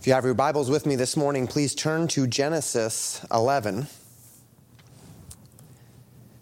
If 0.00 0.06
you 0.06 0.14
have 0.14 0.24
your 0.24 0.32
Bibles 0.32 0.70
with 0.70 0.86
me 0.86 0.96
this 0.96 1.14
morning, 1.14 1.46
please 1.46 1.74
turn 1.74 2.08
to 2.08 2.26
Genesis 2.26 3.22
11. 3.30 3.86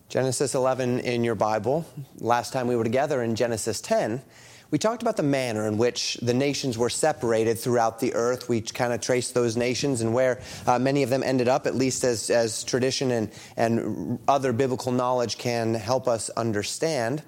Genesis 0.08 0.54
11 0.54 1.00
in 1.00 1.24
your 1.24 1.34
Bible. 1.34 1.84
Last 2.20 2.52
time 2.52 2.68
we 2.68 2.76
were 2.76 2.84
together 2.84 3.20
in 3.20 3.34
Genesis 3.34 3.80
10, 3.80 4.22
we 4.70 4.78
talked 4.78 5.02
about 5.02 5.16
the 5.16 5.24
manner 5.24 5.66
in 5.66 5.76
which 5.76 6.18
the 6.22 6.34
nations 6.34 6.78
were 6.78 6.88
separated 6.88 7.58
throughout 7.58 7.98
the 7.98 8.14
earth. 8.14 8.48
We 8.48 8.60
kind 8.60 8.92
of 8.92 9.00
traced 9.00 9.34
those 9.34 9.56
nations 9.56 10.02
and 10.02 10.14
where 10.14 10.40
uh, 10.68 10.78
many 10.78 11.02
of 11.02 11.10
them 11.10 11.24
ended 11.24 11.48
up, 11.48 11.66
at 11.66 11.74
least 11.74 12.04
as, 12.04 12.30
as 12.30 12.62
tradition 12.62 13.10
and, 13.10 13.28
and 13.56 14.20
other 14.28 14.52
biblical 14.52 14.92
knowledge 14.92 15.36
can 15.36 15.74
help 15.74 16.06
us 16.06 16.30
understand. 16.30 17.24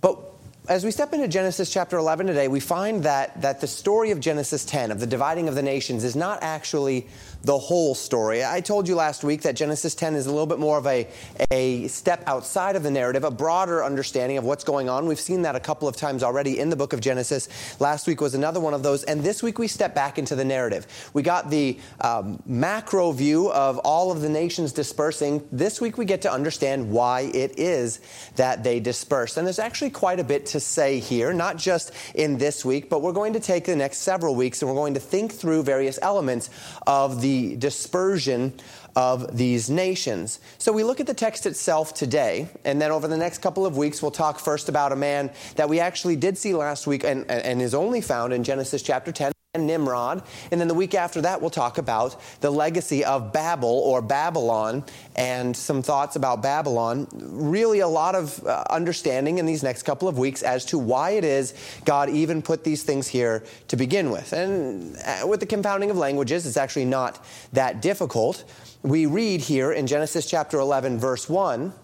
But 0.00 0.31
as 0.68 0.84
we 0.84 0.92
step 0.92 1.12
into 1.12 1.26
Genesis 1.26 1.72
chapter 1.72 1.96
11 1.96 2.28
today, 2.28 2.46
we 2.46 2.60
find 2.60 3.02
that, 3.02 3.40
that 3.42 3.60
the 3.60 3.66
story 3.66 4.12
of 4.12 4.20
Genesis 4.20 4.64
10, 4.64 4.92
of 4.92 5.00
the 5.00 5.06
dividing 5.08 5.48
of 5.48 5.56
the 5.56 5.62
nations, 5.62 6.04
is 6.04 6.14
not 6.14 6.38
actually 6.42 7.08
the 7.42 7.58
whole 7.58 7.94
story. 7.94 8.44
I 8.44 8.60
told 8.60 8.86
you 8.86 8.94
last 8.94 9.24
week 9.24 9.42
that 9.42 9.56
Genesis 9.56 9.94
10 9.94 10.14
is 10.14 10.26
a 10.26 10.30
little 10.30 10.46
bit 10.46 10.60
more 10.60 10.78
of 10.78 10.86
a, 10.86 11.08
a 11.50 11.88
step 11.88 12.22
outside 12.26 12.76
of 12.76 12.84
the 12.84 12.90
narrative, 12.90 13.24
a 13.24 13.30
broader 13.30 13.84
understanding 13.84 14.38
of 14.38 14.44
what's 14.44 14.62
going 14.62 14.88
on. 14.88 15.06
We've 15.06 15.18
seen 15.20 15.42
that 15.42 15.56
a 15.56 15.60
couple 15.60 15.88
of 15.88 15.96
times 15.96 16.22
already 16.22 16.60
in 16.60 16.70
the 16.70 16.76
book 16.76 16.92
of 16.92 17.00
Genesis. 17.00 17.48
Last 17.80 18.06
week 18.06 18.20
was 18.20 18.34
another 18.34 18.60
one 18.60 18.74
of 18.74 18.84
those. 18.84 19.02
And 19.04 19.22
this 19.22 19.42
week 19.42 19.58
we 19.58 19.66
step 19.66 19.94
back 19.94 20.18
into 20.18 20.36
the 20.36 20.44
narrative. 20.44 20.86
We 21.14 21.22
got 21.22 21.50
the 21.50 21.80
um, 22.00 22.40
macro 22.46 23.10
view 23.10 23.50
of 23.50 23.78
all 23.78 24.12
of 24.12 24.20
the 24.20 24.28
nations 24.28 24.72
dispersing. 24.72 25.46
This 25.50 25.80
week 25.80 25.98
we 25.98 26.04
get 26.04 26.22
to 26.22 26.32
understand 26.32 26.90
why 26.90 27.22
it 27.22 27.58
is 27.58 28.00
that 28.36 28.62
they 28.62 28.78
dispersed. 28.78 29.36
And 29.36 29.46
there's 29.46 29.58
actually 29.58 29.90
quite 29.90 30.20
a 30.20 30.24
bit 30.24 30.46
to 30.46 30.60
say 30.60 31.00
here, 31.00 31.32
not 31.32 31.56
just 31.56 31.90
in 32.14 32.38
this 32.38 32.64
week, 32.64 32.88
but 32.88 33.02
we're 33.02 33.12
going 33.12 33.32
to 33.32 33.40
take 33.40 33.64
the 33.64 33.74
next 33.74 33.98
several 33.98 34.36
weeks 34.36 34.62
and 34.62 34.70
we're 34.70 34.76
going 34.76 34.94
to 34.94 35.00
think 35.00 35.32
through 35.32 35.64
various 35.64 35.98
elements 36.02 36.48
of 36.86 37.20
the 37.20 37.31
dispersion 37.56 38.52
of 38.94 39.36
these 39.36 39.70
nations. 39.70 40.40
So 40.58 40.72
we 40.72 40.84
look 40.84 41.00
at 41.00 41.06
the 41.06 41.14
text 41.14 41.46
itself 41.46 41.94
today, 41.94 42.48
and 42.64 42.80
then 42.80 42.90
over 42.90 43.08
the 43.08 43.16
next 43.16 43.38
couple 43.38 43.64
of 43.64 43.76
weeks, 43.76 44.02
we'll 44.02 44.10
talk 44.10 44.38
first 44.38 44.68
about 44.68 44.92
a 44.92 44.96
man 44.96 45.30
that 45.56 45.68
we 45.68 45.80
actually 45.80 46.16
did 46.16 46.36
see 46.36 46.54
last 46.54 46.86
week 46.86 47.04
and, 47.04 47.28
and 47.30 47.62
is 47.62 47.74
only 47.74 48.00
found 48.00 48.32
in 48.32 48.44
Genesis 48.44 48.82
chapter 48.82 49.12
10 49.12 49.31
and 49.54 49.66
Nimrod. 49.66 50.22
And 50.50 50.58
then 50.58 50.66
the 50.66 50.72
week 50.72 50.94
after 50.94 51.20
that, 51.20 51.42
we'll 51.42 51.50
talk 51.50 51.76
about 51.76 52.18
the 52.40 52.50
legacy 52.50 53.04
of 53.04 53.34
Babel 53.34 53.68
or 53.68 54.00
Babylon 54.00 54.82
and 55.14 55.54
some 55.54 55.82
thoughts 55.82 56.16
about 56.16 56.40
Babylon. 56.42 57.06
Really, 57.12 57.80
a 57.80 57.86
lot 57.86 58.14
of 58.14 58.42
uh, 58.46 58.64
understanding 58.70 59.36
in 59.36 59.44
these 59.44 59.62
next 59.62 59.82
couple 59.82 60.08
of 60.08 60.16
weeks 60.16 60.42
as 60.42 60.64
to 60.64 60.78
why 60.78 61.10
it 61.10 61.24
is 61.24 61.52
God 61.84 62.08
even 62.08 62.40
put 62.40 62.64
these 62.64 62.82
things 62.82 63.06
here 63.06 63.44
to 63.68 63.76
begin 63.76 64.10
with. 64.10 64.32
And 64.32 64.96
uh, 65.04 65.26
with 65.26 65.40
the 65.40 65.46
confounding 65.46 65.90
of 65.90 65.98
languages, 65.98 66.46
it's 66.46 66.56
actually 66.56 66.86
not 66.86 67.22
that 67.52 67.82
difficult. 67.82 68.44
We 68.82 69.04
read 69.04 69.42
here 69.42 69.70
in 69.70 69.86
Genesis 69.86 70.24
chapter 70.24 70.60
11, 70.60 70.98
verse 70.98 71.28
1. 71.28 71.74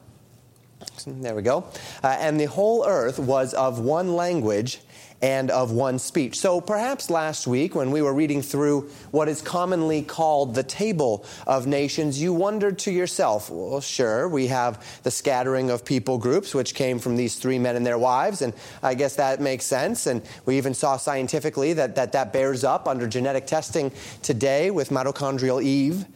There 1.07 1.35
we 1.35 1.43
go. 1.43 1.67
Uh, 2.03 2.17
and 2.19 2.41
the 2.41 2.47
whole 2.47 2.87
earth 2.87 3.19
was 3.19 3.53
of 3.53 3.79
one 3.79 4.15
language 4.15 4.81
and 5.21 5.51
of 5.51 5.73
one 5.73 5.99
speech. 5.99 6.39
So 6.39 6.61
perhaps 6.61 7.11
last 7.11 7.47
week, 7.47 7.75
when 7.75 7.91
we 7.91 8.03
were 8.03 8.15
reading 8.15 8.43
through 8.43 8.89
what 9.11 9.29
is 9.29 9.43
commonly 9.43 10.03
called 10.03 10.55
the 10.55 10.63
Table 10.63 11.25
of 11.47 11.67
Nations, 11.67 12.21
you 12.21 12.33
wondered 12.33 12.79
to 12.81 12.93
yourself, 12.93 13.51
well, 13.51 13.81
sure, 13.81 14.29
we 14.29 14.47
have 14.47 15.03
the 15.03 15.11
scattering 15.11 15.71
of 15.71 15.85
people 15.85 16.19
groups, 16.19 16.55
which 16.55 16.75
came 16.75 16.99
from 16.99 17.17
these 17.17 17.35
three 17.35 17.59
men 17.59 17.75
and 17.75 17.85
their 17.85 17.99
wives, 17.99 18.43
and 18.43 18.53
I 18.83 18.95
guess 18.95 19.17
that 19.17 19.41
makes 19.41 19.65
sense. 19.65 20.07
And 20.07 20.23
we 20.47 20.57
even 20.57 20.75
saw 20.75 20.97
scientifically 20.97 21.73
that 21.73 21.97
that, 21.97 22.13
that 22.13 22.33
bears 22.33 22.63
up 22.63 22.87
under 22.87 23.09
genetic 23.09 23.47
testing 23.47 23.91
today 24.23 24.71
with 24.71 24.91
mitochondrial 24.91 25.63
Eve. 25.63 26.07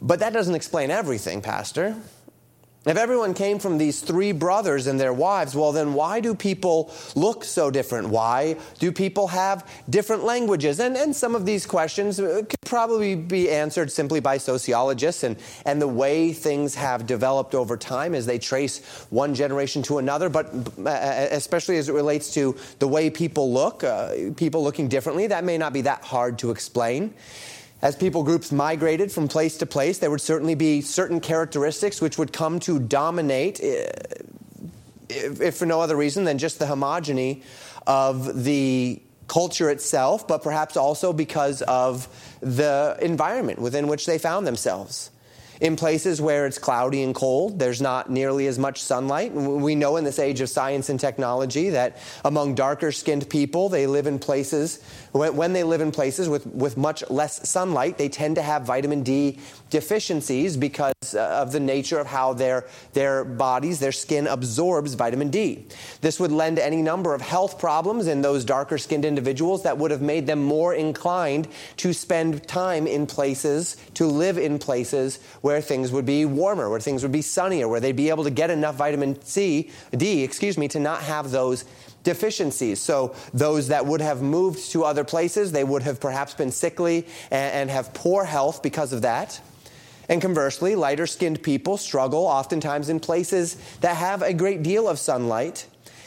But 0.00 0.18
that 0.20 0.32
doesn't 0.32 0.54
explain 0.54 0.90
everything, 0.90 1.40
Pastor. 1.40 1.96
If 2.84 2.96
everyone 2.96 3.32
came 3.32 3.60
from 3.60 3.78
these 3.78 4.00
three 4.00 4.32
brothers 4.32 4.88
and 4.88 4.98
their 4.98 5.12
wives, 5.12 5.54
well, 5.54 5.70
then 5.70 5.94
why 5.94 6.18
do 6.18 6.34
people 6.34 6.92
look 7.14 7.44
so 7.44 7.70
different? 7.70 8.08
Why 8.08 8.56
do 8.80 8.90
people 8.90 9.28
have 9.28 9.68
different 9.88 10.24
languages? 10.24 10.80
And, 10.80 10.96
and 10.96 11.14
some 11.14 11.36
of 11.36 11.46
these 11.46 11.64
questions 11.64 12.18
uh, 12.18 12.42
could 12.48 12.60
probably 12.64 13.14
be 13.14 13.48
answered 13.48 13.92
simply 13.92 14.18
by 14.18 14.36
sociologists 14.36 15.22
and, 15.22 15.36
and 15.64 15.80
the 15.80 15.86
way 15.86 16.32
things 16.32 16.74
have 16.74 17.06
developed 17.06 17.54
over 17.54 17.76
time 17.76 18.16
as 18.16 18.26
they 18.26 18.40
trace 18.40 19.06
one 19.10 19.32
generation 19.32 19.80
to 19.84 19.98
another, 19.98 20.28
but 20.28 20.46
uh, 20.84 21.28
especially 21.30 21.76
as 21.76 21.88
it 21.88 21.92
relates 21.92 22.34
to 22.34 22.56
the 22.80 22.88
way 22.88 23.08
people 23.10 23.52
look, 23.52 23.84
uh, 23.84 24.32
people 24.36 24.60
looking 24.60 24.88
differently, 24.88 25.28
that 25.28 25.44
may 25.44 25.56
not 25.56 25.72
be 25.72 25.82
that 25.82 26.02
hard 26.02 26.36
to 26.40 26.50
explain. 26.50 27.14
As 27.82 27.96
people 27.96 28.22
groups 28.22 28.52
migrated 28.52 29.10
from 29.10 29.26
place 29.26 29.58
to 29.58 29.66
place, 29.66 29.98
there 29.98 30.10
would 30.10 30.20
certainly 30.20 30.54
be 30.54 30.80
certain 30.80 31.18
characteristics 31.18 32.00
which 32.00 32.16
would 32.16 32.32
come 32.32 32.60
to 32.60 32.78
dominate, 32.78 33.60
eh, 33.60 33.90
if 35.10 35.56
for 35.56 35.66
no 35.66 35.80
other 35.80 35.96
reason 35.96 36.22
than 36.22 36.38
just 36.38 36.60
the 36.60 36.64
homogeny 36.66 37.42
of 37.84 38.44
the 38.44 39.02
culture 39.26 39.68
itself, 39.68 40.28
but 40.28 40.44
perhaps 40.44 40.76
also 40.76 41.12
because 41.12 41.60
of 41.62 42.06
the 42.40 42.96
environment 43.00 43.58
within 43.58 43.88
which 43.88 44.06
they 44.06 44.18
found 44.18 44.46
themselves. 44.46 45.10
In 45.62 45.76
places 45.76 46.20
where 46.20 46.46
it's 46.46 46.58
cloudy 46.58 47.04
and 47.04 47.14
cold, 47.14 47.60
there's 47.60 47.80
not 47.80 48.10
nearly 48.10 48.48
as 48.48 48.58
much 48.58 48.82
sunlight. 48.82 49.32
We 49.32 49.76
know 49.76 49.96
in 49.96 50.02
this 50.02 50.18
age 50.18 50.40
of 50.40 50.48
science 50.48 50.88
and 50.88 50.98
technology 50.98 51.70
that 51.70 51.98
among 52.24 52.56
darker 52.56 52.90
skinned 52.90 53.30
people, 53.30 53.68
they 53.68 53.86
live 53.86 54.08
in 54.08 54.18
places 54.18 54.80
when 55.12 55.52
they 55.52 55.62
live 55.62 55.80
in 55.80 55.92
places 55.92 56.28
with, 56.28 56.46
with 56.46 56.76
much 56.76 57.08
less 57.10 57.48
sunlight, 57.48 57.98
they 57.98 58.08
tend 58.08 58.36
to 58.36 58.42
have 58.42 58.62
vitamin 58.62 59.02
D 59.02 59.38
deficiencies 59.68 60.56
because 60.56 61.14
uh, 61.14 61.42
of 61.42 61.52
the 61.52 61.60
nature 61.60 61.98
of 61.98 62.06
how 62.06 62.32
their, 62.32 62.66
their 62.94 63.24
bodies, 63.24 63.78
their 63.78 63.92
skin 63.92 64.26
absorbs 64.26 64.94
vitamin 64.94 65.30
D. 65.30 65.66
This 66.00 66.18
would 66.18 66.32
lend 66.32 66.58
any 66.58 66.80
number 66.80 67.14
of 67.14 67.20
health 67.20 67.58
problems 67.58 68.06
in 68.06 68.22
those 68.22 68.44
darker 68.44 68.78
skinned 68.78 69.04
individuals 69.04 69.62
that 69.64 69.76
would 69.76 69.90
have 69.90 70.02
made 70.02 70.26
them 70.26 70.42
more 70.42 70.74
inclined 70.74 71.48
to 71.78 71.92
spend 71.92 72.46
time 72.48 72.86
in 72.86 73.06
places, 73.06 73.76
to 73.94 74.06
live 74.06 74.38
in 74.38 74.58
places 74.58 75.18
where 75.42 75.60
things 75.60 75.92
would 75.92 76.06
be 76.06 76.24
warmer, 76.24 76.70
where 76.70 76.80
things 76.80 77.02
would 77.02 77.12
be 77.12 77.22
sunnier, 77.22 77.68
where 77.68 77.80
they'd 77.80 77.96
be 77.96 78.08
able 78.08 78.24
to 78.24 78.30
get 78.30 78.50
enough 78.50 78.76
vitamin 78.76 79.20
C, 79.22 79.70
D, 79.94 80.22
excuse 80.22 80.56
me, 80.56 80.68
to 80.68 80.80
not 80.80 81.02
have 81.02 81.30
those 81.30 81.64
deficiencies. 82.02 82.80
So 82.80 83.14
those 83.32 83.68
that 83.68 83.86
would 83.86 84.00
have 84.00 84.22
moved 84.22 84.70
to 84.72 84.84
other 84.84 85.04
places, 85.04 85.52
they 85.52 85.64
would 85.64 85.82
have 85.82 86.00
perhaps 86.00 86.34
been 86.34 86.50
sickly 86.50 87.06
and, 87.30 87.54
and 87.54 87.70
have 87.70 87.94
poor 87.94 88.24
health 88.24 88.62
because 88.62 88.92
of 88.92 89.02
that. 89.02 89.40
And 90.08 90.20
conversely, 90.20 90.74
lighter 90.74 91.06
skinned 91.06 91.42
people 91.42 91.76
struggle 91.76 92.26
oftentimes 92.26 92.88
in 92.88 93.00
places 93.00 93.56
that 93.80 93.96
have 93.96 94.22
a 94.22 94.34
great 94.34 94.62
deal 94.62 94.88
of 94.88 94.98
sunlight. 94.98 95.66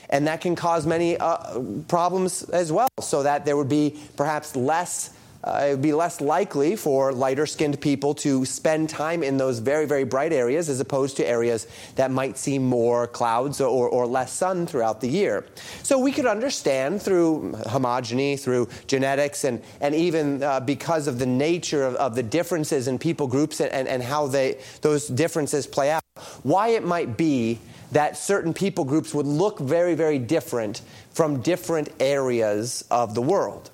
And 0.09 0.27
that 0.27 0.41
can 0.41 0.55
cause 0.55 0.85
many 0.85 1.17
uh, 1.17 1.59
problems 1.87 2.43
as 2.43 2.71
well, 2.71 2.89
so 3.01 3.23
that 3.23 3.43
there 3.45 3.57
would 3.57 3.69
be 3.69 3.99
perhaps 4.15 4.55
less 4.55 5.14
uh, 5.45 5.65
it 5.67 5.71
would 5.71 5.81
be 5.81 5.93
less 5.93 6.21
likely 6.21 6.75
for 6.75 7.13
lighter 7.13 7.45
skinned 7.45 7.79
people 7.79 8.15
to 8.15 8.43
spend 8.45 8.89
time 8.89 9.21
in 9.21 9.37
those 9.37 9.59
very, 9.59 9.85
very 9.85 10.03
bright 10.03 10.33
areas 10.33 10.69
as 10.69 10.79
opposed 10.79 11.15
to 11.17 11.27
areas 11.27 11.67
that 11.95 12.09
might 12.09 12.35
see 12.35 12.57
more 12.57 13.05
clouds 13.05 13.61
or, 13.61 13.87
or 13.87 14.07
less 14.07 14.31
sun 14.33 14.65
throughout 14.65 15.01
the 15.01 15.07
year. 15.07 15.45
So 15.83 15.99
we 15.99 16.11
could 16.11 16.25
understand 16.25 16.99
through 16.99 17.51
homogeny, 17.67 18.39
through 18.39 18.69
genetics, 18.87 19.43
and, 19.43 19.61
and 19.81 19.93
even 19.93 20.41
uh, 20.41 20.61
because 20.61 21.07
of 21.07 21.19
the 21.19 21.27
nature 21.27 21.85
of, 21.85 21.95
of, 21.95 22.15
the 22.15 22.23
differences 22.23 22.87
in 22.87 22.97
people 22.97 23.27
groups 23.27 23.59
and, 23.59 23.71
and, 23.71 23.87
and 23.87 24.01
how 24.01 24.25
they, 24.25 24.59
those 24.81 25.07
differences 25.07 25.67
play 25.67 25.91
out, 25.91 26.01
why 26.41 26.69
it 26.69 26.83
might 26.83 27.17
be 27.17 27.59
that 27.91 28.17
certain 28.17 28.53
people 28.53 28.83
groups 28.83 29.13
would 29.13 29.27
look 29.27 29.59
very, 29.59 29.93
very 29.93 30.17
different 30.17 30.81
from 31.11 31.41
different 31.41 31.89
areas 31.99 32.83
of 32.89 33.13
the 33.13 33.21
world. 33.21 33.69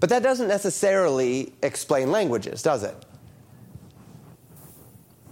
But 0.00 0.08
that 0.08 0.22
doesn't 0.22 0.48
necessarily 0.48 1.52
explain 1.62 2.10
languages, 2.10 2.62
does 2.62 2.82
it? 2.82 2.96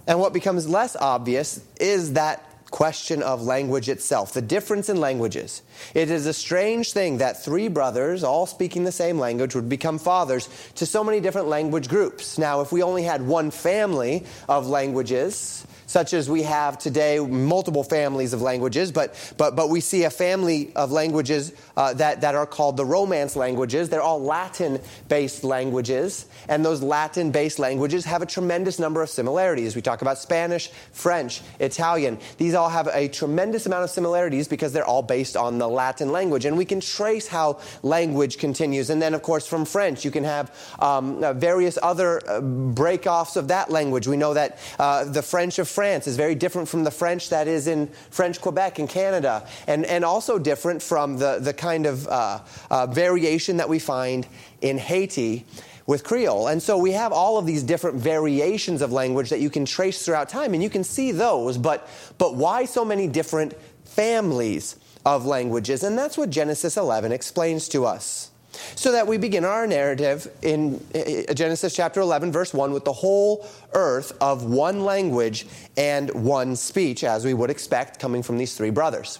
And 0.07 0.19
what 0.19 0.31
becomes 0.31 0.69
less 0.69 0.95
obvious 0.95 1.63
is 1.79 2.13
that 2.13 2.45
question 2.71 3.23
of 3.23 3.41
language 3.41 3.89
itself, 3.89 4.33
the 4.33 4.41
difference 4.41 4.89
in 4.89 4.97
languages. 4.97 5.63
It 5.95 6.11
is 6.11 6.27
a 6.27 6.33
strange 6.33 6.93
thing 6.93 7.17
that 7.17 7.43
three 7.43 7.67
brothers, 7.67 8.23
all 8.23 8.45
speaking 8.45 8.83
the 8.83 8.91
same 8.91 9.17
language, 9.17 9.55
would 9.55 9.69
become 9.69 9.97
fathers 9.97 10.49
to 10.75 10.85
so 10.85 11.03
many 11.03 11.19
different 11.19 11.47
language 11.47 11.89
groups. 11.89 12.37
Now, 12.37 12.61
if 12.61 12.71
we 12.71 12.83
only 12.83 13.03
had 13.03 13.23
one 13.23 13.49
family 13.49 14.25
of 14.47 14.67
languages, 14.67 15.65
such 15.89 16.13
as 16.13 16.29
we 16.29 16.43
have 16.43 16.77
today, 16.77 17.17
multiple 17.17 17.83
families 17.83 18.31
of 18.31 18.43
languages, 18.43 18.91
but, 18.91 19.33
but, 19.37 19.55
but 19.55 19.71
we 19.71 19.81
see 19.81 20.03
a 20.03 20.09
family 20.11 20.71
of 20.75 20.91
languages 20.91 21.51
uh, 21.75 21.91
that, 21.95 22.21
that 22.21 22.35
are 22.35 22.45
called 22.45 22.77
the 22.77 22.85
Romance 22.85 23.35
languages. 23.35 23.89
They're 23.89 23.99
all 23.99 24.21
Latin 24.21 24.79
based 25.07 25.43
languages, 25.43 26.27
and 26.47 26.63
those 26.63 26.83
Latin 26.83 27.31
based 27.31 27.57
languages 27.57 28.05
have 28.05 28.21
a 28.21 28.27
tremendous 28.27 28.77
number 28.77 29.01
of 29.01 29.09
similarities. 29.09 29.75
We 29.75 29.81
talk 29.81 30.03
about 30.03 30.19
Spanish, 30.19 30.69
French, 30.91 31.41
Italian. 31.59 32.19
These 32.37 32.53
all 32.53 32.69
have 32.69 32.87
a 32.93 33.07
tremendous 33.07 33.65
amount 33.65 33.83
of 33.83 33.89
similarities 33.89 34.47
because 34.47 34.71
they're 34.71 34.85
all 34.85 35.01
based 35.01 35.35
on 35.35 35.57
the 35.57 35.67
Latin 35.67 36.11
language, 36.11 36.45
and 36.45 36.55
we 36.55 36.65
can 36.65 36.81
trace 36.81 37.27
how 37.27 37.61
language 37.81 38.37
continues. 38.37 38.91
And 38.91 39.01
then, 39.01 39.15
of 39.15 39.23
course, 39.23 39.47
from 39.47 39.65
French, 39.65 40.05
you 40.05 40.11
can 40.11 40.23
have 40.23 40.55
um, 40.77 41.23
uh, 41.23 41.33
various 41.33 41.79
other 41.81 42.17
uh, 42.29 42.41
breakoffs 42.41 43.35
of 43.35 43.47
that 43.47 43.71
language. 43.71 44.07
We 44.07 44.17
know 44.17 44.35
that 44.35 44.59
uh, 44.77 45.05
the 45.05 45.23
French 45.23 45.57
of 45.57 45.67
France 45.79 46.07
is 46.07 46.17
very 46.17 46.35
different 46.35 46.67
from 46.67 46.83
the 46.83 46.91
French 46.91 47.29
that 47.29 47.47
is 47.47 47.65
in 47.65 47.87
French 48.09 48.41
Quebec 48.41 48.79
in 48.79 48.87
Canada, 48.89 49.47
and, 49.65 49.85
and 49.85 50.03
also 50.03 50.37
different 50.37 50.81
from 50.81 51.17
the, 51.17 51.39
the 51.39 51.53
kind 51.53 51.85
of 51.85 52.05
uh, 52.09 52.41
uh, 52.69 52.85
variation 52.87 53.55
that 53.55 53.69
we 53.69 53.79
find 53.79 54.27
in 54.59 54.77
Haiti 54.77 55.45
with 55.87 56.03
Creole. 56.03 56.49
And 56.49 56.61
so 56.61 56.77
we 56.77 56.91
have 56.91 57.13
all 57.13 57.37
of 57.37 57.45
these 57.45 57.63
different 57.63 57.95
variations 57.95 58.81
of 58.81 58.91
language 58.91 59.29
that 59.29 59.39
you 59.39 59.49
can 59.49 59.63
trace 59.63 60.03
throughout 60.03 60.27
time, 60.27 60.53
and 60.53 60.61
you 60.61 60.69
can 60.69 60.83
see 60.83 61.13
those, 61.13 61.57
but, 61.57 61.87
but 62.17 62.35
why 62.35 62.65
so 62.65 62.83
many 62.83 63.07
different 63.07 63.53
families 63.85 64.75
of 65.05 65.25
languages? 65.25 65.83
And 65.83 65.97
that's 65.97 66.17
what 66.17 66.29
Genesis 66.29 66.75
11 66.75 67.13
explains 67.13 67.69
to 67.69 67.85
us. 67.85 68.31
So 68.75 68.91
that 68.91 69.07
we 69.07 69.17
begin 69.17 69.45
our 69.45 69.67
narrative 69.67 70.27
in 70.41 70.83
uh, 70.95 71.33
Genesis 71.33 71.75
chapter 71.75 72.01
11, 72.01 72.31
verse 72.31 72.53
1, 72.53 72.71
with 72.71 72.85
the 72.85 72.93
whole 72.93 73.47
earth 73.73 74.15
of 74.21 74.45
one 74.45 74.83
language 74.83 75.47
and 75.77 76.09
one 76.11 76.55
speech, 76.55 77.03
as 77.03 77.25
we 77.25 77.33
would 77.33 77.49
expect 77.49 77.99
coming 77.99 78.23
from 78.23 78.37
these 78.37 78.55
three 78.55 78.69
brothers. 78.69 79.19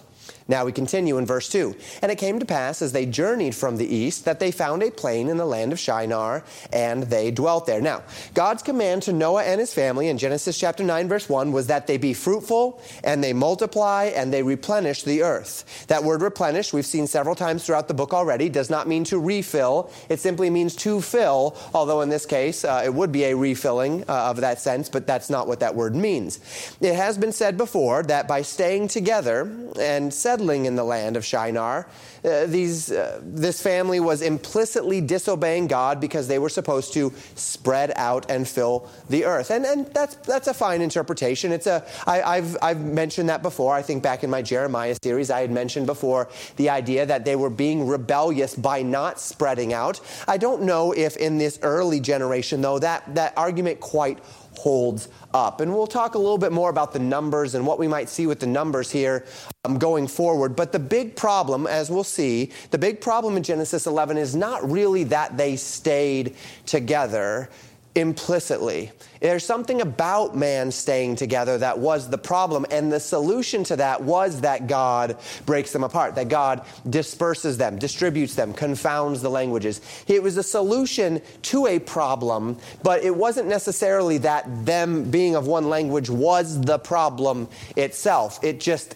Now 0.50 0.64
we 0.64 0.72
continue 0.72 1.16
in 1.16 1.26
verse 1.26 1.48
2. 1.48 1.76
And 2.02 2.10
it 2.10 2.18
came 2.18 2.40
to 2.40 2.44
pass 2.44 2.82
as 2.82 2.90
they 2.90 3.06
journeyed 3.06 3.54
from 3.54 3.76
the 3.76 3.86
east 3.86 4.24
that 4.24 4.40
they 4.40 4.50
found 4.50 4.82
a 4.82 4.90
plain 4.90 5.28
in 5.28 5.36
the 5.36 5.46
land 5.46 5.72
of 5.72 5.78
Shinar, 5.78 6.42
and 6.72 7.04
they 7.04 7.30
dwelt 7.30 7.66
there. 7.66 7.80
Now, 7.80 8.02
God's 8.34 8.64
command 8.64 9.04
to 9.04 9.12
Noah 9.12 9.44
and 9.44 9.60
his 9.60 9.72
family 9.72 10.08
in 10.08 10.18
Genesis 10.18 10.58
chapter 10.58 10.82
9, 10.82 11.08
verse 11.08 11.28
1 11.28 11.52
was 11.52 11.68
that 11.68 11.86
they 11.86 11.98
be 11.98 12.12
fruitful 12.14 12.82
and 13.04 13.22
they 13.22 13.32
multiply 13.32 14.06
and 14.06 14.32
they 14.32 14.42
replenish 14.42 15.04
the 15.04 15.22
earth. 15.22 15.86
That 15.86 16.02
word 16.02 16.20
replenish, 16.20 16.72
we've 16.72 16.84
seen 16.84 17.06
several 17.06 17.36
times 17.36 17.64
throughout 17.64 17.86
the 17.86 17.94
book 17.94 18.12
already, 18.12 18.48
does 18.48 18.70
not 18.70 18.88
mean 18.88 19.04
to 19.04 19.20
refill. 19.20 19.92
It 20.08 20.18
simply 20.18 20.50
means 20.50 20.74
to 20.76 21.00
fill, 21.00 21.56
although 21.72 22.00
in 22.00 22.08
this 22.08 22.26
case 22.26 22.64
uh, 22.64 22.82
it 22.84 22.92
would 22.92 23.12
be 23.12 23.22
a 23.24 23.36
refilling 23.36 24.02
uh, 24.08 24.30
of 24.30 24.38
that 24.38 24.60
sense, 24.60 24.88
but 24.88 25.06
that's 25.06 25.30
not 25.30 25.46
what 25.46 25.60
that 25.60 25.76
word 25.76 25.94
means. 25.94 26.40
It 26.80 26.96
has 26.96 27.16
been 27.16 27.30
said 27.30 27.56
before 27.56 28.02
that 28.04 28.26
by 28.26 28.42
staying 28.42 28.88
together 28.88 29.48
and 29.78 30.12
settling 30.12 30.39
settling 30.40 30.64
in 30.66 30.74
the 30.74 30.84
land 30.84 31.16
of 31.16 31.24
Shinar. 31.24 31.86
Uh, 32.24 32.46
these, 32.46 32.90
uh, 32.90 33.20
this 33.22 33.62
family 33.62 34.00
was 34.00 34.22
implicitly 34.22 35.00
disobeying 35.00 35.66
God 35.66 36.00
because 36.00 36.28
they 36.28 36.38
were 36.38 36.48
supposed 36.48 36.92
to 36.94 37.12
spread 37.34 37.92
out 37.96 38.30
and 38.30 38.46
fill 38.46 38.88
the 39.08 39.24
earth. 39.24 39.50
And, 39.50 39.64
and 39.64 39.86
that's, 39.94 40.16
that's 40.26 40.48
a 40.48 40.54
fine 40.54 40.80
interpretation. 40.80 41.52
It's 41.52 41.66
a, 41.66 41.84
I, 42.06 42.22
I've, 42.22 42.56
I've 42.62 42.80
mentioned 42.80 43.28
that 43.28 43.42
before. 43.42 43.74
I 43.74 43.82
think 43.82 44.02
back 44.02 44.24
in 44.24 44.30
my 44.30 44.42
Jeremiah 44.42 44.96
series, 45.02 45.30
I 45.30 45.40
had 45.40 45.50
mentioned 45.50 45.86
before 45.86 46.28
the 46.56 46.70
idea 46.70 47.06
that 47.06 47.24
they 47.24 47.36
were 47.36 47.50
being 47.50 47.86
rebellious 47.86 48.54
by 48.54 48.82
not 48.82 49.20
spreading 49.20 49.72
out. 49.72 50.00
I 50.26 50.38
don't 50.38 50.62
know 50.62 50.92
if 50.92 51.16
in 51.16 51.38
this 51.38 51.58
early 51.62 52.00
generation, 52.00 52.60
though, 52.60 52.78
that, 52.78 53.14
that 53.14 53.32
argument 53.36 53.80
quite 53.80 54.18
holds 54.56 55.08
up. 55.32 55.60
And 55.60 55.72
we'll 55.72 55.86
talk 55.86 56.14
a 56.14 56.18
little 56.18 56.38
bit 56.38 56.52
more 56.52 56.70
about 56.70 56.92
the 56.92 56.98
numbers 56.98 57.54
and 57.54 57.66
what 57.66 57.78
we 57.78 57.88
might 57.88 58.08
see 58.08 58.26
with 58.26 58.40
the 58.40 58.46
numbers 58.46 58.90
here 58.90 59.24
um, 59.64 59.78
going 59.78 60.06
forward. 60.06 60.56
But 60.56 60.72
the 60.72 60.78
big 60.78 61.16
problem, 61.16 61.66
as 61.66 61.90
we'll 61.90 62.04
see, 62.04 62.50
the 62.70 62.78
big 62.78 63.00
problem 63.00 63.36
in 63.36 63.42
Genesis 63.42 63.86
11 63.86 64.18
is 64.18 64.34
not 64.34 64.68
really 64.70 65.04
that 65.04 65.36
they 65.36 65.56
stayed 65.56 66.36
together 66.66 67.48
implicitly. 67.94 68.92
There's 69.20 69.44
something 69.44 69.80
about 69.80 70.36
man 70.36 70.70
staying 70.70 71.16
together 71.16 71.58
that 71.58 71.78
was 71.78 72.08
the 72.08 72.18
problem, 72.18 72.64
and 72.70 72.92
the 72.92 73.00
solution 73.00 73.64
to 73.64 73.76
that 73.76 74.02
was 74.02 74.42
that 74.42 74.68
God 74.68 75.18
breaks 75.44 75.72
them 75.72 75.82
apart, 75.82 76.14
that 76.14 76.28
God 76.28 76.64
disperses 76.88 77.58
them, 77.58 77.78
distributes 77.78 78.36
them, 78.36 78.52
confounds 78.52 79.22
the 79.22 79.28
languages. 79.28 79.80
It 80.06 80.22
was 80.22 80.36
a 80.36 80.42
solution 80.42 81.20
to 81.42 81.66
a 81.66 81.80
problem, 81.80 82.58
but 82.82 83.02
it 83.02 83.14
wasn't 83.14 83.48
necessarily 83.48 84.18
that 84.18 84.64
them 84.64 85.10
being 85.10 85.34
of 85.34 85.46
one 85.48 85.68
language 85.68 86.08
was 86.08 86.60
the 86.60 86.78
problem 86.78 87.48
itself. 87.76 88.38
It 88.44 88.60
just 88.60 88.94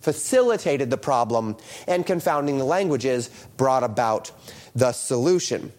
facilitated 0.00 0.90
the 0.90 0.98
problem, 0.98 1.56
and 1.88 2.04
confounding 2.04 2.58
the 2.58 2.64
languages 2.64 3.30
brought 3.56 3.82
about 3.82 4.30
the 4.74 4.92
solution. 4.92 5.72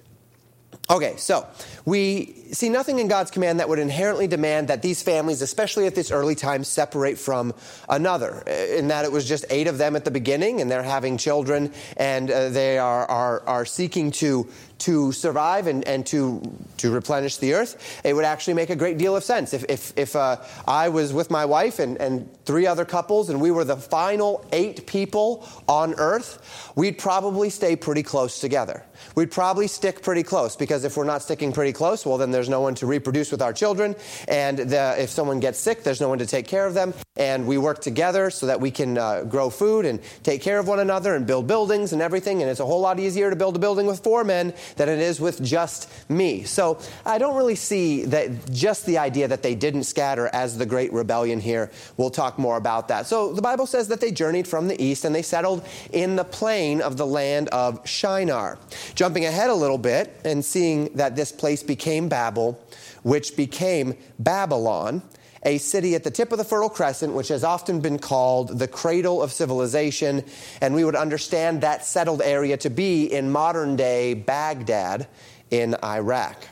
Okay, 0.90 1.16
so 1.18 1.48
we 1.86 2.34
see 2.52 2.70
nothing 2.70 3.00
in 3.00 3.08
God's 3.08 3.32
command 3.32 3.60
that 3.60 3.70
would 3.70 3.80
inherently 3.80 4.28
demand 4.28 4.70
that 4.70 4.82
these 4.82 5.04
families, 5.04 5.42
especially 5.42 5.86
at 5.86 5.94
this 5.94 6.12
early 6.12 6.36
time, 6.36 6.64
separate 6.64 7.18
from 7.18 7.54
another. 7.88 8.42
In 8.42 8.88
that 8.88 9.06
it 9.06 9.12
was 9.12 9.28
just 9.28 9.46
eight 9.50 9.68
of 9.68 9.78
them 9.78 9.96
at 9.96 10.04
the 10.04 10.12
beginning, 10.12 10.62
and 10.62 10.70
they're 10.70 10.84
having 10.84 11.18
children, 11.18 11.72
and 11.98 12.32
uh, 12.32 12.50
they 12.50 12.78
are, 12.80 13.06
are, 13.06 13.42
are 13.48 13.66
seeking 13.66 14.12
to 14.12 14.48
to 14.78 15.12
survive 15.12 15.68
and, 15.68 15.88
and 15.88 16.06
to, 16.08 16.42
to 16.78 16.92
replenish 16.92 17.38
the 17.38 17.54
earth, 17.54 18.02
it 18.04 18.14
would 18.14 18.26
actually 18.26 18.54
make 18.54 18.70
a 18.70 18.76
great 18.76 18.98
deal 18.98 19.16
of 19.16 19.24
sense. 19.24 19.54
If, 19.54 19.64
if, 19.70 19.98
if 19.98 20.16
uh, 20.16 20.38
I 20.68 20.90
was 20.90 21.14
with 21.14 21.32
my 21.32 21.46
wife 21.46 21.80
and, 21.80 21.98
and 21.98 22.30
three 22.46 22.68
other 22.68 22.86
couples 22.86 23.30
and 23.30 23.40
we 23.40 23.52
were 23.52 23.64
the 23.64 23.78
final 23.78 24.46
eight 24.52 24.86
people 24.86 25.48
on 25.68 25.94
earth, 25.96 26.72
we'd 26.76 26.98
probably 26.98 27.50
stay 27.50 27.76
pretty 27.76 28.04
close 28.04 28.40
together. 28.40 28.84
We'd 29.16 29.32
probably 29.32 29.68
stick 29.68 30.02
pretty 30.02 30.24
close 30.24 30.56
because 30.56 30.84
if 30.84 30.98
we're 30.98 31.06
not 31.06 31.22
sticking 31.22 31.54
pretty 31.54 31.74
close, 31.76 32.08
well, 32.08 32.18
then 32.18 32.32
there's 32.32 32.50
no 32.50 32.62
one 32.62 32.74
to 32.76 32.88
reproduce 32.88 33.30
with 33.30 33.44
our 33.44 33.54
children. 33.54 33.96
And 34.28 34.58
the, 34.58 34.96
if 34.98 35.12
someone 35.12 35.40
gets 35.40 35.60
sick, 35.60 35.84
there's 35.84 36.02
no 36.02 36.10
one 36.10 36.18
to 36.18 36.26
take 36.26 36.48
care 36.48 36.66
of 36.66 36.74
them. 36.74 36.96
And 37.18 37.48
we 37.48 37.58
work 37.58 37.80
together 37.80 38.30
so 38.30 38.48
that 38.48 38.60
we 38.60 38.72
can 38.72 38.98
uh, 38.98 39.24
grow 39.24 39.50
food 39.50 39.86
and 39.86 40.02
take 40.24 40.42
care 40.42 40.60
of 40.60 40.68
one 40.68 40.80
another 40.80 41.16
and 41.16 41.26
build 41.26 41.48
buildings 41.48 41.94
and 41.94 42.02
everything. 42.02 42.42
And 42.42 42.52
it's 42.52 42.60
a 42.60 42.66
whole 42.66 42.82
lot 42.82 43.00
easier 43.00 43.30
to 43.30 43.38
build 43.38 43.56
a 43.56 43.60
building 43.60 43.86
with 43.86 44.04
four 44.04 44.26
men 44.26 44.54
than 44.76 44.90
it 44.90 45.00
is 45.00 45.22
with 45.22 45.42
just 45.42 45.90
me. 46.10 46.44
So 46.44 46.78
I 47.06 47.18
don't 47.18 47.38
really 47.38 47.56
see 47.56 48.04
that 48.06 48.52
just 48.52 48.86
the 48.86 48.98
idea 48.98 49.30
that 49.30 49.44
they 49.44 49.56
didn't 49.56 49.86
scatter 49.86 50.30
as 50.34 50.58
the 50.58 50.66
great 50.66 50.92
rebellion 50.92 51.40
here. 51.40 51.72
We'll 51.96 52.10
talk 52.10 52.38
more 52.38 52.58
about 52.58 52.90
that. 52.90 53.06
So 53.06 53.32
the 53.32 53.42
Bible 53.42 53.66
says 53.66 53.88
that 53.88 54.02
they 54.02 54.12
journeyed 54.12 54.48
from 54.48 54.68
the 54.68 54.82
east 54.84 55.06
and 55.06 55.16
they 55.16 55.22
settled 55.22 55.66
in 55.94 56.18
the 56.18 56.26
plain 56.26 56.82
of 56.82 56.98
the 56.98 57.08
land 57.08 57.48
of 57.50 57.88
Shinar. 57.88 58.58
Jumping 58.94 59.24
ahead 59.26 59.50
a 59.50 59.56
little 59.56 59.78
bit 59.78 60.20
and 60.26 60.44
seeing 60.44 60.94
that 60.96 61.16
this 61.16 61.32
place 61.32 61.64
became 61.64 62.10
Babel, 62.10 62.62
which 63.04 63.38
became 63.38 63.96
Babylon 64.20 65.02
a 65.46 65.60
city 65.60 65.96
at 65.96 66.04
the 66.04 66.12
tip 66.12 66.32
of 66.32 66.38
the 66.38 66.44
Fertile 66.44 66.70
Crescent, 66.70 67.14
which 67.14 67.30
has 67.30 67.44
often 67.44 67.80
been 67.80 68.00
called 68.00 68.60
the 68.60 68.68
cradle 68.68 69.22
of 69.22 69.32
civilization. 69.32 70.24
And 70.60 70.74
we 70.74 70.84
would 70.84 70.96
understand 70.96 71.62
that 71.62 71.86
settled 71.86 72.22
area 72.22 72.58
to 72.58 72.70
be 72.70 73.06
in 73.06 73.32
modern 73.32 73.76
day 73.76 74.16
Baghdad 74.16 75.08
in 75.52 75.76
Iraq. 75.84 76.48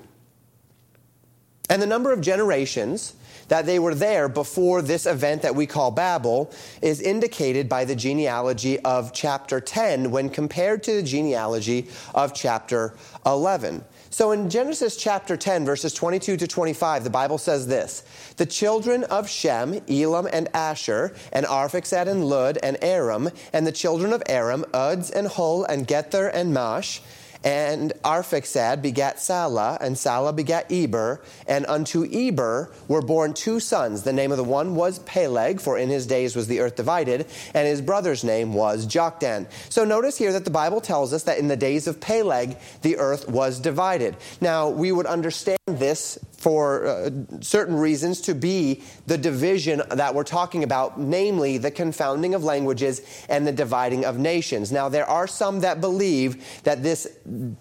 And 1.70 1.82
the 1.82 1.88
number 1.88 2.14
of 2.14 2.22
generations 2.22 3.16
that 3.48 3.66
they 3.66 3.80
were 3.80 3.96
there 3.96 4.30
before 4.30 4.82
this 4.82 5.06
event 5.06 5.42
that 5.42 5.56
we 5.56 5.66
call 5.66 5.92
Babel 5.92 6.52
is 6.82 7.02
indicated 7.02 7.68
by 7.68 7.86
the 7.86 7.96
genealogy 7.96 8.80
of 8.80 9.14
chapter 9.14 9.60
10 9.60 10.12
when 10.12 10.30
compared 10.30 10.84
to 10.84 10.96
the 10.96 11.04
genealogy 11.04 11.88
of 12.14 12.34
chapter 12.34 12.96
11. 13.26 13.84
So 14.14 14.32
in 14.32 14.48
Genesis 14.48 14.96
chapter 14.96 15.36
10, 15.36 15.66
verses 15.66 15.92
22 15.92 16.38
to 16.38 16.48
25, 16.48 17.04
the 17.04 17.10
Bible 17.10 17.40
says 17.40 17.66
this 17.66 18.04
The 18.38 18.46
children 18.46 19.06
of 19.06 19.28
Shem, 19.28 19.82
Elam, 19.90 20.28
and 20.32 20.54
Asshur, 20.54 21.18
and 21.32 21.48
Arphaxad, 21.48 22.08
and 22.08 22.24
Lud, 22.30 22.60
and 22.62 22.78
Aram, 22.84 23.32
and 23.54 23.66
the 23.66 23.72
children 23.72 24.14
of 24.14 24.22
Aram, 24.30 24.66
Uz, 24.72 25.10
and 25.10 25.26
Hul, 25.26 25.64
and 25.64 25.88
Gether, 25.88 26.28
and 26.28 26.54
Mash, 26.54 27.02
and 27.44 27.94
Arphaxad 28.04 28.82
begat 28.82 29.20
Salah, 29.20 29.78
and 29.82 29.98
Salah 29.98 30.34
begat 30.34 30.72
Eber, 30.72 31.22
and 31.48 31.66
unto 31.66 32.06
Eber 32.12 32.72
were 32.88 33.02
born 33.02 33.34
two 33.34 33.60
sons. 33.60 34.04
The 34.04 34.14
name 34.14 34.32
of 34.32 34.38
the 34.38 34.44
one 34.44 34.76
was 34.76 35.00
Peleg, 35.00 35.60
for 35.60 35.78
in 35.78 35.90
his 35.90 36.08
days 36.08 36.36
was 36.36 36.48
the 36.48 36.60
earth 36.60 36.76
divided, 36.76 37.28
and 37.54 37.68
his 37.68 37.82
brother's 37.82 38.24
name 38.24 38.54
was 38.54 38.88
Joktan. 38.88 39.48
So 39.70 39.84
notice 39.84 40.18
here 40.18 40.32
that 40.34 40.46
the 40.46 40.52
Bible 40.52 40.82
tells 40.82 41.14
us 41.14 41.24
that 41.24 41.38
in 41.38 41.48
the 41.48 41.58
days 41.58 41.88
of 41.88 42.00
Peleg, 42.00 42.58
the 42.82 42.98
earth 42.98 43.28
was 43.28 43.60
divided. 43.60 44.16
Now, 44.42 44.70
we 44.70 44.92
would 44.92 45.06
understand 45.06 45.58
this 45.68 46.18
for 46.44 46.86
uh, 46.86 47.10
certain 47.40 47.74
reasons 47.74 48.20
to 48.20 48.36
be 48.36 48.84
the 49.08 49.18
division 49.18 49.82
that 49.92 50.14
we're 50.14 50.26
talking 50.26 50.66
about, 50.66 51.00
namely 51.00 51.58
the 51.58 51.72
confounding 51.72 52.36
of 52.36 52.44
languages 52.44 53.02
and 53.30 53.48
the 53.48 53.52
dividing 53.54 54.04
of 54.04 54.18
nations. 54.18 54.70
Now, 54.70 54.90
there 54.90 55.10
are 55.10 55.26
some 55.26 55.62
that 55.62 55.80
believe 55.80 56.62
that 56.64 56.84
this 56.84 57.08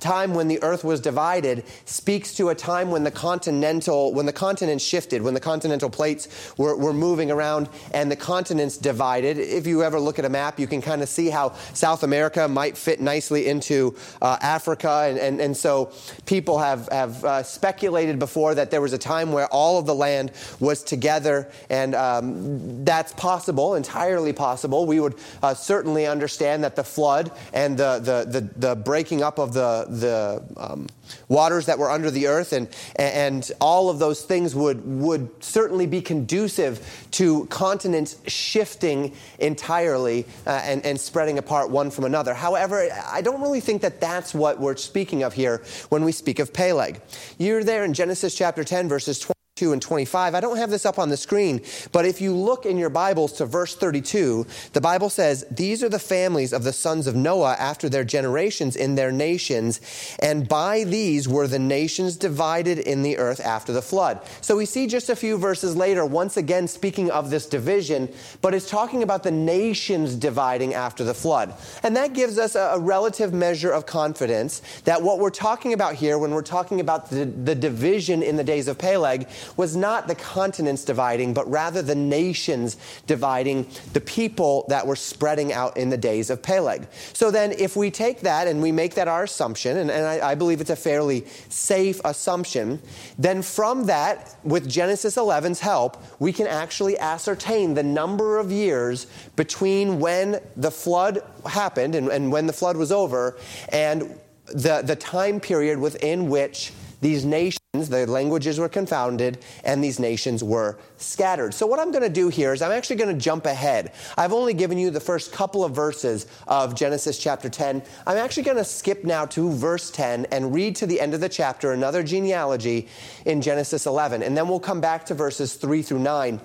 time 0.00 0.34
when 0.34 0.48
the 0.48 0.60
earth 0.64 0.82
was 0.82 1.00
divided 1.00 1.62
speaks 1.84 2.34
to 2.34 2.48
a 2.48 2.56
time 2.56 2.90
when 2.90 3.04
the 3.04 3.10
continental 3.12 4.12
when 4.12 4.26
the 4.26 4.32
continents 4.32 4.84
shifted 4.84 5.22
when 5.22 5.34
the 5.34 5.40
continental 5.40 5.88
plates 5.88 6.52
were, 6.58 6.76
were 6.76 6.92
moving 6.92 7.30
around 7.30 7.68
and 7.94 8.10
the 8.10 8.16
continents 8.16 8.76
divided 8.76 9.38
if 9.38 9.64
you 9.64 9.84
ever 9.84 10.00
look 10.00 10.18
at 10.18 10.24
a 10.24 10.28
map 10.28 10.58
you 10.58 10.66
can 10.66 10.82
kind 10.82 11.02
of 11.02 11.08
see 11.08 11.28
how 11.30 11.52
south 11.72 12.02
america 12.02 12.48
might 12.48 12.76
fit 12.76 13.00
nicely 13.00 13.46
into 13.46 13.94
uh, 14.20 14.36
africa 14.40 15.06
and, 15.08 15.18
and, 15.18 15.40
and 15.40 15.56
so 15.56 15.92
people 16.26 16.58
have, 16.58 16.88
have 16.90 17.24
uh, 17.24 17.42
speculated 17.42 18.18
before 18.18 18.54
that 18.54 18.71
there 18.72 18.80
was 18.80 18.92
a 18.92 18.98
time 18.98 19.30
where 19.30 19.46
all 19.46 19.78
of 19.78 19.86
the 19.86 19.94
land 19.94 20.32
was 20.58 20.82
together 20.82 21.48
and 21.70 21.94
um, 21.94 22.84
that's 22.84 23.12
possible 23.12 23.76
entirely 23.76 24.32
possible. 24.32 24.86
We 24.86 24.98
would 24.98 25.14
uh, 25.42 25.54
certainly 25.54 26.06
understand 26.08 26.64
that 26.64 26.74
the 26.74 26.82
flood 26.82 27.30
and 27.52 27.76
the, 27.78 28.00
the, 28.00 28.40
the, 28.40 28.68
the 28.68 28.74
breaking 28.74 29.22
up 29.22 29.38
of 29.38 29.52
the, 29.52 29.86
the 29.88 30.42
um, 30.56 30.88
waters 31.28 31.66
that 31.66 31.78
were 31.78 31.90
under 31.90 32.10
the 32.10 32.26
earth, 32.26 32.52
and, 32.52 32.68
and 32.96 33.50
all 33.60 33.90
of 33.90 33.98
those 33.98 34.22
things 34.22 34.54
would, 34.54 34.84
would 34.86 35.28
certainly 35.42 35.86
be 35.86 36.00
conducive 36.00 37.06
to 37.12 37.46
continents 37.46 38.16
shifting 38.26 39.14
entirely 39.38 40.26
uh, 40.46 40.60
and, 40.64 40.84
and 40.84 40.98
spreading 40.98 41.38
apart 41.38 41.70
one 41.70 41.90
from 41.90 42.04
another. 42.04 42.34
However, 42.34 42.88
I 43.06 43.22
don't 43.22 43.40
really 43.40 43.60
think 43.60 43.82
that 43.82 44.00
that's 44.00 44.34
what 44.34 44.60
we're 44.60 44.76
speaking 44.76 45.22
of 45.22 45.32
here 45.32 45.62
when 45.88 46.04
we 46.04 46.12
speak 46.12 46.38
of 46.38 46.52
Peleg. 46.52 47.00
You're 47.38 47.64
there 47.64 47.84
in 47.84 47.94
Genesis 47.94 48.34
chapter 48.34 48.64
10, 48.64 48.88
verses 48.88 49.18
20 49.18 49.41
and 49.70 49.80
25. 49.80 50.34
I 50.34 50.40
don't 50.40 50.56
have 50.56 50.70
this 50.70 50.84
up 50.84 50.98
on 50.98 51.10
the 51.10 51.16
screen, 51.16 51.60
but 51.92 52.04
if 52.04 52.20
you 52.20 52.34
look 52.34 52.66
in 52.66 52.76
your 52.76 52.90
Bibles 52.90 53.34
to 53.34 53.46
verse 53.46 53.76
32, 53.76 54.44
the 54.72 54.80
Bible 54.80 55.10
says, 55.10 55.46
These 55.48 55.84
are 55.84 55.88
the 55.88 56.00
families 56.00 56.52
of 56.52 56.64
the 56.64 56.72
sons 56.72 57.06
of 57.06 57.14
Noah 57.14 57.54
after 57.60 57.88
their 57.88 58.02
generations 58.02 58.74
in 58.74 58.96
their 58.96 59.12
nations, 59.12 59.80
and 60.18 60.48
by 60.48 60.82
these 60.82 61.28
were 61.28 61.46
the 61.46 61.60
nations 61.60 62.16
divided 62.16 62.80
in 62.80 63.02
the 63.02 63.18
earth 63.18 63.38
after 63.38 63.72
the 63.72 63.82
flood. 63.82 64.20
So 64.40 64.56
we 64.56 64.66
see 64.66 64.88
just 64.88 65.08
a 65.08 65.16
few 65.16 65.38
verses 65.38 65.76
later, 65.76 66.04
once 66.04 66.36
again 66.36 66.66
speaking 66.66 67.10
of 67.12 67.30
this 67.30 67.46
division, 67.46 68.12
but 68.40 68.54
it's 68.54 68.68
talking 68.68 69.02
about 69.02 69.22
the 69.22 69.30
nations 69.30 70.16
dividing 70.16 70.74
after 70.74 71.04
the 71.04 71.14
flood. 71.14 71.54
And 71.82 71.94
that 71.96 72.14
gives 72.14 72.38
us 72.38 72.56
a 72.56 72.78
relative 72.78 73.32
measure 73.32 73.70
of 73.70 73.86
confidence 73.86 74.62
that 74.84 75.02
what 75.02 75.18
we're 75.18 75.30
talking 75.30 75.74
about 75.74 75.94
here, 75.94 76.18
when 76.18 76.32
we're 76.32 76.42
talking 76.42 76.80
about 76.80 77.10
the, 77.10 77.26
the 77.26 77.54
division 77.54 78.22
in 78.22 78.36
the 78.36 78.44
days 78.44 78.68
of 78.68 78.78
Peleg, 78.78 79.28
was 79.56 79.76
not 79.76 80.08
the 80.08 80.14
continents 80.14 80.84
dividing, 80.84 81.34
but 81.34 81.48
rather 81.50 81.82
the 81.82 81.94
nations 81.94 82.76
dividing, 83.06 83.66
the 83.92 84.00
people 84.00 84.64
that 84.68 84.86
were 84.86 84.96
spreading 84.96 85.52
out 85.52 85.76
in 85.76 85.90
the 85.90 85.96
days 85.96 86.30
of 86.30 86.42
Peleg. 86.42 86.86
So 87.12 87.30
then, 87.30 87.52
if 87.52 87.76
we 87.76 87.90
take 87.90 88.20
that 88.20 88.48
and 88.48 88.62
we 88.62 88.72
make 88.72 88.94
that 88.94 89.08
our 89.08 89.24
assumption, 89.24 89.76
and, 89.76 89.90
and 89.90 90.06
I, 90.06 90.30
I 90.30 90.34
believe 90.34 90.60
it's 90.60 90.70
a 90.70 90.76
fairly 90.76 91.26
safe 91.48 92.00
assumption, 92.04 92.80
then 93.18 93.42
from 93.42 93.86
that, 93.86 94.36
with 94.44 94.68
Genesis 94.68 95.16
11's 95.16 95.60
help, 95.60 96.02
we 96.18 96.32
can 96.32 96.46
actually 96.46 96.98
ascertain 96.98 97.74
the 97.74 97.82
number 97.82 98.38
of 98.38 98.50
years 98.50 99.06
between 99.36 100.00
when 100.00 100.40
the 100.56 100.70
flood 100.70 101.22
happened 101.46 101.94
and, 101.94 102.08
and 102.08 102.30
when 102.32 102.46
the 102.46 102.52
flood 102.52 102.76
was 102.76 102.92
over 102.92 103.36
and 103.70 104.18
the, 104.46 104.82
the 104.84 104.96
time 104.96 105.40
period 105.40 105.78
within 105.78 106.28
which 106.28 106.72
these 107.00 107.24
nations, 107.24 107.61
the 107.72 108.06
languages 108.06 108.58
were 108.58 108.68
confounded, 108.68 109.42
and 109.64 109.82
these 109.82 109.98
nations 109.98 110.44
were 110.44 110.76
scattered. 110.98 111.54
So, 111.54 111.66
what 111.66 111.80
I'm 111.80 111.90
going 111.90 112.02
to 112.02 112.10
do 112.10 112.28
here 112.28 112.52
is 112.52 112.60
I'm 112.60 112.70
actually 112.70 112.96
going 112.96 113.16
to 113.16 113.18
jump 113.18 113.46
ahead. 113.46 113.92
I've 114.18 114.34
only 114.34 114.52
given 114.52 114.76
you 114.76 114.90
the 114.90 115.00
first 115.00 115.32
couple 115.32 115.64
of 115.64 115.74
verses 115.74 116.26
of 116.46 116.74
Genesis 116.74 117.18
chapter 117.18 117.48
10. 117.48 117.82
I'm 118.06 118.18
actually 118.18 118.42
going 118.42 118.58
to 118.58 118.64
skip 118.64 119.04
now 119.04 119.24
to 119.24 119.50
verse 119.50 119.90
10 119.90 120.26
and 120.26 120.52
read 120.52 120.76
to 120.76 120.86
the 120.86 121.00
end 121.00 121.14
of 121.14 121.22
the 121.22 121.30
chapter 121.30 121.72
another 121.72 122.02
genealogy 122.02 122.88
in 123.24 123.40
Genesis 123.40 123.86
11. 123.86 124.22
And 124.22 124.36
then 124.36 124.48
we'll 124.48 124.60
come 124.60 124.82
back 124.82 125.06
to 125.06 125.14
verses 125.14 125.54
3 125.54 125.80
through 125.80 126.00
9 126.00 126.40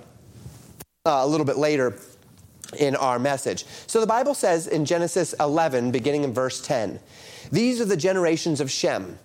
uh, 1.05 1.09
a 1.09 1.27
little 1.27 1.45
bit 1.45 1.57
later 1.57 1.99
in 2.79 2.95
our 2.95 3.19
message. 3.19 3.65
So, 3.85 3.99
the 3.99 4.07
Bible 4.07 4.33
says 4.33 4.65
in 4.65 4.85
Genesis 4.85 5.35
11, 5.41 5.91
beginning 5.91 6.23
in 6.23 6.33
verse 6.33 6.61
10, 6.61 7.01
these 7.51 7.81
are 7.81 7.85
the 7.85 7.97
generations 7.97 8.61
of 8.61 8.71
Shem. 8.71 9.19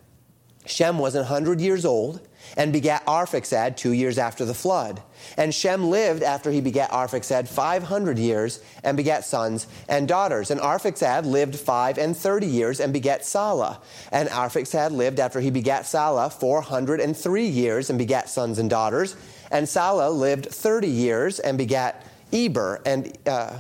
Shem 0.65 0.99
was 0.99 1.15
100 1.15 1.61
years 1.61 1.85
old 1.85 2.21
and 2.57 2.73
begat 2.73 3.05
Arphaxad 3.07 3.77
two 3.77 3.93
years 3.93 4.19
after 4.19 4.45
the 4.45 4.55
flood. 4.55 5.03
And 5.37 5.55
Shem 5.55 5.91
lived 5.91 6.23
after 6.23 6.51
he 6.51 6.61
begat 6.61 6.91
Arphaxad 6.91 7.49
500 7.49 8.19
years 8.19 8.61
and 8.85 8.97
begat 8.97 9.25
sons 9.25 9.67
and 9.89 10.07
daughters. 10.07 10.51
And 10.51 10.61
Arphaxad 10.61 11.25
lived 11.25 11.57
five 11.57 11.99
and 11.99 12.17
thirty 12.17 12.47
years 12.47 12.81
and 12.81 12.93
begat 12.93 13.25
Salah. 13.25 13.81
And 14.11 14.29
Arphaxad 14.29 14.91
lived 14.93 15.21
after 15.21 15.41
he 15.41 15.51
begat 15.51 15.87
Salah 15.87 16.31
403 16.31 17.47
years 17.47 17.91
and 17.91 17.99
begat 17.99 18.29
sons 18.29 18.59
and 18.59 18.69
daughters. 18.69 19.17
And 19.51 19.69
Salah 19.69 20.11
lived 20.11 20.47
30 20.47 20.89
years 20.89 21.39
and 21.41 21.59
begat 21.59 22.07
Eber. 22.33 22.81
And 22.87 23.17
uh, 23.27 23.59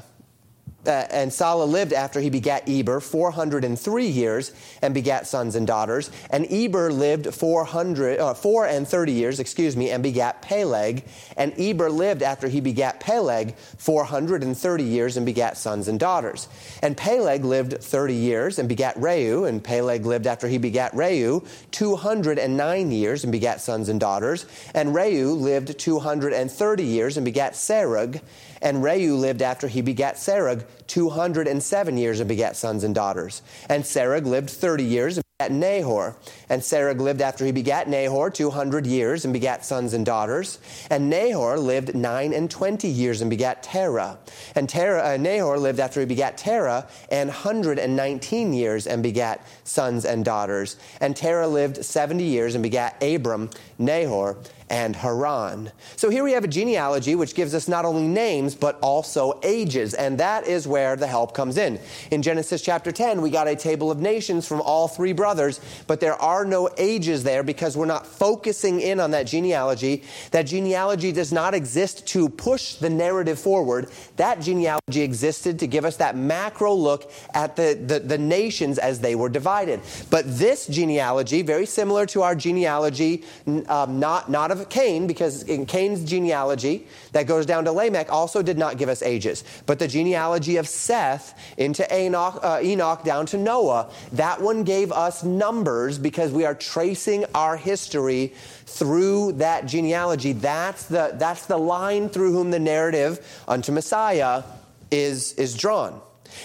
uh, 0.86 1.06
and 1.10 1.32
Salah 1.32 1.64
lived 1.64 1.92
after 1.92 2.20
he 2.20 2.28
begat 2.28 2.68
Eber 2.68 3.00
403 3.00 4.06
years 4.06 4.52
and 4.80 4.92
begat 4.92 5.26
sons 5.26 5.54
and 5.54 5.66
daughters. 5.66 6.10
And 6.30 6.50
Eber 6.50 6.92
lived 6.92 7.32
400, 7.32 8.18
uh, 8.18 8.34
4 8.34 8.66
and 8.66 8.88
30 8.88 9.12
years, 9.12 9.38
excuse 9.38 9.76
me, 9.76 9.90
and 9.90 10.02
begat 10.02 10.42
Peleg. 10.42 11.04
And 11.36 11.52
Eber 11.58 11.88
lived 11.88 12.22
after 12.22 12.48
he 12.48 12.60
begat 12.60 12.98
Peleg 12.98 13.54
430 13.78 14.84
years 14.84 15.16
and 15.16 15.24
begat 15.24 15.56
sons 15.56 15.86
and 15.86 16.00
daughters. 16.00 16.48
And 16.82 16.96
Peleg 16.96 17.44
lived 17.44 17.80
30 17.80 18.14
years 18.14 18.58
and 18.58 18.68
begat 18.68 18.96
Reu. 18.96 19.48
And 19.48 19.62
Peleg 19.62 20.04
lived 20.04 20.26
after 20.26 20.48
he 20.48 20.58
begat 20.58 20.92
Reu 20.94 21.46
209 21.70 22.90
years 22.90 23.22
and 23.22 23.30
begat 23.30 23.60
sons 23.60 23.88
and 23.88 24.00
daughters. 24.00 24.46
And 24.74 24.90
Reu 24.94 25.40
lived 25.40 25.78
230 25.78 26.84
years 26.84 27.16
and 27.16 27.24
begat 27.24 27.52
Serug. 27.52 28.20
And 28.62 28.78
Reu 28.78 29.18
lived 29.18 29.42
after 29.42 29.66
he 29.66 29.82
begat 29.82 30.14
Serug 30.14 30.64
207 30.86 31.96
years 31.98 32.20
and 32.20 32.28
begat 32.28 32.56
sons 32.56 32.84
and 32.84 32.94
daughters. 32.94 33.42
And 33.68 33.82
Serug 33.82 34.24
lived 34.24 34.50
30 34.50 34.84
years 34.84 35.16
and 35.16 35.24
begat 35.38 35.50
Nahor. 35.50 36.16
And 36.48 36.62
Serug 36.62 37.00
lived 37.00 37.20
after 37.20 37.44
he 37.44 37.50
begat 37.50 37.88
Nahor 37.88 38.30
200 38.30 38.86
years 38.86 39.24
and 39.24 39.32
begat 39.32 39.64
sons 39.64 39.94
and 39.94 40.06
daughters. 40.06 40.60
And 40.90 41.10
Nahor 41.10 41.58
lived 41.58 41.94
nine 41.96 42.32
and 42.32 42.48
twenty 42.50 42.88
years 42.88 43.20
and 43.20 43.28
begat 43.30 43.64
Terah. 43.64 44.18
And 44.54 44.68
Terah, 44.68 45.14
uh, 45.14 45.16
Nahor 45.16 45.58
lived 45.58 45.80
after 45.80 45.98
he 45.98 46.06
begat 46.06 46.38
Terah 46.38 46.86
and 47.10 47.28
119 47.30 48.52
years 48.52 48.86
and 48.86 49.02
begat 49.02 49.44
sons 49.64 50.04
and 50.04 50.24
daughters. 50.24 50.76
And 51.00 51.16
Terah 51.16 51.48
lived 51.48 51.84
70 51.84 52.22
years 52.22 52.54
and 52.54 52.62
begat 52.62 53.02
Abram, 53.02 53.50
Nahor, 53.78 54.36
and 54.72 54.96
Haran. 54.96 55.70
So 55.96 56.08
here 56.08 56.24
we 56.24 56.32
have 56.32 56.44
a 56.44 56.48
genealogy 56.48 57.14
which 57.14 57.34
gives 57.34 57.54
us 57.54 57.68
not 57.68 57.84
only 57.84 58.08
names, 58.08 58.54
but 58.54 58.78
also 58.80 59.38
ages. 59.42 59.92
And 59.92 60.16
that 60.18 60.46
is 60.46 60.66
where 60.66 60.96
the 60.96 61.06
help 61.06 61.34
comes 61.34 61.58
in. 61.58 61.78
In 62.10 62.22
Genesis 62.22 62.62
chapter 62.62 62.90
10, 62.90 63.20
we 63.20 63.28
got 63.28 63.46
a 63.46 63.54
table 63.54 63.90
of 63.90 64.00
nations 64.00 64.48
from 64.48 64.62
all 64.62 64.88
three 64.88 65.12
brothers, 65.12 65.60
but 65.86 66.00
there 66.00 66.14
are 66.14 66.46
no 66.46 66.70
ages 66.78 67.22
there 67.22 67.42
because 67.42 67.76
we're 67.76 67.84
not 67.84 68.06
focusing 68.06 68.80
in 68.80 68.98
on 68.98 69.10
that 69.10 69.26
genealogy. 69.26 70.04
That 70.30 70.44
genealogy 70.44 71.12
does 71.12 71.34
not 71.34 71.52
exist 71.52 72.06
to 72.08 72.30
push 72.30 72.76
the 72.76 72.88
narrative 72.88 73.38
forward. 73.38 73.90
That 74.16 74.40
genealogy 74.40 75.02
existed 75.02 75.58
to 75.58 75.66
give 75.66 75.84
us 75.84 75.98
that 75.98 76.16
macro 76.16 76.72
look 76.72 77.12
at 77.34 77.56
the, 77.56 77.74
the, 77.74 78.00
the 78.00 78.18
nations 78.18 78.78
as 78.78 79.00
they 79.00 79.16
were 79.16 79.28
divided. 79.28 79.80
But 80.08 80.24
this 80.38 80.66
genealogy, 80.66 81.42
very 81.42 81.66
similar 81.66 82.06
to 82.06 82.22
our 82.22 82.34
genealogy, 82.34 83.24
um, 83.68 84.00
not, 84.00 84.30
not 84.30 84.50
of 84.50 84.61
Cain, 84.70 85.06
because 85.06 85.42
in 85.44 85.66
Cain's 85.66 86.04
genealogy 86.04 86.86
that 87.12 87.26
goes 87.26 87.46
down 87.46 87.64
to 87.64 87.72
Lamech 87.72 88.10
also 88.10 88.42
did 88.42 88.58
not 88.58 88.78
give 88.78 88.88
us 88.88 89.02
ages. 89.02 89.44
But 89.66 89.78
the 89.78 89.88
genealogy 89.88 90.56
of 90.56 90.68
Seth 90.68 91.38
into 91.56 91.86
Enoch, 91.94 92.38
uh, 92.42 92.60
Enoch 92.62 93.04
down 93.04 93.26
to 93.26 93.38
Noah, 93.38 93.90
that 94.12 94.40
one 94.40 94.64
gave 94.64 94.92
us 94.92 95.24
numbers 95.24 95.98
because 95.98 96.32
we 96.32 96.44
are 96.44 96.54
tracing 96.54 97.24
our 97.34 97.56
history 97.56 98.34
through 98.66 99.32
that 99.32 99.66
genealogy. 99.66 100.32
That's 100.32 100.86
the, 100.86 101.12
that's 101.14 101.46
the 101.46 101.58
line 101.58 102.08
through 102.08 102.32
whom 102.32 102.50
the 102.50 102.60
narrative 102.60 103.44
unto 103.48 103.72
Messiah 103.72 104.42
is, 104.90 105.34
is 105.34 105.56
drawn. 105.56 106.00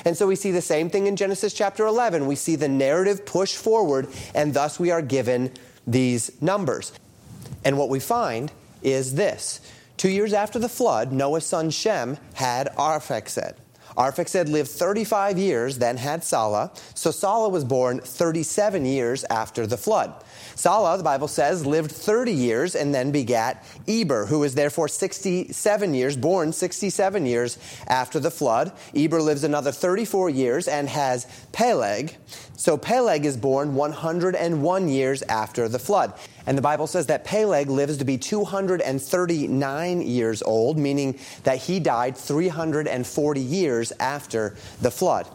And 0.05 0.17
so 0.17 0.27
we 0.27 0.35
see 0.35 0.51
the 0.51 0.61
same 0.61 0.89
thing 0.89 1.07
in 1.07 1.15
Genesis 1.15 1.53
chapter 1.53 1.85
11. 1.85 2.25
We 2.25 2.35
see 2.35 2.55
the 2.55 2.67
narrative 2.67 3.25
push 3.25 3.55
forward, 3.55 4.07
and 4.33 4.53
thus 4.53 4.79
we 4.79 4.91
are 4.91 5.01
given 5.01 5.51
these 5.85 6.41
numbers. 6.41 6.91
And 7.63 7.77
what 7.77 7.89
we 7.89 7.99
find 7.99 8.51
is 8.81 9.15
this 9.15 9.61
Two 9.97 10.09
years 10.09 10.31
after 10.31 10.59
the 10.59 10.69
flood, 10.69 11.11
Noah's 11.11 11.45
son 11.45 11.71
Shem 11.71 12.17
had 12.35 12.67
Arphaxad. 12.75 13.55
Arphaxad 13.97 14.47
lived 14.47 14.69
35 14.69 15.39
years, 15.39 15.79
then 15.79 15.97
had 15.97 16.23
Salah. 16.23 16.71
So 16.93 17.09
Salah 17.09 17.49
was 17.49 17.63
born 17.63 17.99
37 17.99 18.85
years 18.85 19.23
after 19.31 19.65
the 19.65 19.77
flood. 19.77 20.13
Salah, 20.55 20.97
the 20.97 21.03
Bible 21.03 21.27
says, 21.27 21.65
lived 21.65 21.91
30 21.91 22.31
years 22.31 22.75
and 22.75 22.93
then 22.93 23.11
begat 23.11 23.63
Eber, 23.87 24.25
who 24.25 24.39
was 24.39 24.55
therefore 24.55 24.87
67 24.87 25.93
years, 25.93 26.17
born 26.17 26.53
67 26.53 27.25
years 27.25 27.57
after 27.87 28.19
the 28.19 28.31
flood. 28.31 28.71
Eber 28.95 29.21
lives 29.21 29.43
another 29.43 29.71
34 29.71 30.29
years 30.29 30.67
and 30.67 30.89
has 30.89 31.27
Peleg. 31.51 32.15
So 32.57 32.77
Peleg 32.77 33.25
is 33.25 33.37
born 33.37 33.75
101 33.75 34.87
years 34.87 35.21
after 35.23 35.69
the 35.69 35.79
flood. 35.79 36.13
And 36.47 36.57
the 36.57 36.61
Bible 36.61 36.87
says 36.87 37.07
that 37.07 37.25
Peleg 37.25 37.69
lives 37.69 37.97
to 37.97 38.05
be 38.05 38.17
239 38.17 40.01
years 40.01 40.41
old, 40.41 40.77
meaning 40.77 41.19
that 41.43 41.57
he 41.57 41.79
died 41.79 42.17
340 42.17 43.41
years 43.41 43.91
after 43.99 44.55
the 44.81 44.89
flood. 44.89 45.27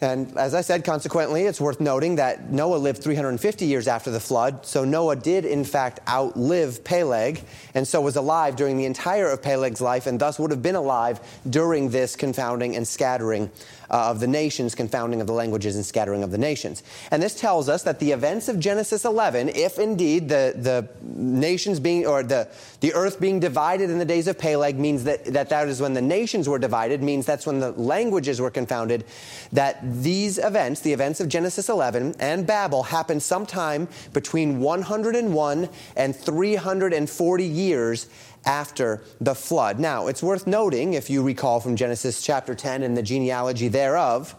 And 0.00 0.36
as 0.36 0.54
I 0.54 0.60
said, 0.60 0.84
consequently, 0.84 1.42
it's 1.42 1.60
worth 1.60 1.80
noting 1.80 2.16
that 2.16 2.52
Noah 2.52 2.76
lived 2.76 3.02
350 3.02 3.66
years 3.66 3.88
after 3.88 4.12
the 4.12 4.20
flood. 4.20 4.64
So 4.64 4.84
Noah 4.84 5.16
did, 5.16 5.44
in 5.44 5.64
fact, 5.64 5.98
outlive 6.08 6.84
Peleg, 6.84 7.42
and 7.74 7.86
so 7.86 8.00
was 8.00 8.14
alive 8.14 8.54
during 8.54 8.76
the 8.76 8.84
entire 8.84 9.28
of 9.28 9.42
Peleg's 9.42 9.80
life, 9.80 10.06
and 10.06 10.20
thus 10.20 10.38
would 10.38 10.52
have 10.52 10.62
been 10.62 10.76
alive 10.76 11.20
during 11.50 11.90
this 11.90 12.14
confounding 12.14 12.76
and 12.76 12.86
scattering 12.86 13.50
uh, 13.90 14.10
of 14.10 14.20
the 14.20 14.26
nations, 14.26 14.74
confounding 14.74 15.20
of 15.20 15.26
the 15.26 15.32
languages 15.32 15.76
and 15.76 15.84
scattering 15.84 16.22
of 16.22 16.30
the 16.30 16.38
nations. 16.38 16.82
And 17.10 17.22
this 17.22 17.34
tells 17.34 17.68
us 17.68 17.82
that 17.84 17.98
the 17.98 18.12
events 18.12 18.48
of 18.48 18.58
Genesis 18.58 19.04
11, 19.04 19.50
if 19.50 19.78
indeed 19.78 20.28
the, 20.28 20.54
the 20.56 20.88
nations 21.02 21.80
being, 21.80 22.06
or 22.06 22.22
the, 22.22 22.48
the 22.80 22.92
earth 22.94 23.20
being 23.20 23.40
divided 23.40 23.90
in 23.90 23.98
the 23.98 24.04
days 24.04 24.28
of 24.28 24.38
Peleg 24.38 24.78
means 24.78 25.04
that, 25.04 25.24
that 25.26 25.48
that 25.48 25.68
is 25.68 25.80
when 25.80 25.94
the 25.94 26.02
nations 26.02 26.48
were 26.48 26.58
divided, 26.58 27.02
means 27.02 27.26
that's 27.26 27.46
when 27.46 27.60
the 27.60 27.72
languages 27.72 28.40
were 28.40 28.50
confounded, 28.50 29.04
that 29.52 29.78
these 30.02 30.38
events, 30.38 30.80
the 30.80 30.92
events 30.92 31.20
of 31.20 31.28
Genesis 31.28 31.68
11 31.68 32.16
and 32.20 32.46
Babel, 32.46 32.82
happened 32.84 33.22
sometime 33.22 33.88
between 34.12 34.60
101 34.60 35.68
and 35.96 36.16
340 36.16 37.44
years 37.44 38.08
after 38.48 39.02
the 39.20 39.34
flood. 39.34 39.78
Now, 39.78 40.06
it's 40.06 40.22
worth 40.22 40.46
noting, 40.46 40.94
if 40.94 41.10
you 41.10 41.22
recall 41.22 41.60
from 41.60 41.76
Genesis 41.76 42.22
chapter 42.22 42.54
10 42.54 42.82
and 42.82 42.96
the 42.96 43.02
genealogy 43.02 43.68
thereof, 43.68 44.34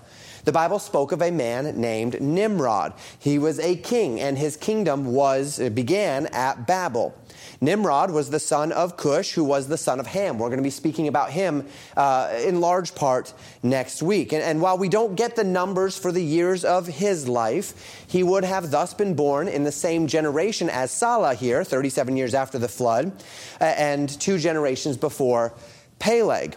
the 0.49 0.53
Bible 0.53 0.79
spoke 0.79 1.11
of 1.11 1.21
a 1.21 1.29
man 1.29 1.79
named 1.79 2.19
Nimrod. 2.19 2.95
He 3.19 3.37
was 3.37 3.59
a 3.59 3.75
king, 3.75 4.19
and 4.19 4.35
his 4.35 4.57
kingdom 4.57 5.13
was 5.13 5.59
began 5.59 6.25
at 6.33 6.65
Babel. 6.65 7.15
Nimrod 7.61 8.09
was 8.09 8.31
the 8.31 8.39
son 8.39 8.71
of 8.71 8.97
Cush, 8.97 9.33
who 9.33 9.43
was 9.43 9.67
the 9.67 9.77
son 9.77 9.99
of 9.99 10.07
Ham. 10.07 10.39
We're 10.39 10.47
going 10.47 10.57
to 10.57 10.63
be 10.63 10.71
speaking 10.71 11.07
about 11.07 11.29
him 11.29 11.67
uh, 11.95 12.35
in 12.43 12.61
large 12.61 12.95
part 12.95 13.31
next 13.61 14.01
week. 14.01 14.33
And, 14.33 14.41
and 14.41 14.59
while 14.59 14.79
we 14.79 14.89
don't 14.89 15.13
get 15.13 15.35
the 15.35 15.43
numbers 15.43 15.95
for 15.95 16.11
the 16.11 16.23
years 16.23 16.65
of 16.65 16.87
his 16.87 17.27
life, 17.29 18.07
he 18.07 18.23
would 18.23 18.43
have 18.43 18.71
thus 18.71 18.95
been 18.95 19.13
born 19.13 19.47
in 19.47 19.65
the 19.65 19.71
same 19.71 20.07
generation 20.07 20.67
as 20.67 20.89
Salah 20.89 21.35
here, 21.35 21.63
37 21.63 22.17
years 22.17 22.33
after 22.33 22.57
the 22.57 22.67
flood, 22.67 23.11
and 23.59 24.09
two 24.19 24.39
generations 24.39 24.97
before 24.97 25.53
Peleg. 25.99 26.55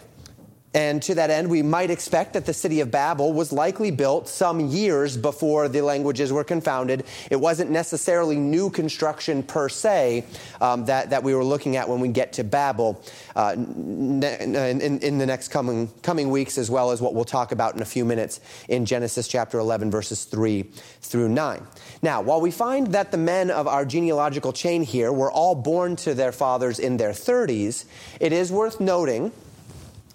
And 0.73 1.01
to 1.03 1.15
that 1.15 1.29
end, 1.29 1.49
we 1.49 1.61
might 1.61 1.91
expect 1.91 2.33
that 2.33 2.45
the 2.45 2.53
city 2.53 2.79
of 2.79 2.89
Babel 2.89 3.31
was 3.31 3.51
likely 3.51 3.91
built 3.91 4.27
some 4.27 4.59
years 4.59 5.15
before 5.15 5.69
the 5.69 5.81
languages 5.81 6.33
were 6.33 6.43
confounded. 6.43 7.03
It 7.29 7.35
wasn't 7.35 7.69
necessarily 7.69 8.37
new 8.37 8.71
construction 8.71 9.43
per 9.43 9.69
se 9.69 10.25
um, 10.61 10.85
that, 10.85 11.11
that 11.11 11.23
we 11.23 11.35
were 11.35 11.43
looking 11.43 11.75
at 11.75 11.87
when 11.87 11.99
we 11.99 12.07
get 12.07 12.33
to 12.33 12.43
Babel 12.43 13.01
uh, 13.35 13.53
in, 13.55 14.23
in, 14.23 15.17
the 15.19 15.25
next 15.25 15.49
coming, 15.49 15.91
coming 16.01 16.31
weeks, 16.31 16.57
as 16.57 16.71
well 16.71 16.89
as 16.89 17.01
what 17.01 17.13
we'll 17.13 17.23
talk 17.23 17.51
about 17.51 17.75
in 17.75 17.81
a 17.81 17.85
few 17.85 18.03
minutes 18.03 18.39
in 18.67 18.85
Genesis 18.85 19.27
chapter 19.27 19.59
11, 19.59 19.91
verses 19.91 20.23
3 20.23 20.63
through 21.01 21.29
9. 21.29 21.67
Now, 22.01 22.21
while 22.21 22.41
we 22.41 22.49
find 22.49 22.87
that 22.87 23.11
the 23.11 23.17
men 23.17 23.51
of 23.51 23.67
our 23.67 23.85
genealogical 23.85 24.53
chain 24.53 24.81
here 24.81 25.11
were 25.11 25.31
all 25.31 25.53
born 25.53 25.95
to 25.97 26.15
their 26.15 26.31
fathers 26.31 26.79
in 26.79 26.97
their 26.97 27.11
30s, 27.11 27.85
it 28.19 28.33
is 28.33 28.51
worth 28.51 28.79
noting 28.79 29.31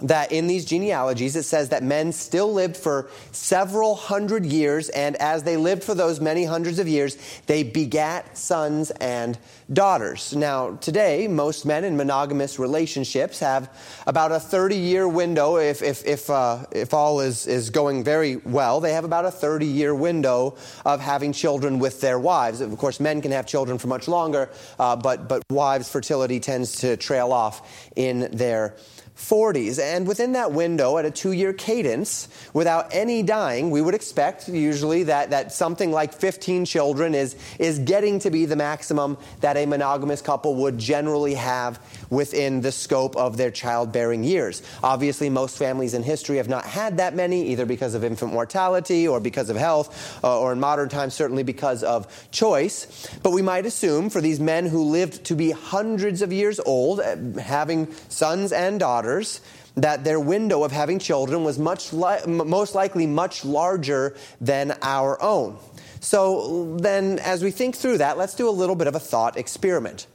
that 0.00 0.32
in 0.32 0.46
these 0.46 0.64
genealogies 0.64 1.36
it 1.36 1.42
says 1.42 1.70
that 1.70 1.82
men 1.82 2.12
still 2.12 2.52
lived 2.52 2.76
for 2.76 3.08
several 3.32 3.94
hundred 3.94 4.46
years, 4.46 4.88
and 4.90 5.16
as 5.16 5.42
they 5.42 5.56
lived 5.56 5.82
for 5.82 5.94
those 5.94 6.20
many 6.20 6.44
hundreds 6.44 6.78
of 6.78 6.88
years, 6.88 7.16
they 7.46 7.62
begat 7.62 8.36
sons 8.36 8.90
and 8.92 9.38
daughters. 9.72 10.34
Now, 10.34 10.76
today, 10.76 11.28
most 11.28 11.66
men 11.66 11.84
in 11.84 11.96
monogamous 11.96 12.58
relationships 12.58 13.38
have 13.40 13.70
about 14.06 14.32
a 14.32 14.40
30 14.40 14.76
year 14.76 15.08
window, 15.08 15.56
if, 15.56 15.82
if, 15.82 16.04
if, 16.06 16.30
uh, 16.30 16.64
if 16.72 16.94
all 16.94 17.20
is, 17.20 17.46
is 17.46 17.70
going 17.70 18.04
very 18.04 18.36
well, 18.36 18.80
they 18.80 18.92
have 18.92 19.04
about 19.04 19.24
a 19.24 19.30
30 19.30 19.66
year 19.66 19.94
window 19.94 20.56
of 20.84 21.00
having 21.00 21.32
children 21.32 21.78
with 21.78 22.00
their 22.00 22.18
wives. 22.18 22.60
Of 22.60 22.76
course, 22.78 23.00
men 23.00 23.20
can 23.20 23.32
have 23.32 23.46
children 23.46 23.78
for 23.78 23.88
much 23.88 24.08
longer, 24.08 24.50
uh, 24.78 24.96
but, 24.96 25.28
but 25.28 25.42
wives' 25.50 25.90
fertility 25.90 26.40
tends 26.40 26.76
to 26.80 26.96
trail 26.96 27.32
off 27.32 27.90
in 27.96 28.28
their 28.32 28.76
40s. 29.18 29.80
And 29.80 30.06
within 30.06 30.32
that 30.32 30.52
window, 30.52 30.96
at 30.96 31.04
a 31.04 31.10
two 31.10 31.32
year 31.32 31.52
cadence, 31.52 32.28
without 32.54 32.88
any 32.92 33.22
dying, 33.22 33.70
we 33.70 33.82
would 33.82 33.94
expect 33.94 34.48
usually 34.48 35.02
that, 35.04 35.30
that 35.30 35.52
something 35.52 35.90
like 35.90 36.14
15 36.14 36.64
children 36.64 37.14
is, 37.14 37.36
is 37.58 37.80
getting 37.80 38.20
to 38.20 38.30
be 38.30 38.46
the 38.46 38.56
maximum 38.56 39.18
that 39.40 39.56
a 39.56 39.66
monogamous 39.66 40.22
couple 40.22 40.54
would 40.54 40.78
generally 40.78 41.34
have 41.34 41.80
within 42.10 42.60
the 42.60 42.72
scope 42.72 43.16
of 43.16 43.36
their 43.36 43.50
childbearing 43.50 44.22
years. 44.22 44.62
Obviously, 44.82 45.28
most 45.28 45.58
families 45.58 45.94
in 45.94 46.02
history 46.04 46.36
have 46.36 46.48
not 46.48 46.64
had 46.64 46.98
that 46.98 47.14
many, 47.14 47.48
either 47.48 47.66
because 47.66 47.94
of 47.94 48.04
infant 48.04 48.32
mortality 48.32 49.06
or 49.06 49.18
because 49.18 49.50
of 49.50 49.56
health, 49.56 50.20
uh, 50.22 50.40
or 50.40 50.52
in 50.52 50.60
modern 50.60 50.88
times, 50.88 51.12
certainly 51.12 51.42
because 51.42 51.82
of 51.82 52.30
choice. 52.30 53.08
But 53.22 53.32
we 53.32 53.42
might 53.42 53.66
assume 53.66 54.10
for 54.10 54.20
these 54.20 54.38
men 54.38 54.66
who 54.66 54.84
lived 54.84 55.24
to 55.24 55.34
be 55.34 55.50
hundreds 55.50 56.22
of 56.22 56.32
years 56.32 56.60
old, 56.60 57.00
uh, 57.00 57.16
having 57.40 57.92
sons 58.08 58.52
and 58.52 58.78
daughters, 58.78 59.07
daughters 59.08 59.40
that 59.76 60.04
their 60.04 60.18
window 60.18 60.64
of 60.64 60.72
having 60.72 60.98
children 60.98 61.44
was 61.44 61.58
much 61.58 61.92
li- 61.92 62.26
most 62.26 62.74
likely 62.74 63.06
much 63.06 63.44
larger 63.44 64.16
than 64.40 64.76
our 64.82 65.20
own. 65.22 65.56
So 66.00 66.76
then, 66.80 67.18
as 67.20 67.42
we 67.42 67.50
think 67.50 67.76
through 67.76 67.98
that, 67.98 68.18
let's 68.18 68.34
do 68.34 68.48
a 68.48 68.50
little 68.50 68.76
bit 68.76 68.86
of 68.86 68.94
a 68.94 69.00
thought 69.00 69.36
experiment. 69.36 70.06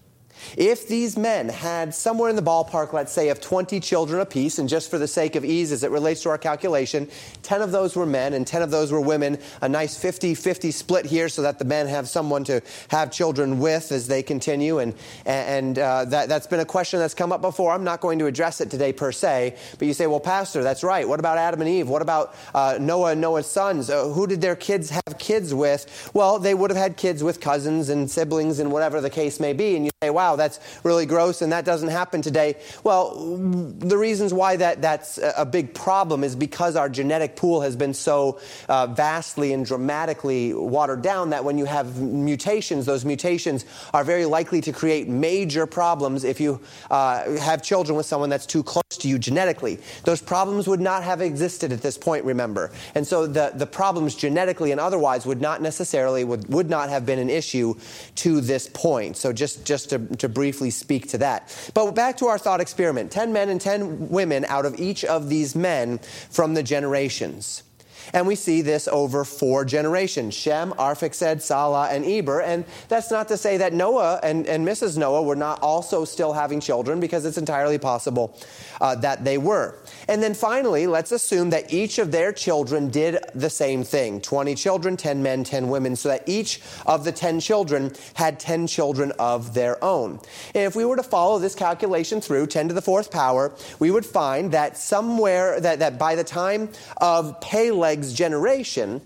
If 0.57 0.87
these 0.87 1.17
men 1.17 1.49
had 1.49 1.93
somewhere 1.93 2.29
in 2.29 2.35
the 2.35 2.41
ballpark, 2.41 2.93
let's 2.93 3.11
say, 3.11 3.29
of 3.29 3.41
20 3.41 3.79
children 3.79 4.21
apiece, 4.21 4.59
and 4.59 4.69
just 4.69 4.89
for 4.89 4.97
the 4.97 5.07
sake 5.07 5.35
of 5.35 5.45
ease 5.45 5.71
as 5.71 5.83
it 5.83 5.91
relates 5.91 6.23
to 6.23 6.29
our 6.29 6.37
calculation, 6.37 7.09
10 7.43 7.61
of 7.61 7.71
those 7.71 7.95
were 7.95 8.05
men 8.05 8.33
and 8.33 8.45
10 8.45 8.61
of 8.61 8.71
those 8.71 8.91
were 8.91 9.01
women, 9.01 9.37
a 9.61 9.69
nice 9.69 9.97
50 9.97 10.35
50 10.35 10.71
split 10.71 11.05
here 11.05 11.29
so 11.29 11.41
that 11.41 11.59
the 11.59 11.65
men 11.65 11.87
have 11.87 12.07
someone 12.07 12.43
to 12.43 12.61
have 12.89 13.11
children 13.11 13.59
with 13.59 13.91
as 13.91 14.07
they 14.07 14.23
continue. 14.23 14.79
And, 14.79 14.93
and 15.25 15.77
uh, 15.79 16.05
that, 16.05 16.29
that's 16.29 16.47
been 16.47 16.59
a 16.59 16.65
question 16.65 16.99
that's 16.99 17.13
come 17.13 17.31
up 17.31 17.41
before. 17.41 17.71
I'm 17.71 17.83
not 17.83 18.01
going 18.01 18.19
to 18.19 18.25
address 18.25 18.61
it 18.61 18.69
today 18.69 18.93
per 18.93 19.11
se, 19.11 19.57
but 19.77 19.87
you 19.87 19.93
say, 19.93 20.07
well, 20.07 20.19
Pastor, 20.19 20.63
that's 20.63 20.83
right. 20.83 21.07
What 21.07 21.19
about 21.19 21.37
Adam 21.37 21.61
and 21.61 21.69
Eve? 21.69 21.89
What 21.89 22.01
about 22.01 22.35
uh, 22.53 22.77
Noah 22.79 23.11
and 23.11 23.21
Noah's 23.21 23.47
sons? 23.47 23.89
Uh, 23.89 24.09
who 24.09 24.27
did 24.27 24.41
their 24.41 24.55
kids 24.55 24.89
have 24.89 25.17
kids 25.17 25.53
with? 25.53 26.11
Well, 26.13 26.39
they 26.39 26.53
would 26.53 26.69
have 26.69 26.77
had 26.77 26.97
kids 26.97 27.23
with 27.23 27.39
cousins 27.39 27.89
and 27.89 28.09
siblings 28.09 28.59
and 28.59 28.71
whatever 28.71 29.01
the 29.01 29.09
case 29.09 29.39
may 29.39 29.53
be. 29.53 29.75
And 29.75 29.85
you 29.85 29.91
say, 30.01 30.09
wow, 30.09 30.32
that's 30.35 30.59
really 30.83 31.05
gross 31.05 31.41
and 31.41 31.51
that 31.51 31.65
doesn't 31.65 31.89
happen 31.89 32.21
today. 32.21 32.55
Well, 32.83 33.15
the 33.79 33.97
reasons 33.97 34.33
why 34.33 34.55
that, 34.57 34.81
that's 34.81 35.19
a 35.37 35.45
big 35.45 35.73
problem 35.73 36.23
is 36.23 36.35
because 36.35 36.75
our 36.75 36.89
genetic 36.89 37.35
pool 37.35 37.61
has 37.61 37.75
been 37.75 37.93
so 37.93 38.39
uh, 38.69 38.87
vastly 38.87 39.53
and 39.53 39.65
dramatically 39.65 40.53
watered 40.53 41.01
down 41.01 41.29
that 41.31 41.43
when 41.43 41.57
you 41.57 41.65
have 41.65 41.99
mutations, 41.99 42.85
those 42.85 43.05
mutations 43.05 43.65
are 43.93 44.03
very 44.03 44.25
likely 44.25 44.61
to 44.61 44.71
create 44.71 45.07
major 45.07 45.65
problems 45.65 46.23
if 46.23 46.39
you 46.39 46.59
uh, 46.91 47.37
have 47.37 47.61
children 47.61 47.95
with 47.95 48.05
someone 48.05 48.29
that's 48.29 48.45
too 48.45 48.63
close 48.63 48.83
to 48.89 49.07
you 49.07 49.19
genetically. 49.19 49.79
Those 50.03 50.21
problems 50.21 50.67
would 50.67 50.81
not 50.81 51.03
have 51.03 51.21
existed 51.21 51.71
at 51.71 51.81
this 51.81 51.97
point, 51.97 52.25
remember. 52.25 52.71
And 52.95 53.05
so 53.05 53.27
the, 53.27 53.51
the 53.53 53.65
problems 53.65 54.15
genetically 54.15 54.71
and 54.71 54.79
otherwise 54.79 55.25
would 55.25 55.41
not 55.41 55.61
necessarily, 55.61 56.23
would, 56.23 56.47
would 56.49 56.69
not 56.69 56.89
have 56.89 57.05
been 57.05 57.19
an 57.19 57.29
issue 57.29 57.75
to 58.15 58.41
this 58.41 58.69
point. 58.73 59.17
So 59.17 59.33
just, 59.33 59.65
just 59.65 59.89
to, 59.91 59.99
to 60.23 60.29
briefly 60.29 60.69
speak 60.69 61.09
to 61.09 61.17
that. 61.17 61.71
But 61.73 61.91
back 61.91 62.17
to 62.17 62.27
our 62.27 62.37
thought 62.37 62.61
experiment 62.61 63.11
10 63.11 63.33
men 63.33 63.49
and 63.49 63.59
10 63.59 64.09
women 64.09 64.45
out 64.45 64.65
of 64.65 64.79
each 64.79 65.03
of 65.03 65.27
these 65.27 65.53
men 65.53 65.99
from 66.29 66.53
the 66.53 66.63
generations. 66.63 67.63
And 68.11 68.27
we 68.27 68.35
see 68.35 68.61
this 68.61 68.87
over 68.87 69.23
four 69.23 69.65
generations 69.65 70.33
Shem, 70.33 70.71
Arphaxad, 70.73 71.41
Salah, 71.41 71.89
and 71.89 72.05
Eber. 72.05 72.41
And 72.41 72.65
that's 72.89 73.11
not 73.11 73.27
to 73.29 73.37
say 73.37 73.57
that 73.57 73.73
Noah 73.73 74.19
and, 74.23 74.45
and 74.47 74.67
Mrs. 74.67 74.97
Noah 74.97 75.23
were 75.23 75.35
not 75.35 75.61
also 75.61 76.05
still 76.05 76.33
having 76.33 76.59
children, 76.59 76.99
because 76.99 77.25
it's 77.25 77.37
entirely 77.37 77.77
possible 77.77 78.37
uh, 78.81 78.95
that 78.95 79.23
they 79.23 79.37
were. 79.37 79.79
And 80.07 80.21
then 80.21 80.33
finally, 80.33 80.87
let's 80.87 81.11
assume 81.11 81.51
that 81.51 81.71
each 81.73 81.99
of 81.99 82.11
their 82.11 82.33
children 82.33 82.89
did 82.89 83.17
the 83.33 83.49
same 83.49 83.83
thing 83.83 84.21
20 84.21 84.55
children, 84.55 84.97
10 84.97 85.23
men, 85.23 85.43
10 85.43 85.69
women, 85.69 85.95
so 85.95 86.09
that 86.09 86.23
each 86.27 86.61
of 86.85 87.03
the 87.03 87.11
10 87.11 87.39
children 87.39 87.91
had 88.15 88.39
10 88.39 88.67
children 88.67 89.11
of 89.19 89.53
their 89.53 89.83
own. 89.83 90.19
And 90.53 90.63
if 90.63 90.75
we 90.75 90.85
were 90.85 90.95
to 90.95 91.03
follow 91.03 91.39
this 91.39 91.55
calculation 91.55 92.21
through, 92.21 92.47
10 92.47 92.69
to 92.69 92.73
the 92.73 92.81
fourth 92.81 93.11
power, 93.11 93.53
we 93.79 93.91
would 93.91 94.05
find 94.05 94.51
that 94.51 94.77
somewhere, 94.77 95.59
that, 95.59 95.79
that 95.79 95.97
by 95.97 96.15
the 96.15 96.23
time 96.23 96.69
of 96.97 97.39
Peleg's 97.93 98.13
generation, 98.13 99.01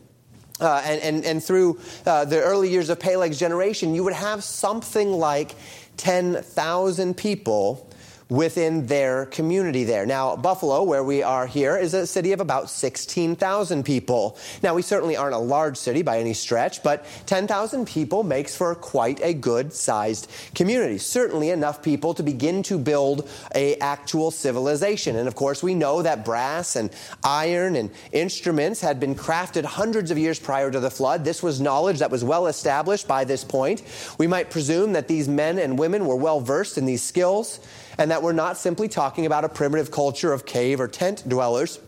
uh, 0.61 0.81
and, 0.85 1.01
and, 1.01 1.25
and 1.25 1.43
through 1.43 1.77
uh, 2.05 2.23
the 2.23 2.41
early 2.41 2.69
years 2.69 2.89
of 2.89 2.97
Peleg's 2.97 3.37
generation, 3.37 3.93
you 3.93 4.01
would 4.05 4.13
have 4.13 4.45
something 4.45 5.11
like 5.11 5.55
10,000 5.97 7.17
people 7.17 7.86
within 8.29 8.87
their 8.87 9.25
community 9.27 9.83
there. 9.83 10.05
Now, 10.05 10.35
Buffalo, 10.35 10.83
where 10.83 11.03
we 11.03 11.23
are 11.23 11.47
here, 11.47 11.77
is 11.77 11.93
a 11.93 12.05
city 12.05 12.33
of 12.33 12.41
about 12.41 12.69
16,000 12.69 13.83
people. 13.83 14.37
Now, 14.61 14.73
we 14.73 14.81
certainly 14.81 15.15
aren't 15.15 15.35
a 15.35 15.39
large 15.39 15.77
city 15.77 16.01
by 16.01 16.19
any 16.19 16.33
stretch, 16.33 16.83
but 16.83 17.05
10,000 17.25 17.87
people 17.87 18.23
makes 18.23 18.55
for 18.55 18.75
quite 18.75 19.21
a 19.21 19.33
good 19.33 19.71
sized 19.73 20.29
community. 20.55 20.97
Certainly 20.97 21.51
enough 21.51 21.81
people 21.81 22.13
to 22.15 22.23
begin 22.23 22.63
to 22.63 22.77
build 22.77 23.29
a 23.55 23.75
actual 23.77 24.31
civilization. 24.31 25.15
And 25.15 25.27
of 25.27 25.35
course, 25.35 25.63
we 25.63 25.73
know 25.73 26.01
that 26.01 26.25
brass 26.25 26.75
and 26.75 26.89
iron 27.23 27.75
and 27.75 27.91
instruments 28.11 28.81
had 28.81 28.99
been 28.99 29.15
crafted 29.15 29.63
hundreds 29.63 30.11
of 30.11 30.17
years 30.17 30.39
prior 30.39 30.69
to 30.69 30.79
the 30.79 30.91
flood. 30.91 31.23
This 31.23 31.41
was 31.41 31.61
knowledge 31.61 31.99
that 31.99 32.11
was 32.11 32.23
well 32.23 32.47
established 32.47 33.07
by 33.07 33.23
this 33.23 33.43
point. 33.43 33.83
We 34.17 34.27
might 34.27 34.49
presume 34.49 34.93
that 34.93 35.07
these 35.07 35.29
men 35.29 35.59
and 35.59 35.79
women 35.79 36.05
were 36.05 36.15
well 36.15 36.41
versed 36.41 36.77
in 36.77 36.85
these 36.85 37.03
skills 37.03 37.59
and 37.97 38.11
that 38.11 38.21
we're 38.21 38.33
not 38.33 38.57
simply 38.57 38.87
talking 38.87 39.25
about 39.25 39.43
a 39.43 39.49
primitive 39.49 39.91
culture 39.91 40.33
of 40.33 40.45
cave 40.45 40.79
or 40.79 40.87
tent 40.87 41.27
dwellers, 41.27 41.79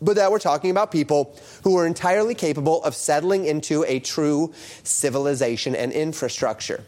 but 0.00 0.16
that 0.16 0.30
we're 0.32 0.38
talking 0.38 0.70
about 0.70 0.90
people 0.90 1.36
who 1.62 1.76
are 1.76 1.86
entirely 1.86 2.34
capable 2.34 2.82
of 2.84 2.94
settling 2.94 3.44
into 3.44 3.84
a 3.86 4.00
true 4.00 4.52
civilization 4.82 5.76
and 5.76 5.92
infrastructure. 5.92 6.84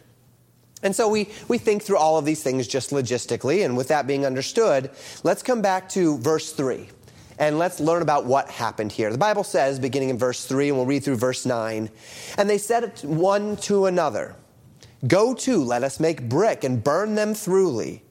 And 0.82 0.94
so 0.94 1.08
we, 1.08 1.30
we 1.48 1.56
think 1.56 1.82
through 1.82 1.96
all 1.96 2.18
of 2.18 2.24
these 2.24 2.42
things 2.42 2.68
just 2.68 2.90
logistically, 2.90 3.64
and 3.64 3.76
with 3.76 3.88
that 3.88 4.06
being 4.06 4.26
understood, 4.26 4.90
let's 5.22 5.42
come 5.42 5.62
back 5.62 5.88
to 5.90 6.18
verse 6.18 6.52
3 6.52 6.88
and 7.38 7.58
let's 7.58 7.80
learn 7.80 8.02
about 8.02 8.26
what 8.26 8.48
happened 8.48 8.92
here. 8.92 9.10
The 9.10 9.18
Bible 9.18 9.44
says, 9.44 9.78
beginning 9.78 10.10
in 10.10 10.18
verse 10.18 10.44
3, 10.44 10.68
and 10.68 10.76
we'll 10.76 10.87
read 10.87 11.02
through 11.02 11.16
verse 11.16 11.44
9, 11.44 11.90
and 12.38 12.50
they 12.50 12.58
said 12.58 13.00
one 13.02 13.56
to 13.58 13.87
another, 13.87 14.37
Go 15.06 15.34
to, 15.34 15.62
let 15.64 15.82
us 15.82 16.00
make 16.00 16.28
brick 16.28 16.64
and 16.64 16.82
burn 16.82 17.14
them 17.14 17.34
throughly. 17.34 18.02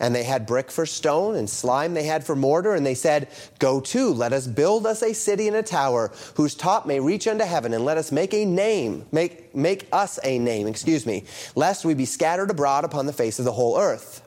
And 0.00 0.14
they 0.14 0.24
had 0.24 0.46
brick 0.46 0.70
for 0.70 0.86
stone 0.86 1.36
and 1.36 1.48
slime 1.48 1.94
they 1.94 2.04
had 2.04 2.24
for 2.24 2.34
mortar. 2.34 2.74
And 2.74 2.84
they 2.84 2.94
said, 2.94 3.28
Go 3.58 3.80
to, 3.80 4.12
let 4.12 4.32
us 4.32 4.46
build 4.46 4.86
us 4.86 5.02
a 5.02 5.12
city 5.12 5.48
and 5.48 5.56
a 5.56 5.62
tower 5.62 6.10
whose 6.34 6.54
top 6.54 6.86
may 6.86 7.00
reach 7.00 7.26
unto 7.26 7.44
heaven, 7.44 7.72
and 7.72 7.84
let 7.84 7.98
us 7.98 8.10
make 8.12 8.34
a 8.34 8.44
name, 8.44 9.06
make, 9.12 9.54
make 9.54 9.86
us 9.92 10.18
a 10.24 10.38
name, 10.38 10.66
excuse 10.66 11.06
me, 11.06 11.24
lest 11.54 11.84
we 11.84 11.94
be 11.94 12.04
scattered 12.04 12.50
abroad 12.50 12.84
upon 12.84 13.06
the 13.06 13.12
face 13.12 13.38
of 13.38 13.44
the 13.44 13.52
whole 13.52 13.78
earth. 13.78 14.22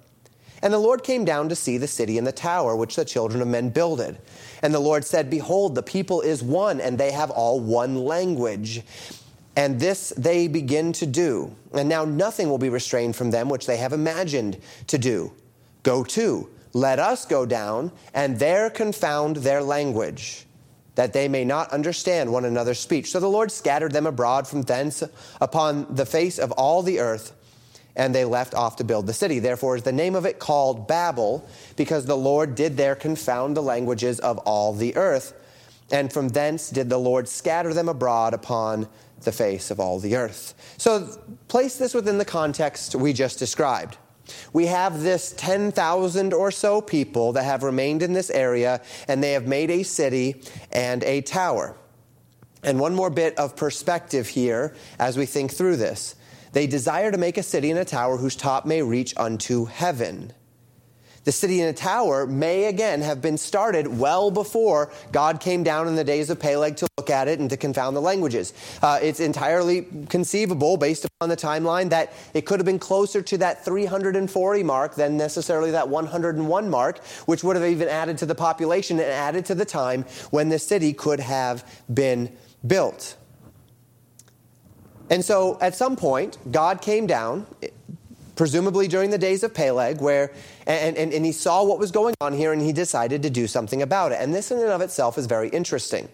And 0.62 0.74
the 0.74 0.80
Lord 0.80 1.04
came 1.04 1.26
down 1.26 1.50
to 1.50 1.56
see 1.56 1.78
the 1.78 1.88
city 1.88 2.18
and 2.18 2.26
the 2.26 2.32
tower 2.32 2.76
which 2.76 2.96
the 2.96 3.06
children 3.06 3.42
of 3.42 3.48
men 3.48 3.70
builded. 3.70 4.18
And 4.64 4.74
the 4.74 4.80
Lord 4.80 5.06
said, 5.06 5.30
Behold, 5.30 5.76
the 5.76 5.84
people 5.84 6.22
is 6.22 6.42
one, 6.42 6.82
and 6.82 6.98
they 6.98 7.12
have 7.12 7.30
all 7.30 7.60
one 7.60 7.96
language. 7.96 8.82
And 9.56 9.80
this 9.80 10.10
they 10.18 10.48
begin 10.48 10.92
to 10.94 11.06
do. 11.06 11.56
And 11.74 11.88
now 11.88 12.04
nothing 12.04 12.50
will 12.50 12.58
be 12.58 12.70
restrained 12.70 13.16
from 13.16 13.32
them 13.32 13.48
which 13.48 13.68
they 13.68 13.78
have 13.78 13.94
imagined 13.94 14.58
to 14.88 14.98
do. 14.98 15.32
Go 15.86 16.04
to, 16.04 16.50
let 16.74 16.98
us 16.98 17.26
go 17.26 17.46
down, 17.46 17.92
and 18.12 18.40
there 18.40 18.72
confound 18.72 19.38
their 19.38 19.62
language, 19.62 20.48
that 20.96 21.14
they 21.14 21.28
may 21.28 21.46
not 21.46 21.72
understand 21.72 22.34
one 22.34 22.44
another's 22.44 22.80
speech. 22.80 23.12
So 23.12 23.20
the 23.20 23.30
Lord 23.30 23.52
scattered 23.52 23.92
them 23.92 24.08
abroad 24.08 24.48
from 24.48 24.64
thence 24.64 25.04
upon 25.40 25.86
the 25.94 26.08
face 26.08 26.40
of 26.40 26.52
all 26.54 26.82
the 26.82 27.00
earth, 27.00 27.34
and 27.96 28.16
they 28.16 28.26
left 28.26 28.56
off 28.56 28.78
to 28.78 28.84
build 28.84 29.06
the 29.06 29.14
city. 29.14 29.38
Therefore 29.38 29.76
is 29.76 29.84
the 29.84 29.92
name 29.92 30.16
of 30.16 30.26
it 30.26 30.40
called 30.40 30.88
Babel, 30.88 31.48
because 31.76 32.06
the 32.06 32.18
Lord 32.18 32.56
did 32.56 32.78
there 32.78 32.96
confound 32.96 33.56
the 33.56 33.62
languages 33.62 34.20
of 34.20 34.40
all 34.40 34.74
the 34.74 34.96
earth. 34.96 35.34
And 35.92 36.12
from 36.12 36.30
thence 36.30 36.72
did 36.72 36.90
the 36.90 36.98
Lord 36.98 37.30
scatter 37.30 37.76
them 37.76 37.90
abroad 37.90 38.34
upon 38.34 38.90
the 39.22 39.32
face 39.32 39.70
of 39.70 39.80
all 39.80 40.00
the 40.00 40.16
earth. 40.16 40.56
So 40.80 41.08
place 41.48 41.78
this 41.78 41.94
within 41.94 42.18
the 42.18 42.26
context 42.26 42.96
we 42.96 43.14
just 43.14 43.38
described. 43.38 44.00
We 44.54 44.66
have 44.68 45.02
this 45.02 45.34
10,000 45.38 46.34
or 46.34 46.52
so 46.52 46.82
people 46.82 47.34
that 47.34 47.44
have 47.44 47.64
remained 47.64 48.02
in 48.02 48.14
this 48.14 48.30
area, 48.30 48.82
and 49.08 49.24
they 49.24 49.34
have 49.34 49.48
made 49.48 49.70
a 49.70 49.84
city 49.84 50.42
and 50.72 51.04
a 51.04 51.22
tower. 51.22 51.76
And 52.64 52.80
one 52.80 52.96
more 52.96 53.10
bit 53.10 53.38
of 53.38 53.56
perspective 53.56 54.28
here 54.28 54.76
as 54.98 55.18
we 55.18 55.26
think 55.26 55.52
through 55.52 55.78
this. 55.78 56.16
They 56.54 56.68
desire 56.68 57.12
to 57.12 57.18
make 57.18 57.38
a 57.38 57.44
city 57.44 57.70
and 57.70 57.80
a 57.80 57.86
tower 57.86 58.18
whose 58.18 58.36
top 58.36 58.66
may 58.66 58.82
reach 58.82 59.14
unto 59.18 59.66
heaven. 59.66 60.34
The 61.26 61.32
city 61.32 61.60
in 61.60 61.68
a 61.68 61.74
tower 61.74 62.28
may 62.28 62.66
again 62.66 63.02
have 63.02 63.20
been 63.20 63.38
started 63.40 63.88
well 63.88 64.30
before 64.30 64.92
God 65.12 65.40
came 65.40 65.64
down 65.64 65.88
in 65.88 65.96
the 65.96 66.04
days 66.04 66.30
of 66.30 66.40
Peleg 66.40 66.78
to 66.78 66.88
look 66.98 67.10
at 67.10 67.28
it 67.28 67.40
and 67.40 67.50
to 67.50 67.58
confound 67.58 67.96
the 67.96 68.02
languages. 68.02 68.54
Uh, 68.82 69.00
it's 69.02 69.20
entirely 69.20 69.88
conceivable, 70.08 70.78
based 70.78 71.04
upon 71.04 71.30
the 71.30 71.36
timeline, 71.36 71.90
that 71.90 72.14
it 72.36 72.46
could 72.46 72.60
have 72.60 72.66
been 72.66 72.78
closer 72.78 73.24
to 73.24 73.40
that 73.40 73.66
340 73.66 74.64
mark 74.64 74.94
than 74.94 75.18
necessarily 75.18 75.72
that 75.72 75.90
101 75.90 76.70
mark, 76.70 77.04
which 77.26 77.44
would 77.44 77.56
have 77.56 77.66
even 77.66 77.88
added 77.88 78.20
to 78.20 78.28
the 78.28 78.36
population 78.36 79.00
and 79.00 79.10
added 79.10 79.46
to 79.46 79.56
the 79.56 79.66
time 79.66 80.04
when 80.30 80.50
the 80.50 80.60
city 80.60 80.94
could 80.94 81.20
have 81.20 81.68
been 81.92 82.32
built. 82.68 83.18
And 85.10 85.26
so 85.26 85.58
at 85.60 85.76
some 85.76 85.96
point, 85.96 86.38
God 86.52 86.82
came 86.82 87.08
down 87.08 87.48
presumably 88.36 88.88
during 88.88 89.10
the 89.10 89.18
days 89.18 89.44
of 89.44 89.54
Peleg, 89.54 90.02
where 90.02 90.32
and, 90.68 90.98
and, 90.98 91.14
and 91.14 91.26
he 91.26 91.32
saw 91.32 91.64
what 91.64 91.80
was 91.80 91.92
going 91.92 92.16
on 92.22 92.34
here 92.34 92.54
and 92.54 92.62
he 92.62 92.74
decided 92.74 93.24
to 93.24 93.30
do 93.30 93.48
something 93.48 93.82
about 93.82 94.12
it. 94.12 94.20
And 94.22 94.34
this 94.34 94.52
in 94.52 94.60
and 94.60 94.70
of 94.70 94.82
itself 94.82 95.18
is 95.18 95.26
very 95.26 95.50
interesting. 95.50 96.10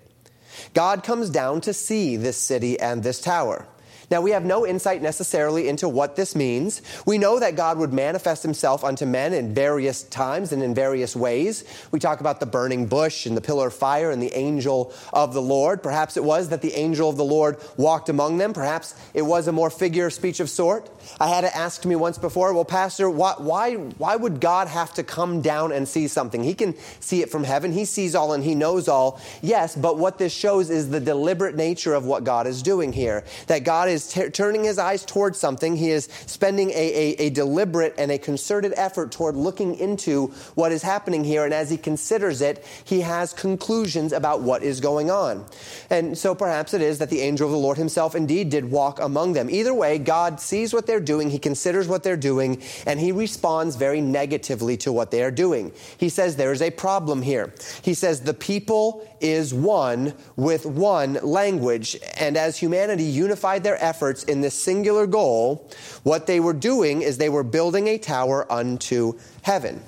God 0.74 1.04
comes 1.04 1.30
down 1.30 1.62
to 1.62 1.74
see 1.74 2.18
this 2.18 2.38
city 2.38 2.80
and 2.80 3.04
this 3.04 3.22
tower. 3.22 3.68
Now, 4.12 4.20
we 4.20 4.32
have 4.32 4.44
no 4.44 4.68
insight 4.68 5.02
necessarily 5.02 5.70
into 5.70 5.88
what 5.88 6.18
this 6.18 6.36
means. 6.36 6.82
We 7.06 7.18
know 7.18 7.40
that 7.40 7.56
God 7.56 7.78
would 7.78 7.94
manifest 7.94 8.44
himself 8.44 8.84
unto 8.84 9.06
men 9.06 9.34
in 9.34 9.54
various 9.54 10.04
times 10.04 10.52
and 10.52 10.62
in 10.62 10.76
various 10.76 11.16
ways. 11.16 11.64
We 11.92 12.00
talk 12.00 12.20
about 12.20 12.42
the 12.42 12.46
burning 12.46 12.88
bush 12.88 13.26
and 13.26 13.38
the 13.38 13.42
pillar 13.42 13.68
of 13.68 13.74
fire 13.74 14.12
and 14.12 14.22
the 14.22 14.34
angel 14.38 14.94
of 15.14 15.34
the 15.34 15.42
Lord. 15.42 15.82
Perhaps 15.82 16.18
it 16.18 16.26
was 16.26 16.50
that 16.50 16.62
the 16.62 16.74
angel 16.74 17.10
of 17.10 17.16
the 17.16 17.24
Lord 17.24 17.58
walked 17.78 18.10
among 18.10 18.38
them. 18.38 18.52
Perhaps 18.52 18.96
it 19.14 19.22
was 19.22 19.48
a 19.48 19.54
more 19.54 19.70
figure 19.70 20.08
of 20.08 20.14
speech 20.14 20.42
of 20.42 20.50
sort. 20.50 20.90
I 21.18 21.28
had 21.28 21.46
it 21.46 21.56
asked 21.56 21.86
me 21.86 21.96
once 21.96 22.18
before, 22.18 22.54
well, 22.54 22.66
Pastor, 22.66 23.10
why, 23.10 23.36
why, 23.38 23.76
why 23.76 24.18
would 24.18 24.42
God 24.42 24.68
have 24.68 24.94
to 24.96 25.04
come 25.04 25.42
down 25.42 25.72
and 25.72 25.88
see 25.88 26.10
something? 26.10 26.44
He 26.44 26.54
can 26.54 26.76
see 27.00 27.22
it 27.22 27.30
from 27.30 27.46
heaven. 27.46 27.72
He 27.72 27.86
sees 27.86 28.14
all 28.14 28.34
and 28.34 28.44
he 28.44 28.56
knows 28.56 28.90
all. 28.90 29.22
Yes, 29.42 29.74
but 29.74 29.98
what 29.98 30.18
this 30.18 30.34
shows 30.34 30.70
is 30.70 30.90
the 30.90 31.00
deliberate 31.00 31.56
nature 31.56 31.94
of 31.94 32.04
what 32.04 32.26
God 32.26 32.46
is 32.46 32.62
doing 32.62 32.92
here. 32.92 33.24
That 33.48 33.64
God 33.64 33.88
is 33.88 34.01
is 34.02 34.14
t- 34.14 34.30
turning 34.30 34.64
his 34.64 34.78
eyes 34.78 35.06
towards 35.06 35.40
something. 35.40 35.76
He 35.76 35.92
is 35.92 36.10
spending 36.26 36.70
a, 36.72 36.74
a, 36.74 37.16
a 37.26 37.30
deliberate 37.30 37.96
and 37.98 38.12
a 38.12 38.18
concerted 38.18 38.74
effort 38.76 39.12
toward 39.12 39.36
looking 39.36 39.76
into 39.76 40.28
what 40.56 40.72
is 40.72 40.82
happening 40.82 41.24
here. 41.24 41.46
And 41.46 41.54
as 41.54 41.70
he 41.70 41.78
considers 41.78 42.42
it, 42.42 42.66
he 42.84 43.02
has 43.02 43.34
conclusions 43.34 44.14
about 44.14 44.42
what 44.42 44.64
is 44.64 44.80
going 44.80 45.12
on. 45.12 45.46
And 45.90 46.18
so 46.18 46.36
perhaps 46.36 46.74
it 46.74 46.82
is 46.82 47.00
that 47.00 47.10
the 47.10 47.22
angel 47.22 47.48
of 47.48 47.52
the 47.52 47.58
Lord 47.58 47.78
himself 47.78 48.16
indeed 48.16 48.50
did 48.50 48.66
walk 48.70 49.00
among 49.00 49.34
them. 49.34 49.50
Either 49.50 49.74
way, 49.74 49.98
God 49.98 50.40
sees 50.40 50.74
what 50.74 50.88
they're 50.88 51.00
doing, 51.00 51.30
he 51.30 51.40
considers 51.40 51.88
what 51.88 52.04
they're 52.04 52.18
doing, 52.18 52.62
and 52.86 53.00
he 53.00 53.12
responds 53.12 53.76
very 53.76 54.02
negatively 54.02 54.78
to 54.78 54.92
what 54.92 55.12
they 55.12 55.24
are 55.24 55.32
doing. 55.32 55.72
He 55.98 56.10
says 56.10 56.36
there 56.36 56.52
is 56.52 56.62
a 56.62 56.72
problem 56.72 57.22
here. 57.22 57.54
He 57.82 57.94
says 57.94 58.22
the 58.22 58.34
people 58.34 59.08
is 59.20 59.54
one 59.54 60.14
with 60.36 60.66
one 60.66 61.14
language. 61.22 61.98
And 62.18 62.36
as 62.38 62.58
humanity 62.58 63.04
unified 63.04 63.64
their 63.64 63.82
efforts 63.84 63.91
in 64.24 64.42
this 64.42 64.56
singular 64.56 65.08
goal, 65.08 65.70
what 66.04 66.28
they 66.28 66.40
were 66.40 66.54
doing 66.54 67.02
is 67.02 67.18
they 67.18 67.30
were 67.30 67.44
building 67.44 67.88
a 67.88 67.98
tower 67.98 68.52
unto 68.52 69.20
heaven. 69.42 69.82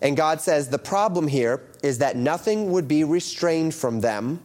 And 0.00 0.16
God 0.16 0.40
says 0.40 0.68
the 0.68 0.78
problem 0.78 1.28
here 1.28 1.62
is 1.82 1.98
that 1.98 2.16
nothing 2.16 2.70
would 2.70 2.86
be 2.86 3.04
restrained 3.04 3.74
from 3.74 4.00
them 4.00 4.40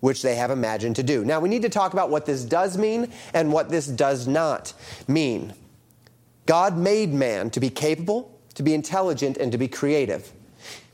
which 0.00 0.22
they 0.22 0.34
have 0.34 0.50
imagined 0.50 0.96
to 0.96 1.02
do. 1.02 1.24
Now, 1.24 1.40
we 1.40 1.48
need 1.48 1.62
to 1.62 1.68
talk 1.68 1.92
about 1.92 2.10
what 2.10 2.26
this 2.26 2.44
does 2.44 2.76
mean 2.76 3.12
and 3.34 3.52
what 3.52 3.68
this 3.68 3.86
does 3.86 4.26
not 4.26 4.72
mean. 5.06 5.52
God 6.46 6.76
made 6.76 7.12
man 7.12 7.50
to 7.50 7.60
be 7.60 7.70
capable, 7.70 8.38
to 8.54 8.62
be 8.62 8.74
intelligent, 8.74 9.36
and 9.36 9.52
to 9.52 9.58
be 9.58 9.68
creative. 9.68 10.32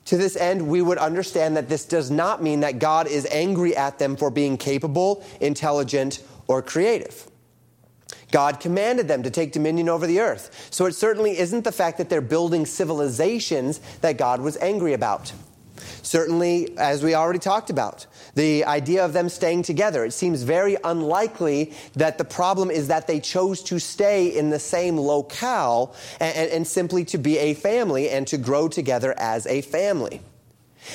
To 0.06 0.16
this 0.16 0.36
end, 0.36 0.68
we 0.68 0.82
would 0.82 0.98
understand 0.98 1.56
that 1.56 1.68
this 1.68 1.84
does 1.84 2.10
not 2.10 2.42
mean 2.42 2.60
that 2.60 2.78
God 2.78 3.08
is 3.08 3.26
angry 3.30 3.76
at 3.76 3.98
them 3.98 4.16
for 4.16 4.30
being 4.30 4.56
capable, 4.56 5.24
intelligent, 5.40 6.22
or 6.48 6.62
creative. 6.62 7.28
God 8.30 8.60
commanded 8.60 9.08
them 9.08 9.22
to 9.22 9.30
take 9.30 9.52
dominion 9.52 9.88
over 9.88 10.06
the 10.06 10.20
earth. 10.20 10.68
So 10.70 10.86
it 10.86 10.94
certainly 10.94 11.38
isn't 11.38 11.64
the 11.64 11.72
fact 11.72 11.98
that 11.98 12.08
they're 12.08 12.20
building 12.20 12.66
civilizations 12.66 13.80
that 14.00 14.18
God 14.18 14.40
was 14.40 14.56
angry 14.58 14.92
about. 14.92 15.32
Certainly, 16.02 16.76
as 16.78 17.02
we 17.02 17.14
already 17.14 17.38
talked 17.38 17.70
about, 17.70 18.06
the 18.34 18.64
idea 18.64 19.04
of 19.04 19.12
them 19.12 19.28
staying 19.28 19.62
together, 19.62 20.04
it 20.04 20.12
seems 20.12 20.42
very 20.42 20.76
unlikely 20.84 21.72
that 21.94 22.18
the 22.18 22.24
problem 22.24 22.70
is 22.70 22.88
that 22.88 23.06
they 23.06 23.20
chose 23.20 23.62
to 23.64 23.78
stay 23.78 24.28
in 24.36 24.50
the 24.50 24.58
same 24.58 24.96
locale 24.98 25.94
and, 26.20 26.36
and, 26.36 26.50
and 26.50 26.66
simply 26.66 27.04
to 27.06 27.18
be 27.18 27.38
a 27.38 27.54
family 27.54 28.08
and 28.08 28.26
to 28.28 28.38
grow 28.38 28.68
together 28.68 29.14
as 29.18 29.46
a 29.46 29.62
family. 29.62 30.20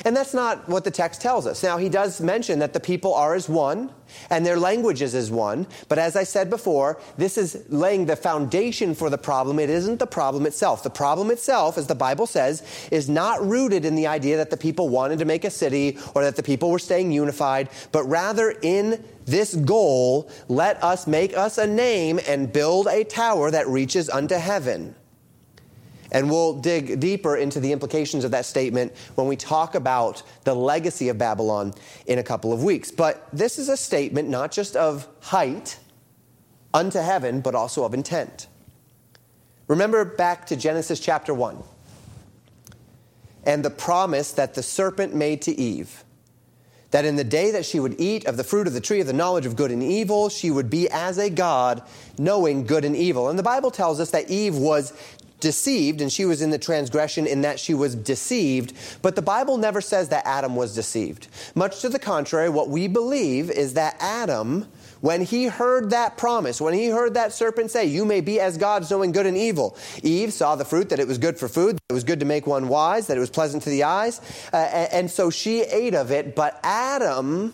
And 0.06 0.16
that's 0.16 0.34
not 0.34 0.68
what 0.68 0.84
the 0.84 0.92
text 0.92 1.22
tells 1.22 1.46
us. 1.46 1.64
Now, 1.64 1.78
he 1.78 1.90
does 1.90 2.22
mention 2.22 2.60
that 2.60 2.74
the 2.74 2.80
people 2.80 3.14
are 3.14 3.36
as 3.36 3.50
one 3.50 3.92
and 4.30 4.46
their 4.46 4.60
language 4.60 5.02
is 5.02 5.16
as 5.16 5.32
one. 5.32 5.68
But 5.88 6.00
as 6.00 6.16
I 6.16 6.24
said 6.24 6.50
before, 6.50 7.00
this 7.18 7.38
is 7.38 7.66
laying 7.70 8.06
the 8.06 8.16
foundation 8.16 8.94
for 8.94 9.10
the 9.10 9.18
problem. 9.18 9.60
It 9.60 9.70
isn't 9.70 10.00
the 10.00 10.08
problem 10.08 10.46
itself. 10.46 10.84
The 10.84 10.90
problem 10.90 11.32
itself, 11.32 11.78
as 11.78 11.88
the 11.88 11.96
Bible 11.96 12.28
says, 12.28 12.64
is 12.92 13.10
not 13.10 13.46
rooted 13.46 13.86
in 13.86 13.96
the 13.96 14.08
idea 14.08 14.38
that 14.38 14.50
the 14.50 14.58
people 14.58 14.90
wanted 14.90 15.20
to 15.20 15.26
make 15.26 15.44
a 15.44 15.50
city 15.50 15.98
or 16.16 16.24
that 16.24 16.36
the 16.36 16.44
people 16.44 16.72
were 16.72 16.80
staying 16.80 17.12
unified, 17.12 17.70
but 17.92 18.04
rather 18.04 18.52
in 18.62 19.04
this 19.26 19.56
goal, 19.56 20.30
let 20.48 20.84
us 20.84 21.08
make 21.08 21.36
us 21.36 21.58
a 21.58 21.68
name 21.68 22.20
and 22.28 22.52
build 22.52 22.88
a 22.88 23.04
tower 23.04 23.52
that 23.52 23.68
reaches 23.68 24.10
unto 24.10 24.36
heaven. 24.36 24.96
And 26.12 26.30
we'll 26.30 26.54
dig 26.54 27.00
deeper 27.00 27.38
into 27.38 27.60
the 27.60 27.72
implications 27.72 28.24
of 28.24 28.32
that 28.32 28.46
statement 28.46 28.94
when 29.16 29.28
we 29.28 29.36
talk 29.36 29.76
about 29.76 30.24
the 30.44 30.54
legacy 30.54 31.10
of 31.10 31.18
Babylon 31.18 31.74
in 32.06 32.20
a 32.20 32.24
couple 32.24 32.52
of 32.52 32.64
weeks. 32.64 32.92
But 32.92 33.28
this 33.32 33.58
is 33.58 33.70
a 33.70 33.78
statement 33.78 34.28
not 34.28 34.52
just 34.52 34.76
of 34.76 35.08
height 35.22 35.80
unto 36.74 37.00
heaven, 37.00 37.42
but 37.42 37.56
also 37.56 37.86
of 37.86 37.94
intent. 37.94 38.48
Remember 39.68 40.04
back 40.04 40.46
to 40.48 40.56
Genesis 40.56 41.00
chapter 41.00 41.34
1 41.34 41.64
and 43.46 43.64
the 43.64 43.70
promise 43.70 44.34
that 44.34 44.54
the 44.54 44.64
serpent 44.64 45.16
made 45.16 45.42
to 45.44 45.52
Eve 45.58 46.04
that 46.92 47.06
in 47.06 47.16
the 47.16 47.24
day 47.24 47.52
that 47.52 47.66
she 47.66 47.80
would 47.80 48.00
eat 48.00 48.26
of 48.26 48.38
the 48.38 48.44
fruit 48.44 48.68
of 48.68 48.74
the 48.74 48.82
tree 48.82 49.00
of 49.00 49.08
the 49.08 49.14
knowledge 49.14 49.46
of 49.46 49.56
good 49.56 49.72
and 49.72 49.82
evil, 49.82 50.30
she 50.30 50.52
would 50.52 50.70
be 50.70 50.90
as 50.90 51.18
a 51.18 51.30
God, 51.30 51.82
knowing 52.18 52.66
good 52.66 52.86
and 52.86 52.96
evil. 52.96 53.30
And 53.30 53.40
the 53.40 53.44
Bible 53.44 53.72
tells 53.72 54.00
us 54.00 54.12
that 54.12 54.30
Eve 54.30 54.58
was 54.58 54.94
deceived, 55.42 56.00
and 56.00 56.12
she 56.12 56.24
was 56.24 56.42
in 56.42 56.52
the 56.52 56.58
transgression 56.58 57.28
in 57.28 57.42
that 57.42 57.60
she 57.60 57.74
was 57.74 57.96
deceived. 57.96 58.74
But 59.02 59.16
the 59.16 59.22
Bible 59.22 59.58
never 59.58 59.82
says 59.82 60.10
that 60.10 60.26
Adam 60.26 60.56
was 60.56 60.74
deceived. 60.74 61.28
Much 61.56 61.82
to 61.82 61.90
the 61.90 62.00
contrary, 62.00 62.50
what 62.50 62.70
we 62.70 62.88
believe 62.88 63.52
is 63.52 63.74
that 63.74 63.98
Adam, 64.00 64.68
when 65.02 65.22
he 65.22 65.46
heard 65.46 65.90
that 65.90 66.18
promise, 66.18 66.62
when 66.62 66.74
he 66.74 66.88
heard 66.88 67.16
that 67.16 67.34
serpent 67.34 67.72
say, 67.72 67.86
You 67.86 68.06
may 68.06 68.22
be 68.22 68.40
as 68.40 68.58
gods, 68.58 68.90
knowing 68.90 69.12
good 69.12 69.26
and 69.26 69.36
evil, 69.36 69.76
Eve 70.04 70.32
saw 70.32 70.56
the 70.56 70.66
fruit, 70.66 70.90
that 70.90 71.00
it 71.00 71.08
was 71.08 71.18
good 71.18 71.38
for 71.38 71.50
food, 71.50 71.76
that 71.76 71.84
it 71.90 71.94
was 71.94 72.04
good 72.04 72.22
to 72.22 72.26
make 72.26 72.48
one 72.48 72.70
wise, 72.70 73.08
that 73.08 73.18
it 73.18 73.20
was 73.20 73.30
pleasant 73.30 73.64
to 73.64 73.70
the 73.70 73.84
eyes, 73.84 74.22
uh, 74.54 74.56
and 74.56 75.12
so 75.12 75.30
she 75.30 75.62
ate 75.62 75.96
of 75.96 76.12
it. 76.12 76.36
But 76.36 76.60
Adam, 76.64 77.54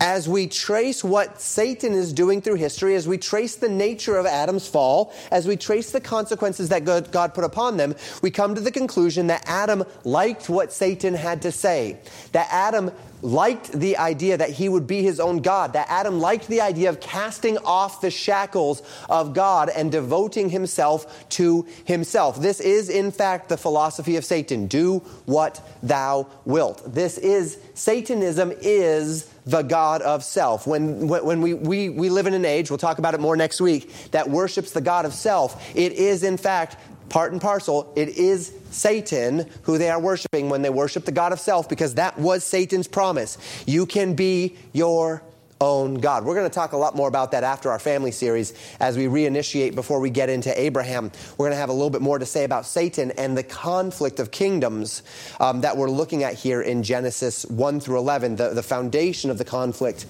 as 0.00 0.28
we 0.28 0.46
trace 0.46 1.04
what 1.04 1.40
Satan 1.40 1.92
is 1.92 2.12
doing 2.12 2.42
through 2.42 2.56
history, 2.56 2.94
as 2.94 3.06
we 3.06 3.16
trace 3.16 3.56
the 3.56 3.68
nature 3.68 4.16
of 4.16 4.26
Adam's 4.26 4.66
fall, 4.66 5.12
as 5.30 5.46
we 5.46 5.56
trace 5.56 5.92
the 5.92 6.00
consequences 6.00 6.68
that 6.70 6.84
God 6.84 7.34
put 7.34 7.44
upon 7.44 7.76
them, 7.76 7.94
we 8.20 8.30
come 8.30 8.54
to 8.54 8.60
the 8.60 8.72
conclusion 8.72 9.28
that 9.28 9.44
Adam 9.46 9.84
liked 10.04 10.48
what 10.48 10.72
Satan 10.72 11.14
had 11.14 11.42
to 11.42 11.52
say. 11.52 11.98
That 12.32 12.48
Adam 12.50 12.90
liked 13.22 13.72
the 13.72 13.96
idea 13.96 14.36
that 14.36 14.50
he 14.50 14.68
would 14.68 14.86
be 14.86 15.02
his 15.02 15.18
own 15.18 15.38
God, 15.38 15.72
that 15.72 15.86
Adam 15.88 16.20
liked 16.20 16.46
the 16.48 16.60
idea 16.60 16.90
of 16.90 17.00
casting 17.00 17.56
off 17.58 18.02
the 18.02 18.10
shackles 18.10 18.82
of 19.08 19.32
God 19.32 19.70
and 19.70 19.90
devoting 19.90 20.50
himself 20.50 21.26
to 21.30 21.66
himself. 21.86 22.40
This 22.40 22.60
is, 22.60 22.90
in 22.90 23.10
fact, 23.10 23.48
the 23.48 23.56
philosophy 23.56 24.16
of 24.16 24.24
Satan 24.26 24.66
do 24.66 24.98
what 25.24 25.66
thou 25.82 26.26
wilt. 26.44 26.82
This 26.92 27.16
is, 27.16 27.58
Satanism 27.72 28.52
is 28.60 29.30
the 29.46 29.62
God 29.62 30.02
of 30.02 30.24
self. 30.24 30.66
When, 30.66 31.08
when 31.08 31.40
we, 31.42 31.54
we, 31.54 31.88
we 31.88 32.08
live 32.08 32.26
in 32.26 32.34
an 32.34 32.44
age, 32.44 32.70
we'll 32.70 32.78
talk 32.78 32.98
about 32.98 33.14
it 33.14 33.20
more 33.20 33.36
next 33.36 33.60
week, 33.60 33.92
that 34.10 34.28
worships 34.28 34.72
the 34.72 34.80
God 34.80 35.04
of 35.04 35.12
self, 35.12 35.76
it 35.76 35.92
is, 35.92 36.22
in 36.22 36.36
fact, 36.36 36.76
part 37.08 37.32
and 37.32 37.40
parcel, 37.40 37.92
it 37.94 38.08
is 38.08 38.52
Satan 38.70 39.48
who 39.62 39.78
they 39.78 39.90
are 39.90 40.00
worshiping 40.00 40.48
when 40.48 40.62
they 40.62 40.70
worship 40.70 41.04
the 41.04 41.12
God 41.12 41.32
of 41.32 41.40
self, 41.40 41.68
because 41.68 41.94
that 41.94 42.18
was 42.18 42.42
Satan's 42.44 42.88
promise. 42.88 43.38
You 43.66 43.86
can 43.86 44.14
be 44.14 44.56
your 44.72 45.22
own 45.60 45.94
God. 45.94 46.24
We're 46.24 46.34
going 46.34 46.48
to 46.48 46.54
talk 46.54 46.72
a 46.72 46.76
lot 46.76 46.96
more 46.96 47.08
about 47.08 47.32
that 47.32 47.44
after 47.44 47.70
our 47.70 47.78
family 47.78 48.10
series 48.10 48.54
as 48.80 48.96
we 48.96 49.04
reinitiate 49.06 49.74
before 49.74 50.00
we 50.00 50.10
get 50.10 50.28
into 50.28 50.58
Abraham. 50.60 51.10
We're 51.36 51.46
going 51.46 51.52
to 51.52 51.60
have 51.60 51.68
a 51.68 51.72
little 51.72 51.90
bit 51.90 52.02
more 52.02 52.18
to 52.18 52.26
say 52.26 52.44
about 52.44 52.66
Satan 52.66 53.12
and 53.12 53.36
the 53.36 53.42
conflict 53.42 54.20
of 54.20 54.30
kingdoms 54.30 55.02
um, 55.40 55.60
that 55.62 55.76
we're 55.76 55.90
looking 55.90 56.22
at 56.22 56.34
here 56.34 56.60
in 56.60 56.82
Genesis 56.82 57.44
1 57.46 57.80
through 57.80 57.98
11, 57.98 58.36
the, 58.36 58.50
the 58.50 58.62
foundation 58.62 59.30
of 59.30 59.38
the 59.38 59.44
conflict 59.44 60.06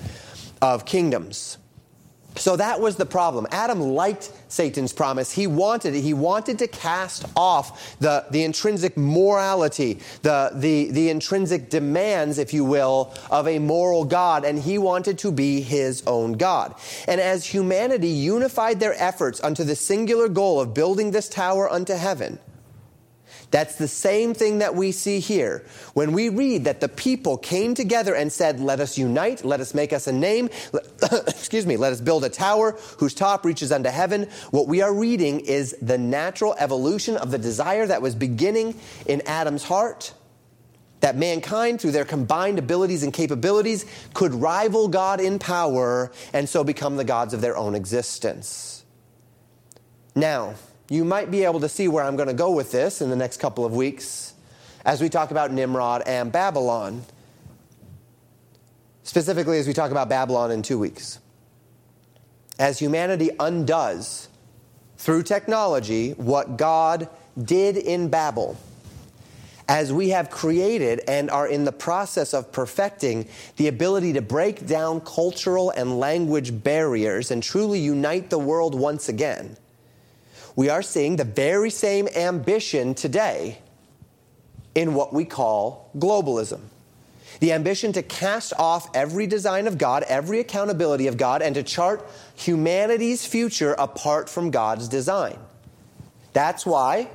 of 0.63 0.85
kingdoms. 0.85 1.59
So 2.37 2.57
that 2.57 2.81
was 2.81 2.97
the 2.97 3.07
problem. 3.07 3.47
Adam 3.51 3.81
liked 3.81 4.33
Satan's 4.49 4.93
promise. 4.93 5.31
He 5.31 5.47
wanted 5.47 5.95
it. 5.95 6.01
He 6.01 6.15
wanted 6.15 6.59
to 6.59 6.67
cast 6.67 7.27
off 7.37 7.97
the, 8.01 8.25
the 8.31 8.43
intrinsic 8.43 8.97
morality, 8.97 10.01
the, 10.23 10.51
the, 10.53 10.91
the 10.91 11.11
intrinsic 11.11 11.71
demands, 11.71 12.39
if 12.39 12.53
you 12.53 12.65
will, 12.65 13.15
of 13.31 13.47
a 13.47 13.59
moral 13.59 14.05
God, 14.05 14.45
and 14.45 14.59
he 14.59 14.79
wanted 14.79 15.19
to 15.19 15.31
be 15.31 15.61
his 15.61 16.03
own 16.07 16.33
God. 16.33 16.75
And 17.07 17.21
as 17.21 17.47
humanity 17.47 18.09
unified 18.09 18.81
their 18.81 18.95
efforts 18.95 19.43
unto 19.43 19.63
the 19.63 19.77
singular 19.77 20.29
goal 20.29 20.61
of 20.61 20.75
building 20.75 21.13
this 21.13 21.29
tower 21.29 21.71
unto 21.71 21.95
heaven, 21.95 22.39
that's 23.55 23.77
the 23.77 23.87
same 23.87 24.35
thing 24.35 24.59
that 24.59 24.75
we 24.75 24.91
see 24.91 25.21
here. 25.21 25.65
When 25.93 26.11
we 26.11 26.29
read 26.29 26.65
that 26.65 26.81
the 26.81 26.89
people 26.89 27.39
came 27.39 27.77
together 27.77 28.13
and 28.13 28.33
said, 28.33 28.59
Let 28.59 28.81
us 28.81 28.99
unite, 28.99 29.45
let 29.45 29.61
us 29.61 29.75
make 29.75 29.93
us 29.93 30.09
a 30.09 30.13
name, 30.13 30.51
excuse 31.29 31.65
me, 31.65 31.77
let 31.77 31.93
us 31.93 32.01
build 32.01 32.25
a 32.25 32.29
tower 32.29 32.73
whose 32.99 33.15
top 33.15 33.45
reaches 33.45 33.71
unto 33.71 33.91
heaven, 33.91 34.29
what 34.51 34.67
we 34.67 34.83
are 34.83 34.93
reading 34.93 35.39
is 35.39 35.77
the 35.81 35.97
natural 35.97 36.57
evolution 36.59 37.17
of 37.17 37.31
the 37.31 37.39
desire 37.39 37.87
that 37.87 38.03
was 38.03 38.17
beginning 38.17 38.75
in 39.07 39.23
Adam's 39.25 39.63
heart. 39.63 40.13
That 40.99 41.15
mankind, 41.17 41.81
through 41.81 41.93
their 41.93 42.05
combined 42.05 42.59
abilities 42.59 43.05
and 43.05 43.13
capabilities, 43.13 43.87
could 44.15 44.35
rival 44.35 44.89
God 44.89 45.21
in 45.21 45.39
power 45.39 46.11
and 46.33 46.49
so 46.49 46.65
become 46.65 46.97
the 46.97 47.05
gods 47.05 47.33
of 47.33 47.41
their 47.41 47.57
own 47.57 47.77
existence. 47.77 48.85
Now, 50.17 50.55
you 50.95 51.05
might 51.05 51.31
be 51.31 51.45
able 51.45 51.61
to 51.61 51.69
see 51.69 51.89
where 51.89 52.05
I'm 52.05 52.15
going 52.15 52.29
to 52.29 52.35
go 52.35 52.53
with 52.53 52.71
this 52.71 53.03
in 53.03 53.11
the 53.11 53.17
next 53.17 53.39
couple 53.39 53.65
of 53.65 53.75
weeks 53.75 54.33
as 54.85 55.01
we 55.01 55.09
talk 55.09 55.33
about 55.33 55.51
Nimrod 55.51 56.03
and 56.07 56.31
Babylon. 56.31 57.05
Specifically, 59.03 59.59
as 59.59 59.67
we 59.67 59.73
talk 59.73 59.91
about 59.91 60.09
Babylon 60.09 60.53
in 60.53 60.63
two 60.63 60.79
weeks. 60.79 61.19
As 62.59 62.79
humanity 62.79 63.31
undoes 63.41 64.29
through 64.97 65.25
technology 65.25 66.13
what 66.13 66.57
God 66.57 67.09
did 67.43 67.77
in 67.77 68.09
Babel, 68.09 68.57
as 69.69 69.93
we 69.93 70.11
have 70.11 70.31
created 70.31 71.01
and 71.09 71.29
are 71.29 71.49
in 71.49 71.65
the 71.65 71.73
process 71.73 72.33
of 72.33 72.53
perfecting 72.53 73.27
the 73.57 73.67
ability 73.67 74.13
to 74.13 74.23
break 74.23 74.65
down 74.67 75.01
cultural 75.01 75.71
and 75.71 75.99
language 75.99 76.63
barriers 76.63 77.33
and 77.33 77.43
truly 77.43 77.81
unite 77.81 78.31
the 78.31 78.39
world 78.39 78.75
once 78.75 79.09
again 79.09 79.57
we 80.57 80.69
are 80.69 80.83
seeing 80.83 81.17
the 81.17 81.25
very 81.25 81.71
same 81.71 82.09
ambition 82.15 82.95
today 82.95 83.59
in 84.75 84.95
what 84.95 85.13
we 85.13 85.25
call 85.25 85.91
globalism. 85.97 86.61
The 87.41 87.53
ambition 87.53 87.93
to 87.95 88.03
cast 88.03 88.53
off 88.59 88.89
every 88.95 89.27
design 89.27 89.67
of 89.67 89.77
God, 89.77 90.05
every 90.05 90.39
accountability 90.39 91.09
of 91.09 91.17
God, 91.17 91.43
and 91.43 91.55
to 91.57 91.63
chart 91.63 92.09
humanity's 92.37 93.27
future 93.27 93.73
apart 93.73 94.29
from 94.29 94.51
God's 94.51 94.89
design. 94.89 95.39
That's 96.33 96.65
why 96.65 97.09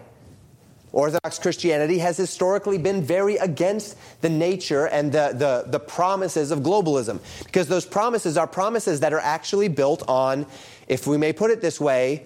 Orthodox 0.91 1.39
Christianity 1.39 1.99
has 1.99 2.17
historically 2.17 2.77
been 2.77 3.03
very 3.03 3.37
against 3.37 3.95
the 4.21 4.29
nature 4.29 4.87
and 4.87 5.11
the, 5.11 5.33
the, 5.33 5.71
the, 5.71 5.79
promises 5.79 6.51
of 6.51 6.59
globalism, 6.59 7.19
because 7.45 7.67
those 7.67 7.85
promises 7.85 8.37
are 8.37 8.47
promises 8.47 9.01
that 9.01 9.13
are 9.13 9.19
actually 9.19 9.67
built 9.67 10.03
on, 10.07 10.47
if 10.87 11.05
we 11.05 11.17
may 11.17 11.31
put 11.31 11.51
it 11.51 11.61
this 11.61 11.79
way, 11.79 12.25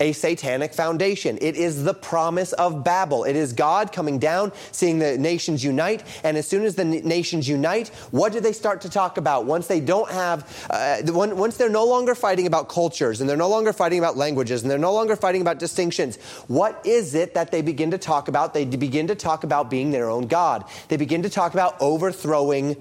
a 0.00 0.12
satanic 0.12 0.74
foundation. 0.74 1.38
It 1.40 1.56
is 1.56 1.84
the 1.84 1.94
promise 1.94 2.52
of 2.54 2.82
Babel. 2.82 3.24
It 3.24 3.36
is 3.36 3.52
God 3.52 3.92
coming 3.92 4.18
down, 4.18 4.52
seeing 4.72 4.98
the 4.98 5.16
nations 5.16 5.62
unite, 5.62 6.02
and 6.24 6.36
as 6.36 6.48
soon 6.48 6.64
as 6.64 6.74
the 6.74 6.84
nations 6.84 7.48
unite, 7.48 7.88
what 8.10 8.32
do 8.32 8.40
they 8.40 8.52
start 8.52 8.80
to 8.82 8.90
talk 8.90 9.16
about? 9.16 9.46
Once 9.46 9.66
they 9.66 9.80
don't 9.80 10.10
have, 10.10 10.66
uh, 10.70 10.96
once 11.06 11.56
they're 11.56 11.68
no 11.68 11.84
longer 11.84 12.14
fighting 12.14 12.46
about 12.46 12.68
cultures, 12.68 13.20
and 13.20 13.30
they're 13.30 13.36
no 13.36 13.48
longer 13.48 13.72
fighting 13.72 13.98
about 13.98 14.16
languages, 14.16 14.62
and 14.62 14.70
they're 14.70 14.78
no 14.78 14.92
longer 14.92 15.16
fighting 15.16 15.40
about 15.40 15.58
distinctions, 15.58 16.16
what 16.48 16.84
is 16.84 17.14
it 17.14 17.34
that 17.34 17.50
they 17.50 17.62
begin 17.62 17.90
to 17.92 17.98
talk 17.98 18.28
about? 18.28 18.52
They 18.52 18.64
begin 18.64 19.06
to 19.08 19.14
talk 19.14 19.44
about 19.44 19.70
being 19.70 19.92
their 19.92 20.10
own 20.10 20.26
God. 20.26 20.64
They 20.88 20.96
begin 20.96 21.22
to 21.22 21.30
talk 21.30 21.54
about 21.54 21.76
overthrowing 21.80 22.76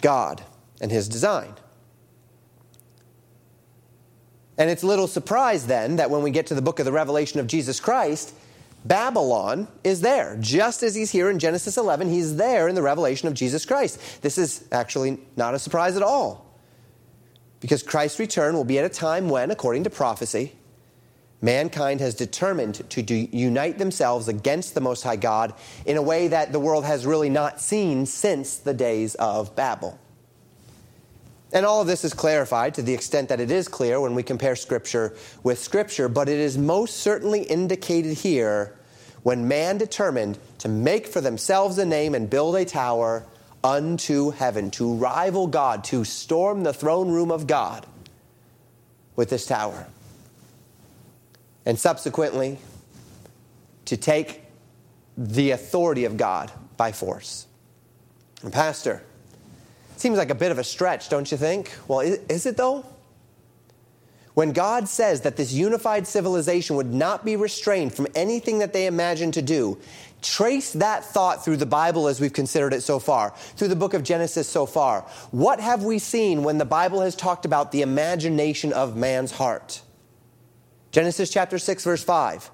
God 0.00 0.42
and 0.80 0.90
his 0.90 1.08
design. 1.08 1.54
And 4.60 4.68
it's 4.68 4.84
little 4.84 5.06
surprise 5.06 5.66
then 5.66 5.96
that 5.96 6.10
when 6.10 6.22
we 6.22 6.30
get 6.30 6.48
to 6.48 6.54
the 6.54 6.60
book 6.60 6.80
of 6.80 6.84
the 6.84 6.92
Revelation 6.92 7.40
of 7.40 7.46
Jesus 7.46 7.80
Christ, 7.80 8.34
Babylon 8.84 9.66
is 9.84 10.02
there. 10.02 10.36
Just 10.38 10.82
as 10.82 10.94
he's 10.94 11.10
here 11.10 11.30
in 11.30 11.38
Genesis 11.38 11.78
11, 11.78 12.10
he's 12.10 12.36
there 12.36 12.68
in 12.68 12.74
the 12.74 12.82
revelation 12.82 13.26
of 13.26 13.32
Jesus 13.32 13.64
Christ. 13.64 14.20
This 14.20 14.36
is 14.36 14.68
actually 14.70 15.16
not 15.34 15.54
a 15.54 15.58
surprise 15.58 15.96
at 15.96 16.02
all. 16.02 16.54
Because 17.60 17.82
Christ's 17.82 18.18
return 18.18 18.54
will 18.54 18.64
be 18.64 18.78
at 18.78 18.84
a 18.84 18.90
time 18.90 19.30
when, 19.30 19.50
according 19.50 19.84
to 19.84 19.90
prophecy, 19.90 20.52
mankind 21.40 22.00
has 22.00 22.14
determined 22.14 22.88
to 22.90 23.14
unite 23.34 23.78
themselves 23.78 24.28
against 24.28 24.74
the 24.74 24.82
Most 24.82 25.02
High 25.04 25.16
God 25.16 25.54
in 25.86 25.96
a 25.96 26.02
way 26.02 26.28
that 26.28 26.52
the 26.52 26.60
world 26.60 26.84
has 26.84 27.06
really 27.06 27.30
not 27.30 27.62
seen 27.62 28.04
since 28.04 28.58
the 28.58 28.74
days 28.74 29.14
of 29.14 29.56
Babel. 29.56 29.98
And 31.52 31.66
all 31.66 31.80
of 31.80 31.86
this 31.86 32.04
is 32.04 32.14
clarified 32.14 32.74
to 32.74 32.82
the 32.82 32.94
extent 32.94 33.28
that 33.28 33.40
it 33.40 33.50
is 33.50 33.66
clear 33.66 34.00
when 34.00 34.14
we 34.14 34.22
compare 34.22 34.54
Scripture 34.54 35.14
with 35.42 35.58
Scripture, 35.58 36.08
but 36.08 36.28
it 36.28 36.38
is 36.38 36.56
most 36.56 36.98
certainly 36.98 37.42
indicated 37.42 38.18
here 38.18 38.76
when 39.22 39.48
man 39.48 39.76
determined 39.76 40.38
to 40.58 40.68
make 40.68 41.06
for 41.06 41.20
themselves 41.20 41.76
a 41.78 41.84
name 41.84 42.14
and 42.14 42.30
build 42.30 42.56
a 42.56 42.64
tower 42.64 43.26
unto 43.62 44.30
heaven, 44.30 44.70
to 44.70 44.94
rival 44.94 45.46
God, 45.46 45.84
to 45.84 46.04
storm 46.04 46.62
the 46.62 46.72
throne 46.72 47.10
room 47.10 47.30
of 47.30 47.46
God 47.46 47.84
with 49.16 49.28
this 49.28 49.44
tower. 49.44 49.86
And 51.66 51.78
subsequently, 51.78 52.58
to 53.86 53.96
take 53.96 54.42
the 55.18 55.50
authority 55.50 56.04
of 56.04 56.16
God 56.16 56.50
by 56.76 56.92
force. 56.92 57.46
And 58.42 58.52
Pastor, 58.52 59.02
Seems 60.00 60.16
like 60.16 60.30
a 60.30 60.34
bit 60.34 60.50
of 60.50 60.58
a 60.58 60.64
stretch, 60.64 61.10
don't 61.10 61.30
you 61.30 61.36
think? 61.36 61.70
Well, 61.86 62.00
is 62.00 62.46
it 62.46 62.56
though? 62.56 62.86
When 64.32 64.52
God 64.52 64.88
says 64.88 65.20
that 65.20 65.36
this 65.36 65.52
unified 65.52 66.06
civilization 66.06 66.76
would 66.76 66.90
not 66.90 67.22
be 67.22 67.36
restrained 67.36 67.92
from 67.92 68.06
anything 68.14 68.60
that 68.60 68.72
they 68.72 68.86
imagine 68.86 69.30
to 69.32 69.42
do, 69.42 69.78
trace 70.22 70.72
that 70.72 71.04
thought 71.04 71.44
through 71.44 71.58
the 71.58 71.66
Bible 71.66 72.08
as 72.08 72.18
we've 72.18 72.32
considered 72.32 72.72
it 72.72 72.80
so 72.80 72.98
far, 72.98 73.34
through 73.56 73.68
the 73.68 73.76
book 73.76 73.92
of 73.92 74.02
Genesis 74.02 74.48
so 74.48 74.64
far. 74.64 75.02
What 75.32 75.60
have 75.60 75.84
we 75.84 75.98
seen 75.98 76.44
when 76.44 76.56
the 76.56 76.64
Bible 76.64 77.02
has 77.02 77.14
talked 77.14 77.44
about 77.44 77.70
the 77.70 77.82
imagination 77.82 78.72
of 78.72 78.96
man's 78.96 79.32
heart? 79.32 79.82
Genesis 80.92 81.28
chapter 81.28 81.58
6 81.58 81.84
verse 81.84 82.02
5. 82.02 82.50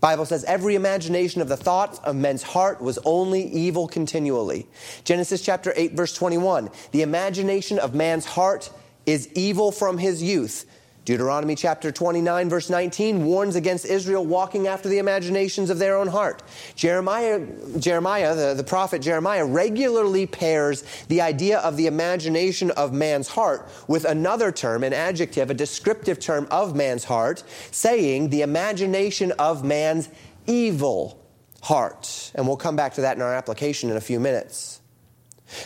Bible 0.00 0.26
says 0.26 0.44
every 0.44 0.74
imagination 0.74 1.40
of 1.40 1.48
the 1.48 1.56
thoughts 1.56 1.98
of 2.00 2.14
men's 2.16 2.42
heart 2.42 2.80
was 2.80 2.98
only 3.04 3.44
evil 3.44 3.88
continually. 3.88 4.66
Genesis 5.04 5.42
chapter 5.42 5.72
8 5.74 5.92
verse 5.92 6.14
21. 6.14 6.70
The 6.92 7.02
imagination 7.02 7.78
of 7.78 7.94
man's 7.94 8.26
heart 8.26 8.70
is 9.06 9.28
evil 9.34 9.72
from 9.72 9.98
his 9.98 10.22
youth. 10.22 10.66
Deuteronomy 11.06 11.54
chapter 11.54 11.92
29, 11.92 12.48
verse 12.48 12.68
19, 12.68 13.24
warns 13.24 13.54
against 13.54 13.86
Israel 13.86 14.26
walking 14.26 14.66
after 14.66 14.88
the 14.88 14.98
imaginations 14.98 15.70
of 15.70 15.78
their 15.78 15.96
own 15.96 16.08
heart. 16.08 16.42
Jeremiah, 16.74 17.46
Jeremiah 17.78 18.34
the, 18.34 18.54
the 18.54 18.64
prophet 18.64 19.02
Jeremiah, 19.02 19.44
regularly 19.44 20.26
pairs 20.26 20.82
the 21.06 21.20
idea 21.20 21.60
of 21.60 21.76
the 21.76 21.86
imagination 21.86 22.72
of 22.72 22.92
man's 22.92 23.28
heart 23.28 23.68
with 23.86 24.04
another 24.04 24.50
term, 24.50 24.82
an 24.82 24.92
adjective, 24.92 25.48
a 25.48 25.54
descriptive 25.54 26.18
term 26.18 26.48
of 26.50 26.74
man's 26.74 27.04
heart, 27.04 27.44
saying 27.70 28.30
the 28.30 28.42
imagination 28.42 29.30
of 29.38 29.62
man's 29.62 30.08
evil 30.48 31.24
heart. 31.62 32.32
And 32.34 32.48
we'll 32.48 32.56
come 32.56 32.74
back 32.74 32.94
to 32.94 33.02
that 33.02 33.16
in 33.16 33.22
our 33.22 33.32
application 33.32 33.90
in 33.90 33.96
a 33.96 34.00
few 34.00 34.18
minutes. 34.18 34.80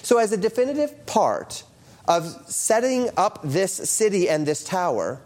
So, 0.03 0.18
as 0.18 0.33
a 0.33 0.37
definitive 0.37 1.07
part 1.07 1.62
of 2.07 2.26
setting 2.46 3.09
up 3.16 3.40
this 3.42 3.72
city 3.72 4.29
and 4.29 4.44
this 4.44 4.62
tower, 4.62 5.22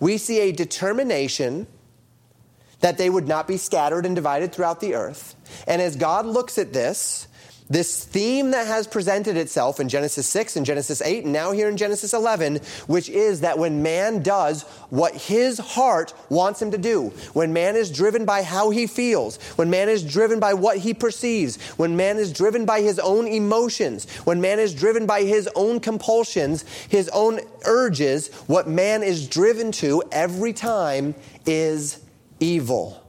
we 0.00 0.18
see 0.18 0.40
a 0.40 0.52
determination 0.52 1.66
that 2.80 2.98
they 2.98 3.08
would 3.08 3.26
not 3.26 3.48
be 3.48 3.56
scattered 3.56 4.04
and 4.04 4.14
divided 4.14 4.52
throughout 4.52 4.80
the 4.80 4.94
earth. 4.94 5.34
And 5.66 5.80
as 5.80 5.96
God 5.96 6.26
looks 6.26 6.58
at 6.58 6.72
this, 6.72 7.26
this 7.68 8.04
theme 8.04 8.52
that 8.52 8.66
has 8.66 8.86
presented 8.86 9.36
itself 9.36 9.80
in 9.80 9.88
Genesis 9.88 10.26
6 10.28 10.56
and 10.56 10.64
Genesis 10.66 11.02
8 11.02 11.24
and 11.24 11.32
now 11.32 11.50
here 11.50 11.68
in 11.68 11.76
Genesis 11.76 12.14
11, 12.14 12.60
which 12.86 13.08
is 13.08 13.40
that 13.40 13.58
when 13.58 13.82
man 13.82 14.22
does 14.22 14.62
what 14.90 15.14
his 15.14 15.58
heart 15.58 16.14
wants 16.28 16.62
him 16.62 16.70
to 16.70 16.78
do, 16.78 17.08
when 17.32 17.52
man 17.52 17.74
is 17.74 17.90
driven 17.90 18.24
by 18.24 18.42
how 18.42 18.70
he 18.70 18.86
feels, 18.86 19.36
when 19.56 19.68
man 19.68 19.88
is 19.88 20.04
driven 20.04 20.38
by 20.38 20.54
what 20.54 20.78
he 20.78 20.94
perceives, 20.94 21.56
when 21.72 21.96
man 21.96 22.18
is 22.18 22.32
driven 22.32 22.64
by 22.64 22.80
his 22.80 22.98
own 23.00 23.26
emotions, 23.26 24.08
when 24.20 24.40
man 24.40 24.58
is 24.58 24.74
driven 24.74 25.06
by 25.06 25.22
his 25.22 25.48
own 25.56 25.80
compulsions, 25.80 26.64
his 26.88 27.08
own 27.08 27.40
urges, 27.64 28.28
what 28.46 28.68
man 28.68 29.02
is 29.02 29.28
driven 29.28 29.72
to 29.72 30.02
every 30.12 30.52
time 30.52 31.14
is 31.46 32.00
evil. 32.38 33.05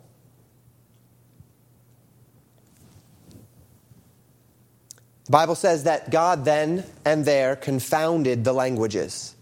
The 5.28 5.32
Bible 5.32 5.56
says 5.56 5.84
that 5.84 6.10
God 6.10 6.46
then 6.46 6.86
and 7.04 7.26
there 7.26 7.58
confounded 7.58 8.46
the 8.46 8.54
languages. 8.54 9.36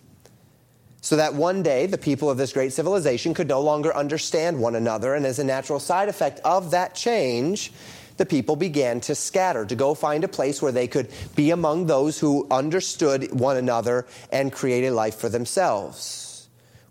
So 1.02 1.17
that 1.17 1.36
one 1.36 1.62
day 1.62 1.86
the 1.86 2.00
people 2.00 2.28
of 2.28 2.38
this 2.39 2.54
great 2.54 2.74
civilization 2.74 3.36
could 3.36 3.48
no 3.48 3.62
longer 3.62 3.95
understand 3.95 4.60
one 4.60 4.74
another, 4.74 5.13
and 5.13 5.28
as 5.28 5.38
a 5.38 5.43
natural 5.43 5.80
side 5.80 6.10
effect 6.10 6.39
of 6.39 6.71
that 6.71 6.95
change, 6.95 7.71
the 8.17 8.26
people 8.26 8.56
began 8.56 9.00
to 9.02 9.13
scatter, 9.13 9.63
to 9.63 9.76
go 9.76 9.93
find 9.93 10.24
a 10.24 10.28
place 10.28 10.60
where 10.60 10.71
they 10.71 10.88
could 10.88 11.12
be 11.36 11.52
among 11.52 11.86
those 11.86 12.17
who 12.17 12.48
understood 12.50 13.32
one 13.39 13.58
another 13.58 14.08
and 14.32 14.52
create 14.52 14.88
a 14.88 14.91
life 14.91 15.17
for 15.17 15.30
themselves 15.30 16.25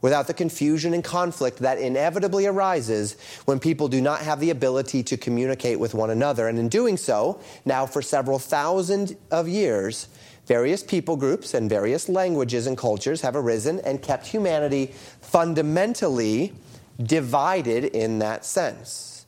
without 0.05 0.27
the 0.27 0.35
confusion 0.35 0.93
and 0.93 1.03
conflict 1.03 1.61
that 1.61 1.79
inevitably 1.79 2.45
arises 2.45 3.17
when 3.47 3.59
people 3.59 3.89
do 3.89 4.03
not 4.03 4.21
have 4.21 4.39
the 4.39 4.51
ability 4.51 5.03
to 5.03 5.17
communicate 5.17 5.81
with 5.81 5.95
one 5.95 6.11
another. 6.11 6.47
And 6.47 6.59
in 6.59 6.69
doing 6.69 6.99
so, 6.99 7.41
now 7.65 7.87
for 7.87 8.03
several 8.03 8.39
thousand 8.39 9.17
of 9.31 9.49
years, 9.49 10.09
various 10.45 10.83
people 10.83 11.17
groups 11.17 11.55
and 11.55 11.71
various 11.71 12.07
languages 12.07 12.67
and 12.67 12.77
cultures 12.77 13.23
have 13.23 13.35
arisen 13.35 13.81
and 13.81 14.03
kept 14.03 14.27
humanity 14.27 14.93
fundamentally 15.23 16.53
divided 17.03 17.85
in 17.85 18.19
that 18.19 18.45
sense. 18.45 19.25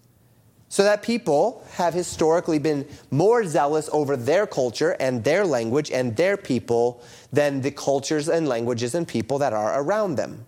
So 0.69 0.83
that 0.83 1.03
people 1.03 1.65
have 1.77 1.95
historically 1.95 2.59
been 2.59 2.87
more 3.11 3.47
zealous 3.47 3.89
over 3.95 4.15
their 4.15 4.47
culture 4.47 4.95
and 5.01 5.25
their 5.25 5.47
language 5.47 5.91
and 5.91 6.15
their 6.17 6.37
people 6.37 7.03
than 7.33 7.63
the 7.63 7.71
cultures 7.71 8.29
and 8.29 8.47
languages 8.47 8.95
and 8.95 9.09
people 9.09 9.39
that 9.39 9.55
are 9.55 9.81
around 9.81 10.17
them 10.17 10.46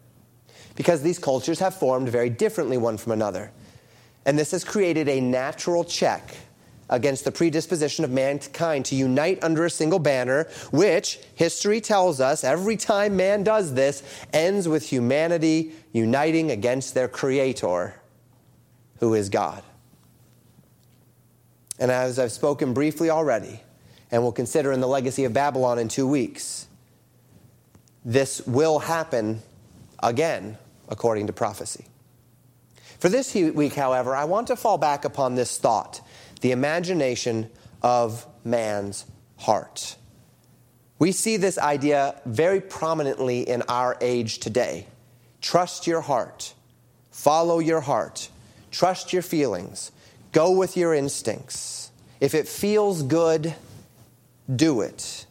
because 0.78 1.02
these 1.02 1.18
cultures 1.18 1.58
have 1.58 1.74
formed 1.74 2.08
very 2.08 2.30
differently 2.30 2.78
one 2.78 2.96
from 2.96 3.10
another. 3.10 3.50
And 4.24 4.38
this 4.38 4.52
has 4.52 4.62
created 4.62 5.08
a 5.08 5.20
natural 5.20 5.82
check 5.82 6.36
against 6.88 7.24
the 7.24 7.32
predisposition 7.32 8.04
of 8.04 8.12
mankind 8.12 8.84
to 8.84 8.94
unite 8.94 9.42
under 9.42 9.64
a 9.64 9.70
single 9.70 9.98
banner, 9.98 10.44
which 10.70 11.18
history 11.34 11.80
tells 11.80 12.20
us 12.20 12.44
every 12.44 12.76
time 12.76 13.16
man 13.16 13.42
does 13.42 13.74
this 13.74 14.04
ends 14.32 14.68
with 14.68 14.88
humanity 14.88 15.72
uniting 15.92 16.52
against 16.52 16.94
their 16.94 17.08
creator, 17.08 18.00
who 19.00 19.14
is 19.14 19.28
God. 19.28 19.64
And 21.80 21.90
as 21.90 22.20
I've 22.20 22.30
spoken 22.30 22.72
briefly 22.72 23.10
already, 23.10 23.62
and 24.12 24.22
we'll 24.22 24.30
consider 24.30 24.70
in 24.70 24.80
the 24.80 24.86
legacy 24.86 25.24
of 25.24 25.32
Babylon 25.32 25.80
in 25.80 25.88
two 25.88 26.06
weeks, 26.06 26.68
this 28.04 28.46
will 28.46 28.78
happen 28.78 29.42
again 30.00 30.56
according 30.88 31.26
to 31.26 31.32
prophecy. 31.32 31.86
For 32.98 33.08
this 33.08 33.34
week, 33.34 33.74
however, 33.74 34.14
I 34.16 34.24
want 34.24 34.48
to 34.48 34.56
fall 34.56 34.78
back 34.78 35.04
upon 35.04 35.34
this 35.34 35.58
thought 35.58 36.00
the 36.40 36.52
imagination 36.52 37.50
of 37.82 38.26
man's 38.44 39.04
heart. 39.36 39.96
We 40.98 41.12
see 41.12 41.36
this 41.36 41.58
idea 41.58 42.20
very 42.26 42.60
prominently 42.60 43.48
in 43.48 43.62
our 43.62 43.96
age 44.00 44.38
today. 44.38 44.86
Trust 45.40 45.86
your 45.86 46.00
heart, 46.00 46.54
follow 47.10 47.58
your 47.58 47.80
heart, 47.80 48.28
trust 48.70 49.12
your 49.12 49.22
feelings, 49.22 49.92
go 50.32 50.50
with 50.50 50.76
your 50.76 50.94
instincts. 50.94 51.90
If 52.20 52.34
it 52.34 52.48
feels 52.48 53.02
good, 53.02 53.54
do 54.54 54.80
it. 54.80 55.26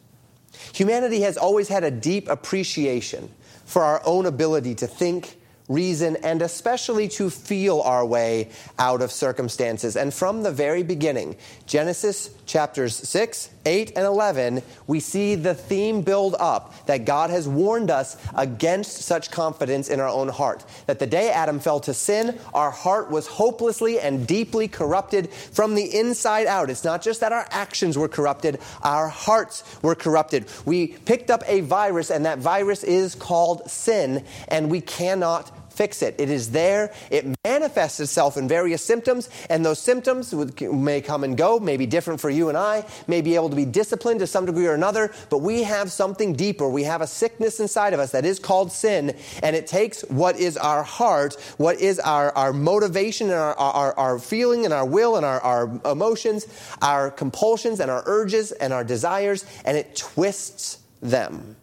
Humanity 0.73 1.21
has 1.21 1.37
always 1.37 1.67
had 1.67 1.83
a 1.83 1.91
deep 1.91 2.29
appreciation 2.29 3.29
for 3.65 3.83
our 3.83 4.01
own 4.05 4.25
ability 4.25 4.75
to 4.75 4.87
think, 4.87 5.36
reason, 5.67 6.15
and 6.17 6.41
especially 6.41 7.07
to 7.09 7.29
feel 7.29 7.81
our 7.81 8.05
way 8.05 8.49
out 8.79 9.01
of 9.01 9.11
circumstances. 9.11 9.95
And 9.95 10.13
from 10.13 10.43
the 10.43 10.51
very 10.51 10.83
beginning, 10.83 11.35
Genesis 11.65 12.29
chapters 12.45 12.95
6, 12.95 13.49
8, 13.67 13.91
and 13.97 14.05
11, 14.05 14.63
we 14.87 15.01
see 15.01 15.35
the 15.35 15.53
theme 15.53 16.01
build 16.01 16.35
up 16.39 16.73
that 16.87 17.03
God 17.05 17.29
has 17.29 17.47
warned 17.47 17.91
us 17.91 18.15
against 18.35 18.99
such 18.99 19.29
confidence 19.29 19.89
in 19.89 19.99
our 19.99 20.07
own 20.07 20.29
heart. 20.29 20.63
That 20.85 20.99
the 20.99 21.05
day 21.05 21.29
Adam 21.29 21.59
fell 21.59 21.81
to 21.81 21.93
sin, 21.93 22.39
our 22.53 22.71
heart 22.71 23.11
was 23.11 23.27
hopelessly 23.27 23.99
and 23.99 24.25
deeply 24.25 24.69
corrupted 24.69 25.31
from 25.33 25.75
the 25.75 25.97
inside 25.99 26.47
out. 26.47 26.69
It's 26.69 26.85
not 26.85 27.01
just 27.01 27.19
that 27.19 27.33
our 27.33 27.45
actions 27.51 27.97
were 27.97 28.07
corrupted, 28.07 28.59
our 28.83 29.09
hearts 29.09 29.63
were 29.81 29.95
corrupted. 29.95 30.45
We 30.65 30.87
picked 30.87 31.29
up 31.29 31.43
a 31.45 31.59
virus, 31.59 32.09
and 32.09 32.25
that 32.25 32.39
virus 32.39 32.85
is 32.85 33.15
called 33.15 33.69
sin, 33.69 34.23
and 34.47 34.71
we 34.71 34.79
cannot 34.79 35.51
fix 35.77 36.01
it. 36.01 36.15
It 36.17 36.29
is 36.29 36.49
there. 36.51 36.91
It 37.11 37.23
manifests 37.45 37.99
itself 37.99 38.35
in 38.35 38.47
various 38.47 38.83
symptoms, 38.83 39.29
and 39.49 39.63
those 39.63 39.79
symptoms 39.79 40.33
may 40.61 41.01
come 41.01 41.23
and 41.23 41.37
go, 41.37 41.59
may 41.59 41.77
be 41.77 41.85
different 41.85 42.19
for 42.19 42.31
you 42.31 42.49
and 42.49 42.57
I, 42.57 42.83
may 43.05 43.21
be 43.21 43.35
able 43.35 43.49
to 43.49 43.55
be 43.55 43.65
disciplined 43.65 44.19
to 44.21 44.27
some 44.27 44.45
degree 44.45 44.65
or 44.65 44.73
another, 44.73 45.13
but 45.29 45.39
we 45.39 45.63
have 45.63 45.91
something 45.91 46.33
deeper. 46.33 46.67
We 46.67 46.83
have 46.83 47.01
a 47.01 47.07
sickness 47.07 47.59
inside 47.59 47.93
of 47.93 47.99
us 47.99 48.11
that 48.11 48.25
is 48.25 48.39
called 48.39 48.71
sin, 48.71 49.15
and 49.43 49.55
it 49.55 49.67
takes 49.67 50.01
what 50.01 50.37
is 50.37 50.57
our 50.57 50.81
heart, 50.81 51.35
what 51.57 51.79
is 51.79 51.99
our, 51.99 52.31
our 52.35 52.53
motivation, 52.53 53.27
and 53.27 53.35
our, 53.35 53.55
our, 53.55 53.93
our 53.93 54.19
feeling, 54.19 54.65
and 54.65 54.73
our 54.73 54.85
will, 54.85 55.15
and 55.15 55.25
our, 55.25 55.39
our 55.41 55.79
emotions, 55.85 56.47
our 56.81 57.11
compulsions, 57.11 57.79
and 57.79 57.91
our 57.91 58.03
urges, 58.07 58.51
and 58.51 58.73
our 58.73 58.83
desires, 58.83 59.45
and 59.63 59.77
it 59.77 59.95
twists 59.95 60.79
them. 61.01 61.55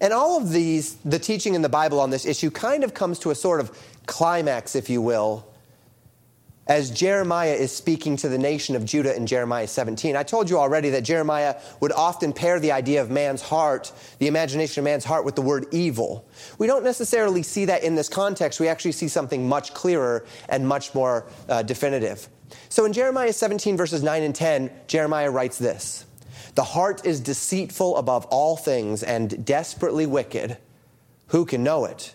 And 0.00 0.12
all 0.12 0.40
of 0.40 0.50
these, 0.50 0.94
the 1.04 1.18
teaching 1.18 1.54
in 1.54 1.62
the 1.62 1.68
Bible 1.68 2.00
on 2.00 2.10
this 2.10 2.24
issue 2.24 2.50
kind 2.50 2.84
of 2.84 2.94
comes 2.94 3.18
to 3.20 3.30
a 3.30 3.34
sort 3.34 3.60
of 3.60 3.78
climax, 4.06 4.74
if 4.74 4.88
you 4.88 5.02
will, 5.02 5.46
as 6.66 6.90
Jeremiah 6.90 7.52
is 7.52 7.72
speaking 7.72 8.16
to 8.18 8.28
the 8.28 8.38
nation 8.38 8.76
of 8.76 8.84
Judah 8.84 9.14
in 9.14 9.26
Jeremiah 9.26 9.66
17. 9.66 10.14
I 10.14 10.22
told 10.22 10.48
you 10.48 10.56
already 10.56 10.90
that 10.90 11.02
Jeremiah 11.02 11.56
would 11.80 11.90
often 11.92 12.32
pair 12.32 12.60
the 12.60 12.70
idea 12.70 13.02
of 13.02 13.10
man's 13.10 13.42
heart, 13.42 13.92
the 14.20 14.28
imagination 14.28 14.80
of 14.80 14.84
man's 14.84 15.04
heart, 15.04 15.24
with 15.24 15.34
the 15.34 15.42
word 15.42 15.66
evil. 15.72 16.28
We 16.58 16.68
don't 16.68 16.84
necessarily 16.84 17.42
see 17.42 17.64
that 17.64 17.82
in 17.82 17.96
this 17.96 18.08
context. 18.08 18.60
We 18.60 18.68
actually 18.68 18.92
see 18.92 19.08
something 19.08 19.48
much 19.48 19.74
clearer 19.74 20.24
and 20.48 20.66
much 20.66 20.94
more 20.94 21.26
uh, 21.48 21.62
definitive. 21.62 22.28
So 22.68 22.84
in 22.84 22.92
Jeremiah 22.92 23.32
17, 23.32 23.76
verses 23.76 24.02
9 24.02 24.22
and 24.22 24.34
10, 24.34 24.70
Jeremiah 24.86 25.30
writes 25.30 25.58
this. 25.58 26.06
The 26.54 26.64
heart 26.64 27.06
is 27.06 27.20
deceitful 27.20 27.96
above 27.96 28.26
all 28.26 28.56
things 28.56 29.02
and 29.02 29.44
desperately 29.44 30.06
wicked. 30.06 30.58
Who 31.28 31.44
can 31.44 31.62
know 31.62 31.84
it? 31.84 32.14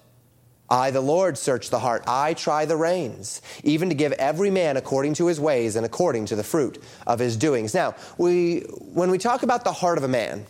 I, 0.69 0.89
the 0.89 1.01
Lord, 1.01 1.38
search 1.38 1.69
the 1.69 1.80
heart. 1.80 2.03
I 2.07 2.34
try 2.34 2.65
the 2.65 2.76
reins, 2.76 3.41
even 3.63 3.89
to 3.89 3.95
give 3.95 4.13
every 4.13 4.49
man 4.49 4.78
according 4.78 5.13
to 5.15 5.28
his 5.28 5.39
ways 5.39 5.76
and 5.76 5.86
according 5.86 6.26
to 6.28 6.36
the 6.36 6.43
fruit 6.43 6.84
of 7.05 7.19
his 7.19 7.38
doings. 7.38 7.73
Now, 7.73 7.95
we, 8.17 8.61
when 8.80 9.11
we 9.11 9.19
talk 9.19 9.43
about 9.43 9.63
the 9.63 9.71
heart 9.71 9.99
of 9.99 10.03
a 10.03 10.07
man, 10.07 10.47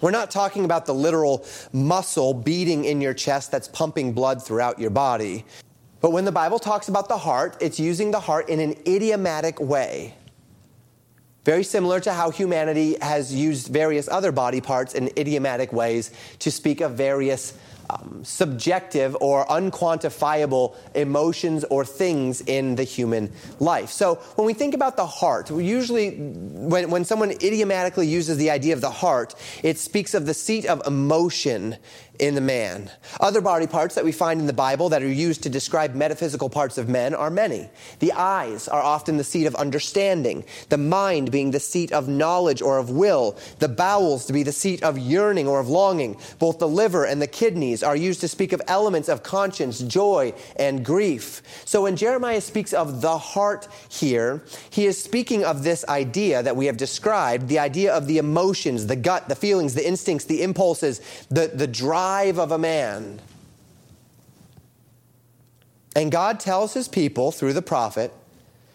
we're 0.00 0.12
not 0.12 0.30
talking 0.30 0.64
about 0.64 0.86
the 0.86 0.94
literal 0.94 1.44
muscle 1.72 2.34
beating 2.34 2.84
in 2.84 3.00
your 3.00 3.14
chest 3.14 3.50
that's 3.50 3.66
pumping 3.66 4.12
blood 4.12 4.42
throughout 4.42 4.78
your 4.78 4.90
body. 4.90 5.44
But 6.00 6.10
when 6.10 6.24
the 6.24 6.32
Bible 6.32 6.58
talks 6.58 6.88
about 6.88 7.08
the 7.08 7.18
heart, 7.18 7.56
it's 7.60 7.80
using 7.80 8.10
the 8.10 8.20
heart 8.20 8.48
in 8.48 8.60
an 8.60 8.76
idiomatic 8.86 9.58
way. 9.58 10.14
Very 11.46 11.62
similar 11.62 12.00
to 12.00 12.12
how 12.12 12.30
humanity 12.30 12.96
has 13.00 13.32
used 13.32 13.68
various 13.68 14.08
other 14.08 14.32
body 14.32 14.60
parts 14.60 14.94
in 14.94 15.10
idiomatic 15.16 15.72
ways 15.72 16.10
to 16.40 16.50
speak 16.50 16.80
of 16.80 16.94
various 16.94 17.56
um, 17.88 18.24
subjective 18.24 19.16
or 19.20 19.46
unquantifiable 19.46 20.74
emotions 20.96 21.62
or 21.70 21.84
things 21.84 22.40
in 22.40 22.74
the 22.74 22.82
human 22.82 23.30
life. 23.60 23.90
So 23.90 24.16
when 24.34 24.44
we 24.44 24.54
think 24.54 24.74
about 24.74 24.96
the 24.96 25.06
heart, 25.06 25.48
we 25.48 25.64
usually, 25.64 26.16
when, 26.16 26.90
when 26.90 27.04
someone 27.04 27.30
idiomatically 27.30 28.08
uses 28.08 28.38
the 28.38 28.50
idea 28.50 28.74
of 28.74 28.80
the 28.80 28.90
heart, 28.90 29.36
it 29.62 29.78
speaks 29.78 30.14
of 30.14 30.26
the 30.26 30.34
seat 30.34 30.66
of 30.66 30.84
emotion 30.84 31.76
in 32.18 32.34
the 32.34 32.40
man. 32.40 32.90
Other 33.20 33.40
body 33.40 33.66
parts 33.66 33.94
that 33.94 34.04
we 34.04 34.12
find 34.12 34.40
in 34.40 34.46
the 34.46 34.52
Bible 34.52 34.88
that 34.88 35.02
are 35.02 35.08
used 35.08 35.42
to 35.42 35.48
describe 35.48 35.94
metaphysical 35.94 36.48
parts 36.48 36.78
of 36.78 36.88
men 36.88 37.14
are 37.14 37.30
many. 37.30 37.68
The 37.98 38.12
eyes 38.12 38.68
are 38.68 38.82
often 38.82 39.16
the 39.16 39.24
seat 39.24 39.46
of 39.46 39.54
understanding, 39.56 40.44
the 40.68 40.78
mind 40.78 41.30
being 41.30 41.50
the 41.50 41.60
seat 41.60 41.92
of 41.92 42.08
knowledge 42.08 42.62
or 42.62 42.78
of 42.78 42.90
will, 42.90 43.36
the 43.58 43.68
bowels 43.68 44.26
to 44.26 44.32
be 44.32 44.42
the 44.42 44.52
seat 44.52 44.82
of 44.82 44.98
yearning 44.98 45.46
or 45.46 45.60
of 45.60 45.68
longing. 45.68 46.16
Both 46.38 46.58
the 46.58 46.68
liver 46.68 47.04
and 47.04 47.20
the 47.20 47.26
kidneys 47.26 47.82
are 47.82 47.96
used 47.96 48.20
to 48.20 48.28
speak 48.28 48.52
of 48.52 48.62
elements 48.66 49.08
of 49.08 49.22
conscience, 49.22 49.80
joy, 49.80 50.32
and 50.56 50.84
grief. 50.84 51.42
So 51.64 51.82
when 51.82 51.96
Jeremiah 51.96 52.40
speaks 52.40 52.72
of 52.72 53.00
the 53.00 53.18
heart 53.18 53.68
here, 53.88 54.42
he 54.70 54.86
is 54.86 55.02
speaking 55.02 55.44
of 55.44 55.62
this 55.62 55.84
idea 55.88 56.42
that 56.42 56.56
we 56.56 56.66
have 56.66 56.76
described, 56.76 57.48
the 57.48 57.58
idea 57.58 57.92
of 57.92 58.06
the 58.06 58.18
emotions, 58.18 58.86
the 58.86 58.96
gut, 58.96 59.28
the 59.28 59.34
feelings, 59.34 59.74
the 59.74 59.86
instincts, 59.86 60.26
the 60.26 60.42
impulses, 60.42 61.00
the, 61.30 61.48
the 61.48 61.66
drive 61.66 62.05
drive 62.06 62.38
of 62.38 62.52
a 62.52 62.58
man. 62.58 63.20
And 65.96 66.12
God 66.12 66.38
tells 66.38 66.72
his 66.72 66.86
people 66.86 67.32
through 67.32 67.52
the 67.52 67.62
prophet 67.62 68.12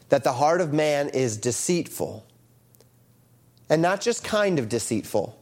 that 0.10 0.26
the 0.26 0.34
heart 0.34 0.60
of 0.60 0.74
man 0.74 1.08
is 1.08 1.38
deceitful. 1.38 2.26
And 3.70 3.82
not 3.82 4.02
just 4.02 4.26
kind 4.26 4.60
of 4.60 4.68
deceitful. 4.68 5.40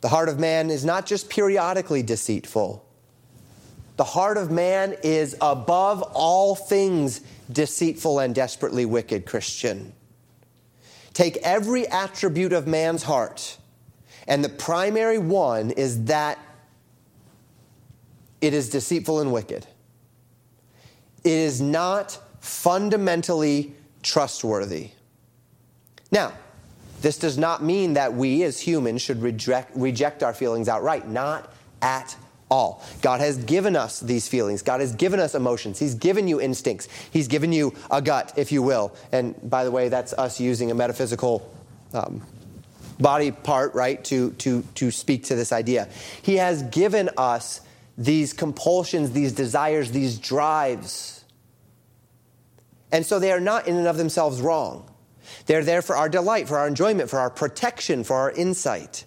The 0.00 0.08
heart 0.08 0.28
of 0.28 0.38
man 0.38 0.70
is 0.70 0.84
not 0.84 1.06
just 1.06 1.28
periodically 1.28 2.04
deceitful. 2.04 2.86
The 3.96 4.04
heart 4.04 4.36
of 4.36 4.52
man 4.52 4.94
is 5.02 5.36
above 5.40 6.02
all 6.14 6.54
things 6.54 7.20
deceitful 7.50 8.20
and 8.20 8.32
desperately 8.32 8.84
wicked, 8.84 9.26
Christian. 9.26 9.92
Take 11.14 11.36
every 11.38 11.88
attribute 11.88 12.52
of 12.52 12.68
man's 12.68 13.02
heart 13.02 13.58
and 14.26 14.44
the 14.44 14.48
primary 14.48 15.18
one 15.18 15.70
is 15.70 16.04
that 16.04 16.38
it 18.40 18.54
is 18.54 18.70
deceitful 18.70 19.20
and 19.20 19.32
wicked. 19.32 19.66
It 21.22 21.32
is 21.32 21.60
not 21.60 22.18
fundamentally 22.40 23.74
trustworthy. 24.02 24.90
Now, 26.10 26.32
this 27.00 27.18
does 27.18 27.36
not 27.36 27.62
mean 27.62 27.94
that 27.94 28.14
we 28.14 28.42
as 28.44 28.60
humans 28.60 29.02
should 29.02 29.22
reject, 29.22 29.76
reject 29.76 30.22
our 30.22 30.34
feelings 30.34 30.68
outright. 30.68 31.08
Not 31.08 31.52
at 31.82 32.16
all. 32.50 32.84
God 33.02 33.20
has 33.20 33.38
given 33.38 33.76
us 33.76 34.00
these 34.00 34.28
feelings. 34.28 34.62
God 34.62 34.80
has 34.80 34.94
given 34.94 35.20
us 35.20 35.34
emotions. 35.34 35.78
He's 35.78 35.94
given 35.94 36.28
you 36.28 36.40
instincts. 36.40 36.88
He's 37.10 37.28
given 37.28 37.52
you 37.52 37.74
a 37.90 38.00
gut, 38.00 38.32
if 38.36 38.52
you 38.52 38.62
will. 38.62 38.94
And 39.12 39.34
by 39.50 39.64
the 39.64 39.70
way, 39.70 39.88
that's 39.88 40.12
us 40.12 40.40
using 40.40 40.70
a 40.70 40.74
metaphysical 40.74 41.50
um, 41.92 42.22
body 42.98 43.30
part, 43.30 43.74
right, 43.74 44.02
to, 44.04 44.30
to, 44.32 44.62
to 44.74 44.90
speak 44.90 45.24
to 45.24 45.34
this 45.34 45.52
idea. 45.52 45.88
He 46.22 46.36
has 46.36 46.62
given 46.64 47.10
us 47.16 47.60
these 47.96 48.32
compulsions, 48.32 49.12
these 49.12 49.32
desires, 49.32 49.92
these 49.92 50.18
drives. 50.18 51.24
And 52.90 53.04
so 53.04 53.18
they 53.18 53.32
are 53.32 53.40
not 53.40 53.66
in 53.66 53.76
and 53.76 53.86
of 53.86 53.96
themselves 53.96 54.40
wrong. 54.40 54.90
They're 55.46 55.64
there 55.64 55.82
for 55.82 55.96
our 55.96 56.08
delight, 56.08 56.48
for 56.48 56.58
our 56.58 56.68
enjoyment, 56.68 57.10
for 57.10 57.18
our 57.18 57.30
protection, 57.30 58.04
for 58.04 58.16
our 58.16 58.30
insight. 58.30 59.04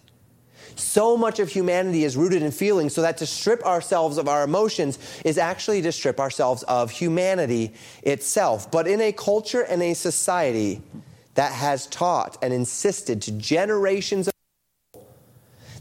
So 0.75 1.17
much 1.17 1.39
of 1.39 1.49
humanity 1.49 2.03
is 2.03 2.15
rooted 2.15 2.43
in 2.43 2.51
feelings, 2.51 2.93
so 2.93 3.01
that 3.01 3.17
to 3.17 3.25
strip 3.25 3.63
ourselves 3.65 4.17
of 4.17 4.27
our 4.27 4.43
emotions 4.43 4.99
is 5.25 5.38
actually 5.38 5.81
to 5.81 5.91
strip 5.91 6.19
ourselves 6.19 6.63
of 6.63 6.91
humanity 6.91 7.73
itself. 8.03 8.69
But 8.69 8.88
in 8.88 9.01
a 9.01 9.11
culture 9.11 9.61
and 9.61 9.81
a 9.81 9.95
society 9.95 10.81
that 11.38 11.53
has 11.53 11.85
taught 11.85 12.35
and 12.41 12.51
insisted 12.51 13.21
to 13.21 13.31
generations 13.31 14.27
of 14.27 14.33
people 14.91 15.07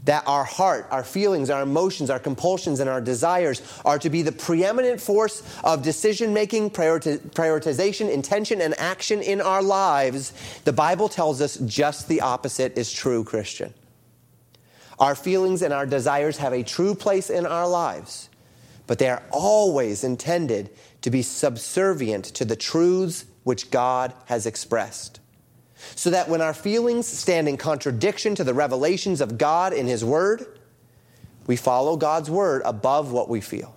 that 0.05 0.23
our 0.27 0.43
heart, 0.43 0.87
our 0.91 1.03
feelings, 1.03 1.49
our 1.49 1.63
emotions, 1.63 2.11
our 2.11 2.19
compulsions, 2.19 2.79
and 2.79 2.87
our 2.87 3.01
desires 3.01 3.63
are 3.83 3.97
to 3.97 4.11
be 4.11 4.21
the 4.21 4.31
preeminent 4.31 5.01
force 5.01 5.41
of 5.63 5.81
decision 5.81 6.31
making, 6.31 6.69
prioritization, 6.69 8.13
intention, 8.13 8.61
and 8.61 8.79
action 8.79 9.19
in 9.23 9.41
our 9.41 9.63
lives, 9.63 10.31
the 10.63 10.71
Bible 10.71 11.09
tells 11.09 11.41
us 11.41 11.57
just 11.65 12.07
the 12.07 12.21
opposite 12.21 12.77
is 12.77 12.93
true, 12.93 13.23
Christian. 13.23 13.73
Our 14.99 15.15
feelings 15.15 15.63
and 15.63 15.73
our 15.73 15.87
desires 15.87 16.37
have 16.37 16.53
a 16.53 16.61
true 16.61 16.93
place 16.93 17.31
in 17.31 17.47
our 17.47 17.67
lives, 17.67 18.29
but 18.85 18.99
they 18.99 19.09
are 19.09 19.23
always 19.31 20.03
intended 20.03 20.69
to 21.01 21.09
be 21.09 21.23
subservient 21.23 22.25
to 22.25 22.45
the 22.45 22.55
truths 22.55 23.25
which 23.43 23.71
God 23.71 24.13
has 24.25 24.45
expressed 24.45 25.19
so 25.95 26.09
that 26.09 26.27
when 26.27 26.41
our 26.41 26.53
feelings 26.53 27.07
stand 27.07 27.47
in 27.47 27.57
contradiction 27.57 28.35
to 28.35 28.43
the 28.43 28.53
revelations 28.53 29.21
of 29.21 29.37
God 29.37 29.73
in 29.73 29.87
His 29.87 30.03
Word, 30.03 30.45
we 31.45 31.55
follow 31.55 31.95
God's 31.95 32.29
Word 32.29 32.61
above 32.65 33.11
what 33.11 33.29
we 33.29 33.41
feel. 33.41 33.76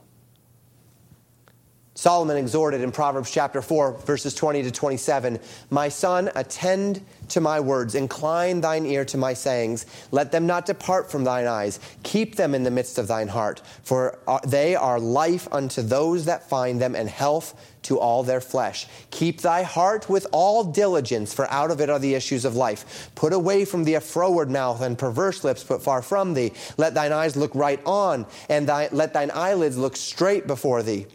Solomon 2.01 2.39
exhorted 2.39 2.81
in 2.81 2.93
Proverbs 2.93 3.31
chapter 3.31 3.61
4, 3.61 3.93
verses 4.07 4.35
20 4.35 4.63
to 4.63 4.71
27 4.71 5.39
My 5.69 5.91
son, 5.91 6.31
attend 6.35 7.05
to 7.29 7.43
my 7.43 7.61
words, 7.61 7.95
incline 7.95 8.63
thine 8.63 8.87
ear 8.87 9.05
to 9.05 9.19
my 9.19 9.35
sayings. 9.35 9.85
Let 10.11 10.33
them 10.33 10.47
not 10.47 10.65
depart 10.65 11.11
from 11.11 11.25
thine 11.25 11.47
eyes. 11.47 11.79
Keep 12.03 12.37
them 12.37 12.55
in 12.55 12.63
the 12.63 12.71
midst 12.71 12.97
of 12.97 13.07
thine 13.07 13.29
heart, 13.29 13.61
for 13.83 14.19
they 14.47 14.75
are 14.77 14.99
life 14.99 15.47
unto 15.53 15.83
those 15.83 16.25
that 16.25 16.49
find 16.49 16.81
them, 16.81 16.95
and 16.95 17.07
health 17.07 17.55
to 17.83 17.99
all 17.99 18.23
their 18.23 18.41
flesh. 18.41 18.87
Keep 19.11 19.43
thy 19.43 19.63
heart 19.63 20.09
with 20.09 20.27
all 20.33 20.65
diligence, 20.65 21.35
for 21.35 21.51
out 21.51 21.71
of 21.71 21.83
it 21.83 21.91
are 21.91 21.99
the 21.99 22.15
issues 22.15 22.47
of 22.47 22.57
life. 22.57 23.11
Put 23.15 23.35
away 23.35 23.67
from 23.67 23.85
thee 23.85 23.97
a 23.97 24.01
froward 24.01 24.49
mouth 24.49 24.81
and 24.81 24.99
perverse 24.99 25.45
lips, 25.45 25.63
put 25.63 25.83
far 25.83 26.01
from 26.01 26.33
thee. 26.33 26.53
Let 26.79 26.95
thine 26.95 27.13
eyes 27.13 27.37
look 27.37 27.55
right 27.55 27.81
on, 27.85 28.25
and 28.49 28.67
thy, 28.67 28.89
let 28.91 29.13
thine 29.13 29.31
eyelids 29.35 29.77
look 29.77 29.97
straight 29.97 30.47
before 30.47 30.83
thee. 30.83 31.07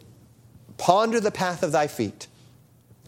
Ponder 0.78 1.20
the 1.20 1.30
path 1.30 1.62
of 1.62 1.72
thy 1.72 1.86
feet, 1.86 2.26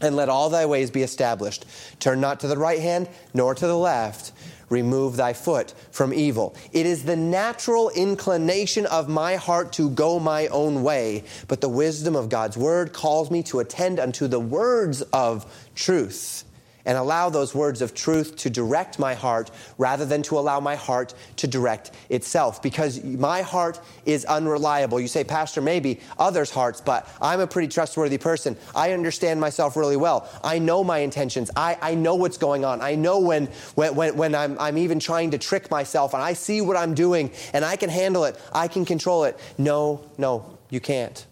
and 0.00 0.16
let 0.16 0.28
all 0.28 0.48
thy 0.48 0.66
ways 0.66 0.90
be 0.90 1.02
established. 1.02 1.64
Turn 2.00 2.20
not 2.20 2.40
to 2.40 2.48
the 2.48 2.56
right 2.56 2.80
hand, 2.80 3.08
nor 3.34 3.54
to 3.54 3.66
the 3.66 3.76
left. 3.76 4.32
Remove 4.70 5.16
thy 5.16 5.32
foot 5.32 5.72
from 5.90 6.12
evil. 6.12 6.54
It 6.72 6.84
is 6.84 7.04
the 7.04 7.16
natural 7.16 7.88
inclination 7.90 8.84
of 8.86 9.08
my 9.08 9.36
heart 9.36 9.72
to 9.74 9.88
go 9.90 10.18
my 10.18 10.46
own 10.48 10.82
way, 10.82 11.24
but 11.48 11.60
the 11.60 11.68
wisdom 11.68 12.14
of 12.14 12.28
God's 12.28 12.56
word 12.56 12.92
calls 12.92 13.30
me 13.30 13.42
to 13.44 13.60
attend 13.60 13.98
unto 13.98 14.26
the 14.26 14.40
words 14.40 15.02
of 15.12 15.46
truth 15.74 16.44
and 16.88 16.96
allow 16.96 17.28
those 17.28 17.54
words 17.54 17.82
of 17.82 17.94
truth 17.94 18.34
to 18.34 18.48
direct 18.48 18.98
my 18.98 19.12
heart 19.12 19.50
rather 19.76 20.06
than 20.06 20.22
to 20.22 20.38
allow 20.38 20.58
my 20.58 20.74
heart 20.74 21.12
to 21.36 21.46
direct 21.46 21.90
itself 22.08 22.62
because 22.62 23.04
my 23.04 23.42
heart 23.42 23.78
is 24.06 24.24
unreliable. 24.24 24.98
You 24.98 25.06
say, 25.06 25.22
Pastor, 25.22 25.60
maybe 25.60 26.00
others' 26.18 26.50
hearts, 26.50 26.80
but 26.80 27.06
I'm 27.20 27.40
a 27.40 27.46
pretty 27.46 27.68
trustworthy 27.68 28.16
person. 28.16 28.56
I 28.74 28.92
understand 28.92 29.38
myself 29.38 29.76
really 29.76 29.98
well. 29.98 30.30
I 30.42 30.58
know 30.58 30.82
my 30.82 31.00
intentions. 31.00 31.50
I, 31.54 31.76
I 31.82 31.94
know 31.94 32.14
what's 32.14 32.38
going 32.38 32.64
on. 32.64 32.80
I 32.80 32.94
know 32.94 33.18
when, 33.18 33.48
when, 33.74 33.94
when, 33.94 34.16
when 34.16 34.34
I'm, 34.34 34.58
I'm 34.58 34.78
even 34.78 34.98
trying 34.98 35.32
to 35.32 35.38
trick 35.38 35.70
myself 35.70 36.14
and 36.14 36.22
I 36.22 36.32
see 36.32 36.62
what 36.62 36.78
I'm 36.78 36.94
doing 36.94 37.30
and 37.52 37.66
I 37.66 37.76
can 37.76 37.90
handle 37.90 38.24
it. 38.24 38.40
I 38.50 38.66
can 38.66 38.86
control 38.86 39.24
it. 39.24 39.38
No, 39.58 40.10
no, 40.16 40.58
you 40.70 40.80
can't. 40.80 41.26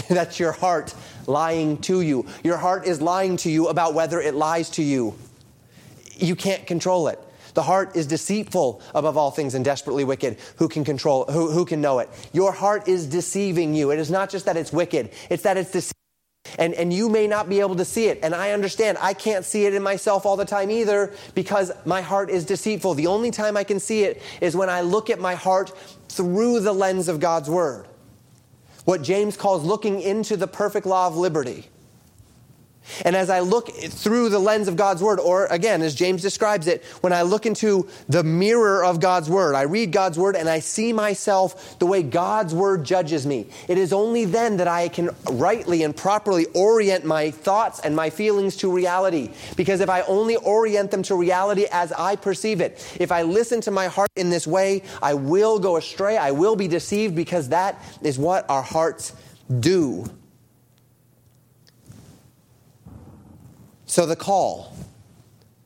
That's 0.08 0.38
your 0.38 0.52
heart 0.52 0.94
lying 1.26 1.78
to 1.78 2.00
you. 2.00 2.26
Your 2.44 2.56
heart 2.56 2.86
is 2.86 3.00
lying 3.00 3.36
to 3.38 3.50
you 3.50 3.68
about 3.68 3.94
whether 3.94 4.20
it 4.20 4.34
lies 4.34 4.70
to 4.70 4.82
you. 4.82 5.14
You 6.16 6.36
can't 6.36 6.66
control 6.66 7.08
it. 7.08 7.18
The 7.54 7.62
heart 7.62 7.96
is 7.96 8.06
deceitful 8.06 8.80
above 8.94 9.16
all 9.16 9.30
things 9.30 9.54
and 9.54 9.64
desperately 9.64 10.04
wicked. 10.04 10.38
Who 10.56 10.68
can 10.68 10.84
control 10.84 11.24
who, 11.24 11.50
who 11.50 11.64
can 11.64 11.80
know 11.80 11.98
it? 11.98 12.08
Your 12.32 12.52
heart 12.52 12.86
is 12.86 13.06
deceiving 13.06 13.74
you. 13.74 13.90
It 13.90 13.98
is 13.98 14.10
not 14.10 14.30
just 14.30 14.46
that 14.46 14.56
it's 14.56 14.72
wicked, 14.72 15.10
it's 15.28 15.42
that 15.42 15.56
it's 15.56 15.70
deceiving. 15.70 15.94
And, 16.58 16.74
and 16.74 16.92
you 16.92 17.08
may 17.08 17.26
not 17.26 17.48
be 17.48 17.60
able 17.60 17.76
to 17.76 17.84
see 17.84 18.06
it. 18.06 18.18
And 18.22 18.34
I 18.34 18.52
understand. 18.52 18.98
I 19.00 19.14
can't 19.14 19.44
see 19.44 19.66
it 19.66 19.74
in 19.74 19.82
myself 19.82 20.24
all 20.26 20.36
the 20.36 20.44
time 20.44 20.70
either 20.70 21.12
because 21.34 21.70
my 21.84 22.00
heart 22.00 22.30
is 22.30 22.44
deceitful. 22.44 22.94
The 22.94 23.06
only 23.06 23.30
time 23.30 23.56
I 23.56 23.64
can 23.64 23.78
see 23.78 24.04
it 24.04 24.22
is 24.40 24.56
when 24.56 24.70
I 24.70 24.80
look 24.80 25.10
at 25.10 25.20
my 25.20 25.34
heart 25.34 25.72
through 26.08 26.60
the 26.60 26.72
lens 26.72 27.08
of 27.08 27.20
God's 27.20 27.50
Word 27.50 27.86
what 28.90 29.02
James 29.02 29.36
calls 29.36 29.62
looking 29.62 30.02
into 30.02 30.36
the 30.36 30.48
perfect 30.48 30.84
law 30.84 31.06
of 31.06 31.16
liberty. 31.16 31.64
And 33.04 33.16
as 33.16 33.30
I 33.30 33.40
look 33.40 33.68
through 33.70 34.28
the 34.28 34.38
lens 34.38 34.68
of 34.68 34.76
God's 34.76 35.02
Word, 35.02 35.20
or 35.20 35.46
again, 35.46 35.82
as 35.82 35.94
James 35.94 36.22
describes 36.22 36.66
it, 36.66 36.84
when 37.00 37.12
I 37.12 37.22
look 37.22 37.46
into 37.46 37.88
the 38.08 38.22
mirror 38.22 38.84
of 38.84 39.00
God's 39.00 39.28
Word, 39.28 39.54
I 39.54 39.62
read 39.62 39.92
God's 39.92 40.18
Word 40.18 40.36
and 40.36 40.48
I 40.48 40.60
see 40.60 40.92
myself 40.92 41.78
the 41.78 41.86
way 41.86 42.02
God's 42.02 42.54
Word 42.54 42.84
judges 42.84 43.26
me. 43.26 43.46
It 43.68 43.78
is 43.78 43.92
only 43.92 44.24
then 44.24 44.56
that 44.58 44.68
I 44.68 44.88
can 44.88 45.10
rightly 45.30 45.82
and 45.82 45.96
properly 45.96 46.46
orient 46.54 47.04
my 47.04 47.30
thoughts 47.30 47.80
and 47.80 47.94
my 47.94 48.10
feelings 48.10 48.56
to 48.56 48.72
reality. 48.72 49.30
Because 49.56 49.80
if 49.80 49.88
I 49.88 50.02
only 50.02 50.36
orient 50.36 50.90
them 50.90 51.02
to 51.04 51.14
reality 51.14 51.66
as 51.70 51.92
I 51.92 52.16
perceive 52.16 52.60
it, 52.60 52.96
if 53.00 53.12
I 53.12 53.22
listen 53.22 53.60
to 53.62 53.70
my 53.70 53.86
heart 53.86 54.10
in 54.16 54.30
this 54.30 54.46
way, 54.46 54.82
I 55.02 55.14
will 55.14 55.58
go 55.58 55.76
astray. 55.76 56.16
I 56.16 56.30
will 56.30 56.56
be 56.56 56.68
deceived 56.68 57.14
because 57.14 57.48
that 57.50 57.82
is 58.02 58.18
what 58.18 58.48
our 58.48 58.62
hearts 58.62 59.14
do. 59.60 60.04
So 63.90 64.06
the 64.06 64.14
call 64.14 64.72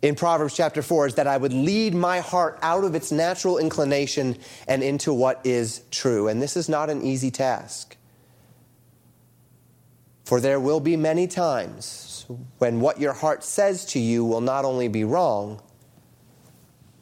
in 0.01 0.15
Proverbs 0.15 0.57
chapter 0.57 0.81
4 0.81 1.09
is 1.09 1.15
that 1.17 1.27
I 1.27 1.37
would 1.37 1.53
lead 1.53 1.95
my 1.95 2.21
heart 2.21 2.59
out 2.63 2.83
of 2.83 2.95
its 2.95 3.13
natural 3.13 3.59
inclination 3.59 4.39
and 4.67 4.83
into 4.83 5.13
what 5.13 5.43
is 5.45 5.83
true. 5.91 6.29
And 6.29 6.41
this 6.41 6.57
is 6.57 6.67
not 6.67 6.89
an 6.89 7.03
easy 7.03 7.31
task. 7.31 7.99
For 10.25 10.41
there 10.41 10.59
will 10.59 10.81
be 10.81 10.97
many 10.97 11.27
times 11.27 12.25
when 12.57 12.81
what 12.81 12.99
your 12.99 13.13
heart 13.13 13.45
says 13.45 13.85
to 13.93 13.99
you 13.99 14.25
will 14.25 14.41
not 14.41 14.65
only 14.65 14.89
be 14.89 15.05
wrong, 15.05 15.61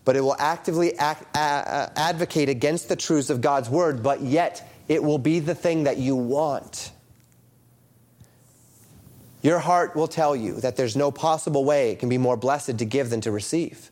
but 0.04 0.16
it 0.16 0.22
will 0.22 0.36
actively 0.40 0.98
act, 0.98 1.24
advocate 1.36 2.48
against 2.48 2.88
the 2.88 2.96
truths 2.96 3.30
of 3.30 3.40
God's 3.40 3.70
word, 3.70 4.02
but 4.02 4.22
yet 4.22 4.68
it 4.88 5.00
will 5.00 5.18
be 5.18 5.38
the 5.38 5.54
thing 5.54 5.84
that 5.84 5.98
you 5.98 6.16
want. 6.16 6.90
Your 9.42 9.58
heart 9.58 9.96
will 9.96 10.06
tell 10.06 10.34
you 10.36 10.60
that 10.60 10.76
there's 10.76 10.96
no 10.96 11.10
possible 11.10 11.64
way 11.64 11.90
it 11.90 11.98
can 11.98 12.08
be 12.08 12.18
more 12.18 12.36
blessed 12.36 12.78
to 12.78 12.84
give 12.84 13.10
than 13.10 13.20
to 13.22 13.32
receive. 13.32 13.90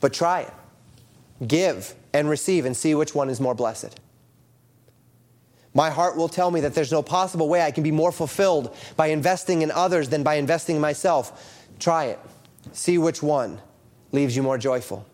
But 0.00 0.12
try 0.12 0.42
it. 0.42 0.52
Give 1.46 1.94
and 2.12 2.28
receive 2.28 2.66
and 2.66 2.76
see 2.76 2.94
which 2.94 3.14
one 3.14 3.30
is 3.30 3.40
more 3.40 3.54
blessed. 3.54 3.98
My 5.72 5.90
heart 5.90 6.16
will 6.16 6.28
tell 6.28 6.50
me 6.50 6.60
that 6.60 6.74
there's 6.74 6.92
no 6.92 7.02
possible 7.02 7.48
way 7.48 7.62
I 7.62 7.70
can 7.72 7.82
be 7.82 7.90
more 7.90 8.12
fulfilled 8.12 8.76
by 8.96 9.08
investing 9.08 9.62
in 9.62 9.70
others 9.72 10.10
than 10.10 10.22
by 10.22 10.34
investing 10.34 10.76
in 10.76 10.82
myself. 10.82 11.66
Try 11.80 12.04
it. 12.04 12.20
See 12.72 12.98
which 12.98 13.22
one 13.22 13.60
leaves 14.12 14.36
you 14.36 14.42
more 14.42 14.58
joyful. 14.58 15.04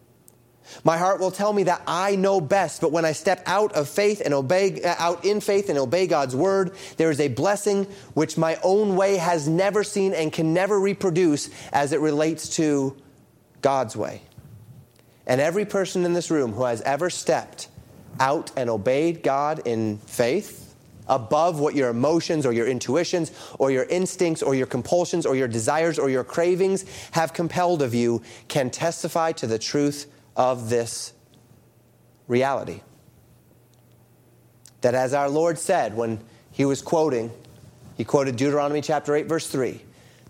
My 0.85 0.97
heart 0.97 1.21
will 1.21 1.31
tell 1.31 1.53
me 1.53 1.65
that 1.65 1.83
I 1.87 2.17
know 2.17 2.41
best, 2.41 2.81
but 2.81 2.93
when 2.93 3.05
I 3.05 3.13
step 3.13 3.43
out 3.47 3.73
of 3.73 3.89
faith 3.89 4.23
and 4.25 4.33
obey, 4.33 4.83
uh, 4.83 4.95
out 4.99 5.25
in 5.25 5.41
faith 5.41 5.69
and 5.69 5.79
obey 5.79 6.07
God's 6.07 6.35
word, 6.35 6.73
there 6.97 7.11
is 7.11 7.21
a 7.21 7.29
blessing 7.29 7.85
which 8.15 8.37
my 8.39 8.59
own 8.63 8.97
way 8.97 9.17
has 9.17 9.49
never 9.49 9.85
seen 9.85 10.15
and 10.15 10.33
can 10.33 10.55
never 10.55 10.79
reproduce 10.79 11.51
as 11.73 11.93
it 11.93 12.01
relates 12.01 12.57
to 12.57 12.97
God's 13.63 13.97
way. 13.97 14.23
And 15.27 15.41
every 15.41 15.65
person 15.65 16.05
in 16.05 16.13
this 16.13 16.31
room 16.31 16.53
who 16.53 16.65
has 16.65 16.81
ever 16.83 17.11
stepped 17.11 17.69
out 18.19 18.51
and 18.57 18.69
obeyed 18.69 19.23
God 19.23 19.67
in 19.67 19.99
faith, 19.99 20.75
above 21.09 21.59
what 21.59 21.75
your 21.75 21.91
emotions 21.91 22.47
or 22.47 22.53
your 22.53 22.67
intuitions 22.67 23.33
or 23.59 23.71
your 23.71 23.85
instincts 23.85 24.43
or 24.43 24.55
your 24.55 24.67
compulsions 24.67 25.27
or 25.27 25.35
your 25.37 25.49
desires 25.49 25.99
or 25.99 26.09
your 26.09 26.25
cravings 26.25 26.85
have 27.11 27.33
compelled 27.33 27.83
of 27.83 27.93
you, 27.95 28.23
can 28.49 28.71
testify 28.71 29.33
to 29.33 29.47
the 29.47 29.59
truth 29.59 30.07
of 30.37 30.71
this 30.71 31.13
reality. 32.29 32.81
That 34.81 34.95
as 34.95 35.13
our 35.13 35.29
Lord 35.29 35.59
said 35.59 35.95
when 35.95 36.21
he 36.51 36.65
was 36.65 36.81
quoting, 36.83 37.31
he 37.97 38.05
quoted 38.05 38.37
Deuteronomy 38.37 38.81
chapter 38.81 39.15
8, 39.15 39.27
verse 39.27 39.47
3. 39.49 39.83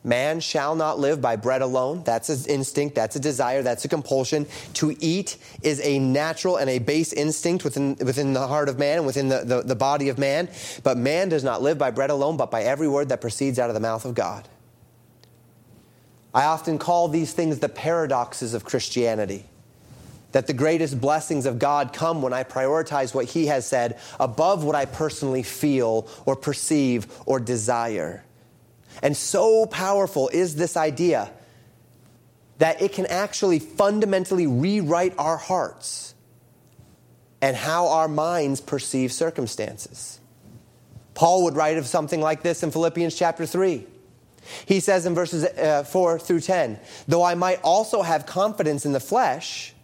Man 0.02 0.40
shall 0.40 0.74
not 0.74 0.98
live 0.98 1.20
by 1.20 1.36
bread 1.36 1.60
alone. 1.60 2.02
That's 2.04 2.30
an 2.30 2.50
instinct, 2.50 2.94
that's 2.94 3.16
a 3.16 3.20
desire, 3.20 3.62
that's 3.62 3.84
a 3.84 3.88
compulsion. 3.88 4.46
To 4.74 4.96
eat 4.98 5.36
is 5.62 5.78
a 5.82 5.98
natural 5.98 6.56
and 6.56 6.70
a 6.70 6.78
base 6.78 7.12
instinct 7.12 7.64
within, 7.64 7.96
within 8.00 8.32
the 8.32 8.46
heart 8.46 8.70
of 8.70 8.78
man 8.78 8.98
and 8.98 9.06
within 9.06 9.28
the, 9.28 9.44
the, 9.44 9.62
the 9.62 9.76
body 9.76 10.08
of 10.08 10.16
man. 10.16 10.48
But 10.82 10.96
man 10.96 11.28
does 11.28 11.44
not 11.44 11.60
live 11.60 11.76
by 11.76 11.90
bread 11.90 12.08
alone, 12.08 12.38
but 12.38 12.50
by 12.50 12.62
every 12.62 12.88
word 12.88 13.10
that 13.10 13.20
proceeds 13.20 13.58
out 13.58 13.68
of 13.68 13.74
the 13.74 13.80
mouth 13.80 14.06
of 14.06 14.14
God. 14.14 14.48
I 16.32 16.44
often 16.44 16.78
call 16.78 17.08
these 17.08 17.34
things 17.34 17.58
the 17.58 17.68
paradoxes 17.68 18.54
of 18.54 18.64
Christianity 18.64 19.49
that 20.32 20.46
the 20.46 20.52
greatest 20.52 21.00
blessings 21.00 21.46
of 21.46 21.58
God 21.58 21.92
come 21.92 22.22
when 22.22 22.32
I 22.32 22.44
prioritize 22.44 23.14
what 23.14 23.26
He 23.26 23.46
has 23.46 23.66
said 23.66 23.98
above 24.18 24.64
what 24.64 24.74
I 24.74 24.84
personally 24.84 25.42
feel 25.42 26.08
or 26.26 26.36
perceive 26.36 27.06
or 27.26 27.40
desire. 27.40 28.24
And 29.02 29.16
so 29.16 29.66
powerful 29.66 30.28
is 30.28 30.56
this 30.56 30.76
idea 30.76 31.30
that 32.58 32.82
it 32.82 32.92
can 32.92 33.06
actually 33.06 33.58
fundamentally 33.58 34.46
rewrite 34.46 35.14
our 35.18 35.36
hearts 35.36 36.14
and 37.40 37.56
how 37.56 37.88
our 37.88 38.08
minds 38.08 38.60
perceive 38.60 39.12
circumstances. 39.12 40.20
Paul 41.14 41.44
would 41.44 41.56
write 41.56 41.78
of 41.78 41.86
something 41.86 42.20
like 42.20 42.42
this 42.42 42.62
in 42.62 42.70
Philippians 42.70 43.14
chapter 43.14 43.46
3. 43.46 43.86
He 44.66 44.80
says 44.80 45.06
in 45.06 45.14
verses 45.14 45.44
uh, 45.44 45.84
4 45.84 46.18
through 46.18 46.40
10, 46.40 46.78
though 47.08 47.22
I 47.22 47.34
might 47.34 47.60
also 47.62 48.02
have 48.02 48.26
confidence 48.26 48.86
in 48.86 48.92
the 48.92 49.00
flesh, 49.00 49.74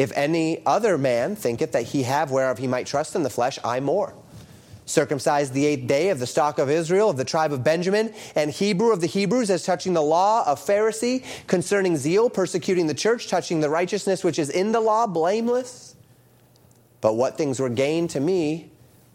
if 0.00 0.16
any 0.16 0.64
other 0.64 0.96
man 0.96 1.36
thinketh 1.36 1.72
that 1.72 1.82
he 1.82 2.04
have 2.04 2.30
whereof 2.30 2.56
he 2.56 2.66
might 2.66 2.86
trust 2.86 3.14
in 3.14 3.22
the 3.22 3.28
flesh, 3.28 3.58
I 3.62 3.80
more. 3.80 4.14
Circumcised 4.86 5.52
the 5.52 5.66
eighth 5.66 5.86
day 5.86 6.08
of 6.08 6.18
the 6.18 6.26
stock 6.26 6.58
of 6.58 6.70
Israel, 6.70 7.10
of 7.10 7.18
the 7.18 7.24
tribe 7.24 7.52
of 7.52 7.62
Benjamin, 7.62 8.14
and 8.34 8.50
Hebrew 8.50 8.92
of 8.92 9.02
the 9.02 9.06
Hebrews, 9.06 9.50
as 9.50 9.62
touching 9.62 9.92
the 9.92 10.00
law 10.00 10.42
of 10.46 10.58
Pharisee, 10.58 11.22
concerning 11.46 11.98
zeal, 11.98 12.30
persecuting 12.30 12.86
the 12.86 12.94
church, 12.94 13.28
touching 13.28 13.60
the 13.60 13.68
righteousness 13.68 14.24
which 14.24 14.38
is 14.38 14.48
in 14.48 14.72
the 14.72 14.80
law, 14.80 15.06
blameless. 15.06 15.94
But 17.02 17.16
what 17.16 17.36
things 17.36 17.60
were 17.60 17.68
gained 17.68 18.08
to 18.10 18.20
me, 18.20 18.69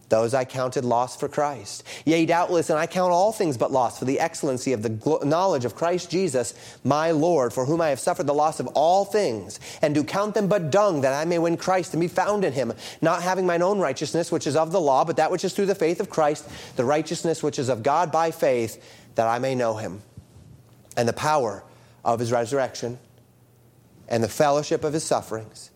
Those 0.09 0.35
I 0.35 0.45
counted 0.45 0.85
lost 0.85 1.19
for 1.19 1.27
Christ. 1.27 1.83
Yea, 2.05 2.27
doubtless, 2.27 2.69
and 2.69 2.77
I 2.77 2.85
count 2.85 3.11
all 3.11 3.31
things 3.31 3.57
but 3.57 3.71
loss 3.71 3.97
for 3.97 4.05
the 4.05 4.19
excellency 4.19 4.71
of 4.71 4.83
the 4.83 5.19
knowledge 5.23 5.65
of 5.65 5.75
Christ 5.75 6.11
Jesus, 6.11 6.53
my 6.83 7.09
Lord, 7.09 7.51
for 7.51 7.65
whom 7.65 7.81
I 7.81 7.89
have 7.89 7.99
suffered 7.99 8.27
the 8.27 8.33
loss 8.33 8.59
of 8.59 8.67
all 8.67 9.05
things, 9.05 9.59
and 9.81 9.95
do 9.95 10.03
count 10.03 10.35
them 10.35 10.47
but 10.47 10.69
dung, 10.69 11.01
that 11.01 11.13
I 11.13 11.25
may 11.25 11.39
win 11.39 11.57
Christ 11.57 11.93
and 11.93 12.01
be 12.01 12.07
found 12.07 12.45
in 12.45 12.53
him, 12.53 12.73
not 13.01 13.23
having 13.23 13.47
mine 13.47 13.63
own 13.63 13.79
righteousness, 13.79 14.31
which 14.31 14.45
is 14.45 14.55
of 14.55 14.71
the 14.71 14.81
law, 14.81 15.05
but 15.05 15.17
that 15.17 15.31
which 15.31 15.43
is 15.43 15.53
through 15.53 15.65
the 15.65 15.75
faith 15.75 15.99
of 15.99 16.09
Christ, 16.09 16.47
the 16.75 16.85
righteousness 16.85 17.41
which 17.41 17.57
is 17.57 17.69
of 17.69 17.81
God 17.81 18.11
by 18.11 18.29
faith, 18.29 18.83
that 19.15 19.27
I 19.27 19.39
may 19.39 19.55
know 19.55 19.75
him, 19.75 20.03
and 20.95 21.09
the 21.09 21.13
power 21.13 21.63
of 22.03 22.19
his 22.19 22.31
resurrection, 22.31 22.99
and 24.07 24.23
the 24.23 24.29
fellowship 24.29 24.83
of 24.83 24.93
his 24.93 25.03
sufferings, 25.03 25.71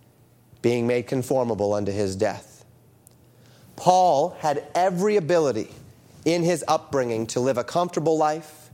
being 0.61 0.85
made 0.85 1.07
conformable 1.07 1.73
unto 1.73 1.91
his 1.91 2.15
death 2.15 2.48
Paul 3.79 4.35
had 4.39 4.67
every 4.75 5.15
ability 5.15 5.69
in 6.25 6.43
his 6.43 6.65
upbringing 6.67 7.25
to 7.27 7.39
live 7.39 7.57
a 7.57 7.63
comfortable 7.63 8.17
life. 8.17 8.69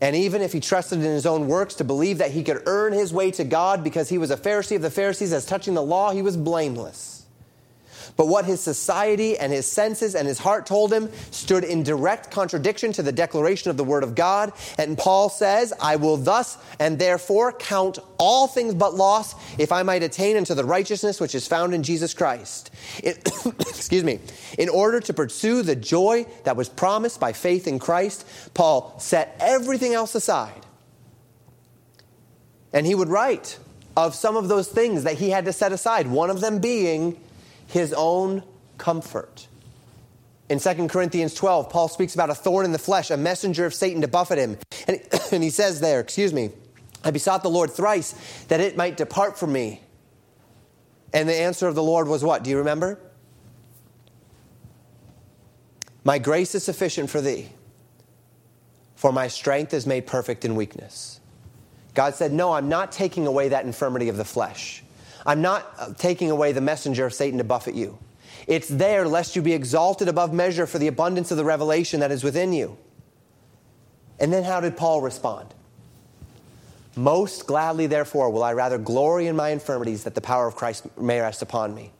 And 0.00 0.16
even 0.16 0.40
if 0.40 0.52
he 0.52 0.60
trusted 0.60 1.00
in 1.00 1.04
his 1.04 1.26
own 1.26 1.46
works 1.46 1.74
to 1.74 1.84
believe 1.84 2.18
that 2.18 2.30
he 2.30 2.42
could 2.42 2.62
earn 2.64 2.94
his 2.94 3.12
way 3.12 3.30
to 3.32 3.44
God 3.44 3.84
because 3.84 4.08
he 4.08 4.16
was 4.16 4.30
a 4.30 4.36
Pharisee 4.36 4.76
of 4.76 4.82
the 4.82 4.90
Pharisees, 4.90 5.32
as 5.32 5.44
touching 5.44 5.74
the 5.74 5.82
law, 5.82 6.12
he 6.12 6.22
was 6.22 6.38
blameless. 6.38 7.17
But 8.16 8.28
what 8.28 8.44
his 8.44 8.60
society 8.60 9.38
and 9.38 9.52
his 9.52 9.66
senses 9.66 10.14
and 10.14 10.26
his 10.26 10.38
heart 10.38 10.66
told 10.66 10.92
him 10.92 11.10
stood 11.30 11.64
in 11.64 11.82
direct 11.82 12.30
contradiction 12.30 12.92
to 12.92 13.02
the 13.02 13.12
declaration 13.12 13.70
of 13.70 13.76
the 13.76 13.84
Word 13.84 14.02
of 14.02 14.14
God. 14.14 14.52
And 14.78 14.96
Paul 14.96 15.28
says, 15.28 15.72
I 15.80 15.96
will 15.96 16.16
thus 16.16 16.58
and 16.78 16.98
therefore 16.98 17.52
count 17.52 17.98
all 18.18 18.46
things 18.46 18.74
but 18.74 18.94
loss 18.94 19.34
if 19.58 19.72
I 19.72 19.82
might 19.82 20.02
attain 20.02 20.36
unto 20.36 20.54
the 20.54 20.64
righteousness 20.64 21.20
which 21.20 21.34
is 21.34 21.46
found 21.46 21.74
in 21.74 21.82
Jesus 21.82 22.14
Christ. 22.14 22.70
It, 23.02 23.28
excuse 23.60 24.04
me. 24.04 24.20
In 24.58 24.68
order 24.68 25.00
to 25.00 25.12
pursue 25.12 25.62
the 25.62 25.76
joy 25.76 26.26
that 26.44 26.56
was 26.56 26.68
promised 26.68 27.20
by 27.20 27.32
faith 27.32 27.66
in 27.66 27.78
Christ, 27.78 28.26
Paul 28.54 28.98
set 28.98 29.36
everything 29.40 29.94
else 29.94 30.14
aside. 30.14 30.66
And 32.72 32.86
he 32.86 32.94
would 32.94 33.08
write 33.08 33.58
of 33.96 34.14
some 34.14 34.36
of 34.36 34.48
those 34.48 34.68
things 34.68 35.04
that 35.04 35.14
he 35.14 35.30
had 35.30 35.44
to 35.46 35.52
set 35.52 35.72
aside, 35.72 36.06
one 36.06 36.30
of 36.30 36.40
them 36.40 36.60
being 36.60 37.18
his 37.68 37.92
own 37.92 38.42
comfort. 38.76 39.46
In 40.48 40.58
2 40.58 40.88
Corinthians 40.88 41.34
12, 41.34 41.68
Paul 41.68 41.88
speaks 41.88 42.14
about 42.14 42.30
a 42.30 42.34
thorn 42.34 42.64
in 42.64 42.72
the 42.72 42.78
flesh, 42.78 43.10
a 43.10 43.16
messenger 43.16 43.66
of 43.66 43.74
Satan 43.74 44.00
to 44.00 44.08
buffet 44.08 44.38
him. 44.38 44.58
And, 44.86 45.00
and 45.32 45.42
he 45.42 45.50
says 45.50 45.80
there, 45.80 46.00
excuse 46.00 46.32
me, 46.32 46.50
I 47.04 47.10
besought 47.10 47.42
the 47.42 47.50
Lord 47.50 47.70
thrice 47.70 48.14
that 48.48 48.60
it 48.60 48.76
might 48.76 48.96
depart 48.96 49.38
from 49.38 49.52
me. 49.52 49.82
And 51.12 51.28
the 51.28 51.34
answer 51.34 51.68
of 51.68 51.74
the 51.74 51.82
Lord 51.82 52.08
was 52.08 52.24
what? 52.24 52.42
Do 52.42 52.50
you 52.50 52.58
remember? 52.58 52.98
My 56.04 56.18
grace 56.18 56.54
is 56.54 56.64
sufficient 56.64 57.10
for 57.10 57.20
thee, 57.20 57.50
for 58.96 59.12
my 59.12 59.28
strength 59.28 59.74
is 59.74 59.86
made 59.86 60.06
perfect 60.06 60.44
in 60.44 60.54
weakness. 60.54 61.20
God 61.94 62.14
said, 62.14 62.32
No, 62.32 62.52
I'm 62.52 62.68
not 62.68 62.92
taking 62.92 63.26
away 63.26 63.48
that 63.48 63.64
infirmity 63.64 64.08
of 64.08 64.16
the 64.16 64.24
flesh. 64.24 64.82
I'm 65.28 65.42
not 65.42 65.70
uh, 65.78 65.92
taking 65.92 66.30
away 66.30 66.52
the 66.52 66.62
messenger 66.62 67.04
of 67.04 67.12
Satan 67.12 67.36
to 67.36 67.44
buffet 67.44 67.74
you. 67.74 67.98
It's 68.46 68.66
there 68.66 69.06
lest 69.06 69.36
you 69.36 69.42
be 69.42 69.52
exalted 69.52 70.08
above 70.08 70.32
measure 70.32 70.66
for 70.66 70.78
the 70.78 70.86
abundance 70.86 71.30
of 71.30 71.36
the 71.36 71.44
revelation 71.44 72.00
that 72.00 72.10
is 72.10 72.24
within 72.24 72.54
you. 72.54 72.78
And 74.18 74.32
then 74.32 74.42
how 74.42 74.60
did 74.60 74.74
Paul 74.74 75.02
respond? 75.02 75.52
Most 76.96 77.46
gladly, 77.46 77.86
therefore, 77.86 78.30
will 78.30 78.42
I 78.42 78.54
rather 78.54 78.78
glory 78.78 79.26
in 79.26 79.36
my 79.36 79.50
infirmities 79.50 80.04
that 80.04 80.14
the 80.14 80.22
power 80.22 80.48
of 80.48 80.56
Christ 80.56 80.86
may 80.98 81.20
rest 81.20 81.42
upon 81.42 81.74
me. 81.74 81.92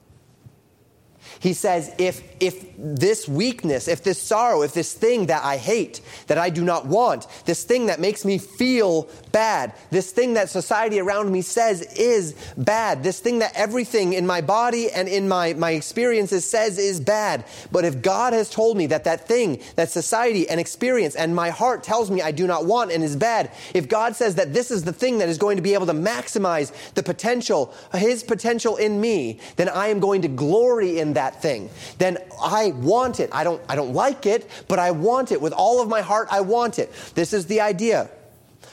He 1.41 1.53
says, 1.53 1.95
if, 1.99 2.23
if 2.41 2.65
this 2.77 3.29
weakness, 3.29 3.89
if 3.89 4.03
this 4.03 4.21
sorrow, 4.21 4.63
if 4.63 4.73
this 4.73 4.93
thing 4.93 5.27
that 5.27 5.45
I 5.45 5.57
hate, 5.57 6.01
that 6.27 6.39
I 6.39 6.51
do 6.51 6.65
not 6.65 6.87
want, 6.87 7.27
this 7.45 7.65
thing 7.65 7.87
that 7.87 8.01
makes 8.01 8.25
me 8.25 8.39
feel 8.39 9.09
bad, 9.33 9.73
this 9.91 10.11
thing 10.11 10.35
that 10.35 10.49
society 10.49 10.99
around 10.99 11.31
me 11.31 11.43
says 11.43 11.83
is 11.97 12.35
bad, 12.57 13.03
this 13.03 13.21
thing 13.21 13.41
that 13.41 13.53
everything 13.55 14.13
in 14.13 14.27
my 14.27 14.41
body 14.41 14.91
and 14.91 15.09
in 15.09 15.29
my, 15.29 15.55
my 15.55 15.73
experiences 15.73 16.45
says 16.45 16.79
is 16.79 17.01
bad. 17.01 17.45
But 17.71 17.85
if 17.85 18.03
God 18.03 18.33
has 18.33 18.51
told 18.51 18.77
me 18.77 18.87
that 18.87 19.05
that 19.05 19.29
thing, 19.29 19.61
that 19.77 19.91
society 19.91 20.49
and 20.49 20.59
experience 20.59 21.15
and 21.15 21.35
my 21.35 21.51
heart 21.51 21.83
tells 21.83 22.11
me 22.11 22.23
I 22.23 22.33
do 22.33 22.47
not 22.47 22.65
want 22.67 22.91
and 22.91 23.05
is 23.05 23.17
bad, 23.17 23.53
if 23.75 23.89
God 23.89 24.17
says 24.17 24.37
that 24.37 24.55
this 24.55 24.71
is 24.71 24.85
the 24.85 24.93
thing 24.93 25.19
that 25.19 25.29
is 25.29 25.39
going 25.39 25.57
to 25.57 25.63
be 25.63 25.75
able 25.75 25.87
to 25.87 25.93
maximize 25.93 26.73
the 26.95 27.03
potential, 27.03 27.73
His 27.93 28.23
potential 28.23 28.77
in 28.77 29.01
me, 29.01 29.41
then 29.57 29.69
I 29.69 29.89
am 29.89 30.01
going 30.01 30.23
to 30.23 30.29
glory 30.29 30.99
in 30.99 31.08
that 31.15 31.29
that 31.29 31.43
thing, 31.43 31.71
then 31.99 32.19
I 32.43 32.71
want 32.71 33.21
it. 33.21 33.31
I 33.33 33.45
don't, 33.45 33.61
I 33.69 33.77
don't 33.77 33.93
like 33.93 34.25
it, 34.25 34.49
but 34.67 34.79
I 34.79 34.93
want 34.93 35.33
it. 35.33 35.41
With 35.41 35.53
all 35.53 35.83
of 35.83 35.89
my 35.89 36.01
heart, 36.01 36.29
I 36.31 36.41
want 36.41 36.79
it. 36.79 36.93
This 37.15 37.33
is 37.33 37.47
the 37.47 37.61
idea 37.61 38.09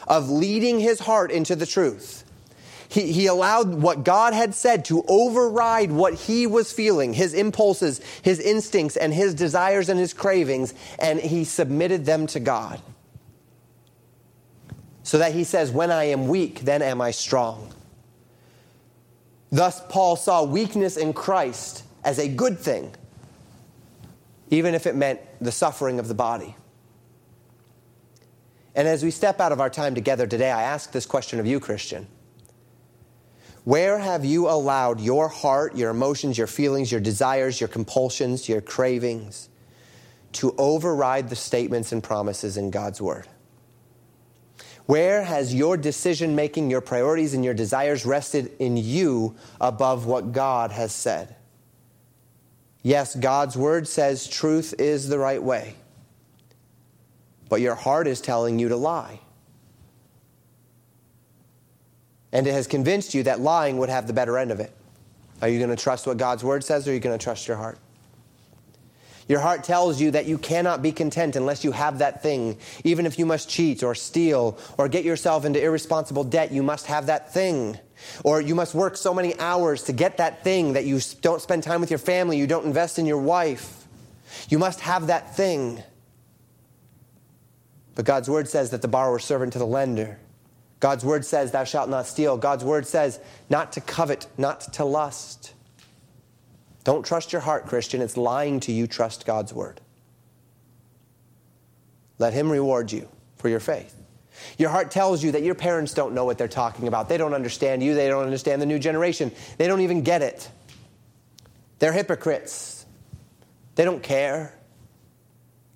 of 0.07 0.29
leading 0.29 0.79
his 0.79 0.99
heart 0.99 1.31
into 1.31 1.55
the 1.55 1.65
truth. 1.65 2.23
He, 2.87 3.11
he 3.11 3.25
allowed 3.25 3.73
what 3.73 4.03
God 4.03 4.33
had 4.33 4.53
said 4.53 4.85
to 4.85 5.03
override 5.07 5.91
what 5.91 6.13
he 6.13 6.47
was 6.47 6.71
feeling, 6.71 7.13
his 7.13 7.33
impulses, 7.33 7.99
his 8.21 8.39
instincts, 8.39 8.95
and 8.95 9.13
his 9.13 9.33
desires 9.33 9.89
and 9.89 9.99
his 9.99 10.13
cravings, 10.13 10.73
and 10.99 11.19
he 11.19 11.43
submitted 11.43 12.05
them 12.05 12.27
to 12.27 12.39
God. 12.39 12.79
So 15.03 15.17
that 15.17 15.33
he 15.33 15.43
says, 15.43 15.71
When 15.71 15.91
I 15.91 16.05
am 16.05 16.27
weak, 16.27 16.61
then 16.61 16.81
am 16.81 17.01
I 17.01 17.11
strong. 17.11 17.73
Thus, 19.51 19.81
Paul 19.89 20.15
saw 20.15 20.43
weakness 20.43 20.95
in 20.95 21.13
Christ 21.13 21.84
as 22.05 22.19
a 22.19 22.27
good 22.27 22.59
thing, 22.59 22.93
even 24.51 24.75
if 24.75 24.85
it 24.85 24.95
meant 24.95 25.19
the 25.41 25.51
suffering 25.51 25.99
of 25.99 26.07
the 26.07 26.13
body. 26.13 26.55
And 28.75 28.87
as 28.87 29.03
we 29.03 29.09
step 29.09 29.41
out 29.41 29.51
of 29.51 29.59
our 29.59 29.69
time 29.69 29.95
together 29.95 30.27
today, 30.27 30.51
I 30.51 30.61
ask 30.61 30.91
this 30.91 31.05
question 31.05 31.39
of 31.39 31.47
you, 31.47 31.59
Christian. 31.59 32.07
Where 33.63 33.97
have 33.97 34.23
you 34.23 34.47
allowed 34.47 34.99
your 35.01 35.27
heart, 35.27 35.75
your 35.75 35.89
emotions, 35.89 36.37
your 36.37 36.45
feelings, 36.45 36.91
your 36.91 37.01
desires, 37.01 37.59
your 37.59 37.67
compulsions, 37.67 38.47
your 38.47 38.61
cravings 38.61 39.49
to 40.33 40.53
override 40.59 41.29
the 41.29 41.35
statements 41.35 41.91
and 41.91 42.03
promises 42.03 42.57
in 42.57 42.69
God's 42.69 43.01
Word? 43.01 43.27
Where 44.85 45.23
has 45.23 45.55
your 45.55 45.77
decision 45.77 46.35
making, 46.35 46.69
your 46.69 46.81
priorities, 46.81 47.33
and 47.33 47.43
your 47.43 47.55
desires 47.55 48.05
rested 48.05 48.51
in 48.59 48.77
you 48.77 49.35
above 49.59 50.05
what 50.05 50.31
God 50.31 50.71
has 50.71 50.93
said? 50.93 51.35
Yes, 52.85 53.15
God's 53.15 53.57
word 53.57 53.87
says 53.87 54.27
truth 54.27 54.75
is 54.77 55.09
the 55.09 55.17
right 55.17 55.41
way, 55.41 55.73
but 57.49 57.59
your 57.59 57.73
heart 57.73 58.05
is 58.05 58.21
telling 58.21 58.59
you 58.59 58.69
to 58.69 58.75
lie. 58.75 59.19
And 62.31 62.45
it 62.45 62.51
has 62.51 62.67
convinced 62.67 63.15
you 63.15 63.23
that 63.23 63.39
lying 63.39 63.79
would 63.79 63.89
have 63.89 64.05
the 64.05 64.13
better 64.13 64.37
end 64.37 64.51
of 64.51 64.59
it. 64.59 64.71
Are 65.41 65.47
you 65.47 65.57
going 65.57 65.71
to 65.71 65.75
trust 65.75 66.05
what 66.05 66.17
God's 66.17 66.43
word 66.43 66.63
says, 66.63 66.87
or 66.87 66.91
are 66.91 66.93
you 66.93 66.99
going 66.99 67.17
to 67.17 67.23
trust 67.23 67.47
your 67.47 67.57
heart? 67.57 67.79
Your 69.27 69.39
heart 69.39 69.63
tells 69.63 69.99
you 69.99 70.11
that 70.11 70.27
you 70.27 70.37
cannot 70.37 70.83
be 70.83 70.91
content 70.91 71.35
unless 71.35 71.63
you 71.63 71.71
have 71.71 71.97
that 71.97 72.21
thing. 72.21 72.55
Even 72.83 73.07
if 73.07 73.17
you 73.17 73.25
must 73.25 73.49
cheat 73.49 73.81
or 73.81 73.95
steal 73.95 74.59
or 74.77 74.87
get 74.87 75.03
yourself 75.03 75.43
into 75.43 75.59
irresponsible 75.59 76.23
debt, 76.23 76.51
you 76.51 76.61
must 76.61 76.85
have 76.85 77.07
that 77.07 77.33
thing. 77.33 77.79
Or 78.23 78.41
you 78.41 78.55
must 78.55 78.75
work 78.75 78.97
so 78.97 79.13
many 79.13 79.37
hours 79.39 79.83
to 79.83 79.93
get 79.93 80.17
that 80.17 80.43
thing 80.43 80.73
that 80.73 80.85
you 80.85 80.99
don't 81.21 81.41
spend 81.41 81.63
time 81.63 81.81
with 81.81 81.89
your 81.89 81.99
family, 81.99 82.37
you 82.37 82.47
don't 82.47 82.65
invest 82.65 82.99
in 82.99 83.05
your 83.05 83.17
wife. 83.17 83.87
You 84.49 84.59
must 84.59 84.81
have 84.81 85.07
that 85.07 85.35
thing. 85.35 85.81
But 87.95 88.05
God's 88.05 88.29
word 88.29 88.47
says 88.47 88.71
that 88.71 88.81
the 88.81 88.87
borrower 88.87 89.17
is 89.17 89.23
servant 89.23 89.53
to 89.53 89.59
the 89.59 89.65
lender. 89.65 90.19
God's 90.79 91.05
word 91.05 91.25
says, 91.25 91.51
Thou 91.51 91.63
shalt 91.63 91.89
not 91.89 92.05
steal. 92.05 92.37
God's 92.37 92.63
word 92.63 92.85
says, 92.85 93.19
not 93.49 93.71
to 93.73 93.81
covet, 93.81 94.27
not 94.37 94.73
to 94.73 94.85
lust. 94.85 95.53
Don't 96.83 97.05
trust 97.05 97.31
your 97.31 97.41
heart, 97.41 97.65
Christian. 97.65 98.01
It's 98.01 98.17
lying 98.17 98.59
to 98.61 98.71
you. 98.71 98.85
Trust 98.85 99.25
God's 99.25 99.53
word. 99.53 99.81
Let 102.19 102.33
Him 102.33 102.51
reward 102.51 102.91
you 102.91 103.09
for 103.37 103.49
your 103.49 103.59
faith. 103.59 103.94
Your 104.57 104.69
heart 104.69 104.91
tells 104.91 105.23
you 105.23 105.31
that 105.33 105.43
your 105.43 105.55
parents 105.55 105.93
don't 105.93 106.13
know 106.13 106.25
what 106.25 106.37
they're 106.37 106.47
talking 106.47 106.87
about. 106.87 107.09
They 107.09 107.17
don't 107.17 107.33
understand 107.33 107.83
you. 107.83 107.93
They 107.93 108.07
don't 108.07 108.23
understand 108.23 108.61
the 108.61 108.65
new 108.65 108.79
generation. 108.79 109.31
They 109.57 109.67
don't 109.67 109.81
even 109.81 110.01
get 110.01 110.21
it. 110.21 110.49
They're 111.79 111.93
hypocrites. 111.93 112.85
They 113.75 113.85
don't 113.85 114.01
care. 114.01 114.53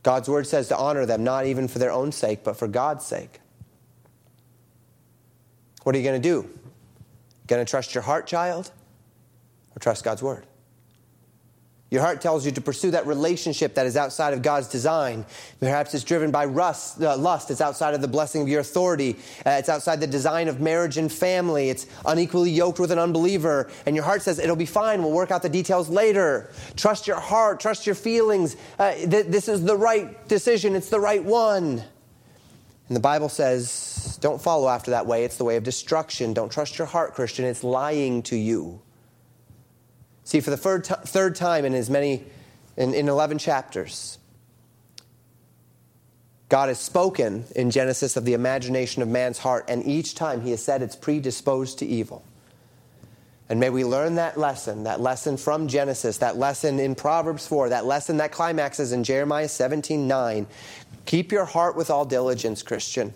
God's 0.04 0.30
word 0.30 0.48
says 0.48 0.70
to 0.70 0.78
honor 0.78 1.06
them, 1.06 1.24
not 1.24 1.46
even 1.46 1.68
for 1.68 1.80
their 1.80 1.92
own 1.92 2.12
sake, 2.12 2.44
but 2.44 2.56
for 2.58 2.68
God's 2.68 3.06
sake. 3.06 3.42
What 5.84 5.96
are 5.96 5.98
you 5.98 6.04
going 6.04 6.22
to 6.22 6.28
do? 6.28 6.50
Going 7.48 7.66
to 7.66 7.70
trust 7.70 7.94
your 7.94 8.04
heart, 8.04 8.28
child, 8.28 8.72
or 9.76 9.80
trust 9.80 10.04
God's 10.04 10.24
word? 10.24 10.46
Your 11.92 12.04
heart 12.04 12.22
tells 12.22 12.46
you 12.46 12.52
to 12.52 12.62
pursue 12.62 12.92
that 12.92 13.08
relationship 13.08 13.74
that 13.74 13.88
is 13.88 13.98
outside 13.98 14.34
of 14.34 14.44
God's 14.44 14.68
design. 14.68 15.26
Perhaps 15.60 15.96
it's 15.96 16.04
driven 16.04 16.30
by 16.30 16.46
rust, 16.46 17.02
uh, 17.02 17.18
lust. 17.18 17.50
It's 17.50 17.62
outside 17.62 17.96
of 17.96 18.02
the 18.02 18.08
blessing 18.08 18.44
of 18.44 18.48
your 18.48 18.60
authority. 18.60 19.18
Uh, 19.44 19.52
it's 19.52 19.70
outside 19.70 20.00
the 20.00 20.06
design 20.08 20.48
of 20.48 20.62
marriage 20.62 20.98
and 20.98 21.12
family. 21.12 21.70
It's 21.70 21.88
unequally 22.06 22.52
yoked 22.52 22.80
with 22.80 22.92
an 22.92 23.00
unbeliever. 23.00 23.72
And 23.88 23.96
your 23.96 24.06
heart 24.06 24.22
says, 24.22 24.38
it'll 24.38 24.56
be 24.56 24.68
fine. 24.68 25.02
We'll 25.02 25.12
work 25.12 25.32
out 25.32 25.42
the 25.42 25.50
details 25.50 25.90
later. 25.90 26.52
Trust 26.76 27.08
your 27.08 27.20
heart. 27.20 27.60
Trust 27.60 27.88
your 27.88 27.96
feelings. 27.96 28.56
Uh, 28.78 28.94
th- 28.94 29.26
this 29.26 29.48
is 29.48 29.64
the 29.64 29.76
right 29.76 30.28
decision. 30.28 30.76
It's 30.76 30.90
the 30.90 31.00
right 31.00 31.24
one. 31.24 31.84
And 32.88 32.96
the 32.96 33.00
Bible 33.00 33.30
says, 33.30 34.20
don't 34.22 34.42
follow 34.42 34.68
after 34.68 34.92
that 34.92 35.08
way. 35.08 35.24
It's 35.24 35.38
the 35.38 35.44
way 35.44 35.56
of 35.56 35.64
destruction. 35.64 36.34
Don't 36.34 36.52
trust 36.52 36.78
your 36.78 36.88
heart, 36.88 37.16
Christian. 37.16 37.46
It's 37.46 37.64
lying 37.64 38.22
to 38.24 38.36
you. 38.36 38.82
See, 40.30 40.42
for 40.42 40.52
the 40.52 40.58
third, 40.58 40.84
t- 40.84 40.94
third 41.06 41.36
time 41.36 41.66
in 41.66 41.74
as 41.74 41.90
many, 41.90 42.24
in, 42.78 42.94
in 42.94 43.10
11 43.10 43.40
chapters, 43.40 44.20
God 46.50 46.70
has 46.70 46.78
spoken 46.78 47.46
in 47.56 47.72
Genesis 47.72 48.16
of 48.16 48.26
the 48.26 48.36
imagination 48.36 49.02
of 49.02 49.08
man's 49.08 49.40
heart, 49.40 49.66
and 49.68 49.84
each 49.88 50.14
time 50.14 50.42
he 50.42 50.52
has 50.52 50.64
said 50.64 50.84
it's 50.84 50.96
predisposed 50.96 51.80
to 51.80 51.88
evil. 51.88 52.24
And 53.50 53.60
may 53.60 53.72
we 53.72 53.84
learn 53.84 54.14
that 54.16 54.38
lesson, 54.38 54.84
that 54.84 55.02
lesson 55.02 55.36
from 55.36 55.68
Genesis, 55.68 56.20
that 56.20 56.38
lesson 56.38 56.80
in 56.80 56.94
Proverbs 56.94 57.48
4, 57.48 57.70
that 57.70 57.88
lesson 57.88 58.18
that 58.18 58.32
climaxes 58.32 58.92
in 58.92 59.04
Jeremiah 59.04 59.50
17 59.50 60.08
9. 60.08 60.46
Keep 61.08 61.32
your 61.32 61.46
heart 61.46 61.76
with 61.76 61.90
all 61.90 62.06
diligence, 62.06 62.62
Christian. 62.62 63.16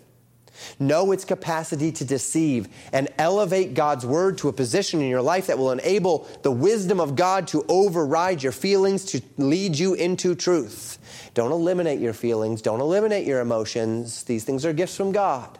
Know 0.80 1.12
its 1.12 1.26
capacity 1.26 1.92
to 1.94 2.06
deceive 2.06 2.68
and 2.92 3.10
elevate 3.18 3.74
God's 3.74 4.06
word 4.06 4.38
to 4.40 4.50
a 4.50 4.54
position 4.54 5.02
in 5.02 5.10
your 5.10 5.22
life 5.22 5.48
that 5.48 5.58
will 5.58 5.72
enable 5.72 6.28
the 6.42 6.52
wisdom 6.52 7.00
of 7.00 7.16
God 7.16 7.48
to 7.50 7.66
override 7.68 8.44
your 8.44 8.52
feelings, 8.52 9.06
to 9.06 9.22
lead 9.38 9.78
you 9.78 9.94
into 9.94 10.36
truth. 10.36 10.98
Don't 11.34 11.52
eliminate 11.52 12.00
your 12.00 12.14
feelings, 12.14 12.62
don't 12.62 12.82
eliminate 12.82 13.26
your 13.26 13.42
emotions. 13.42 14.24
These 14.24 14.44
things 14.44 14.66
are 14.66 14.74
gifts 14.74 14.96
from 14.96 15.12
God. 15.12 15.58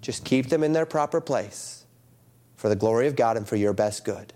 Just 0.00 0.24
keep 0.24 0.48
them 0.48 0.62
in 0.62 0.72
their 0.72 0.86
proper 0.86 1.20
place 1.20 1.84
for 2.56 2.68
the 2.68 2.76
glory 2.76 3.06
of 3.06 3.16
God 3.16 3.36
and 3.36 3.48
for 3.48 3.56
your 3.56 3.72
best 3.72 4.04
good. 4.04 4.32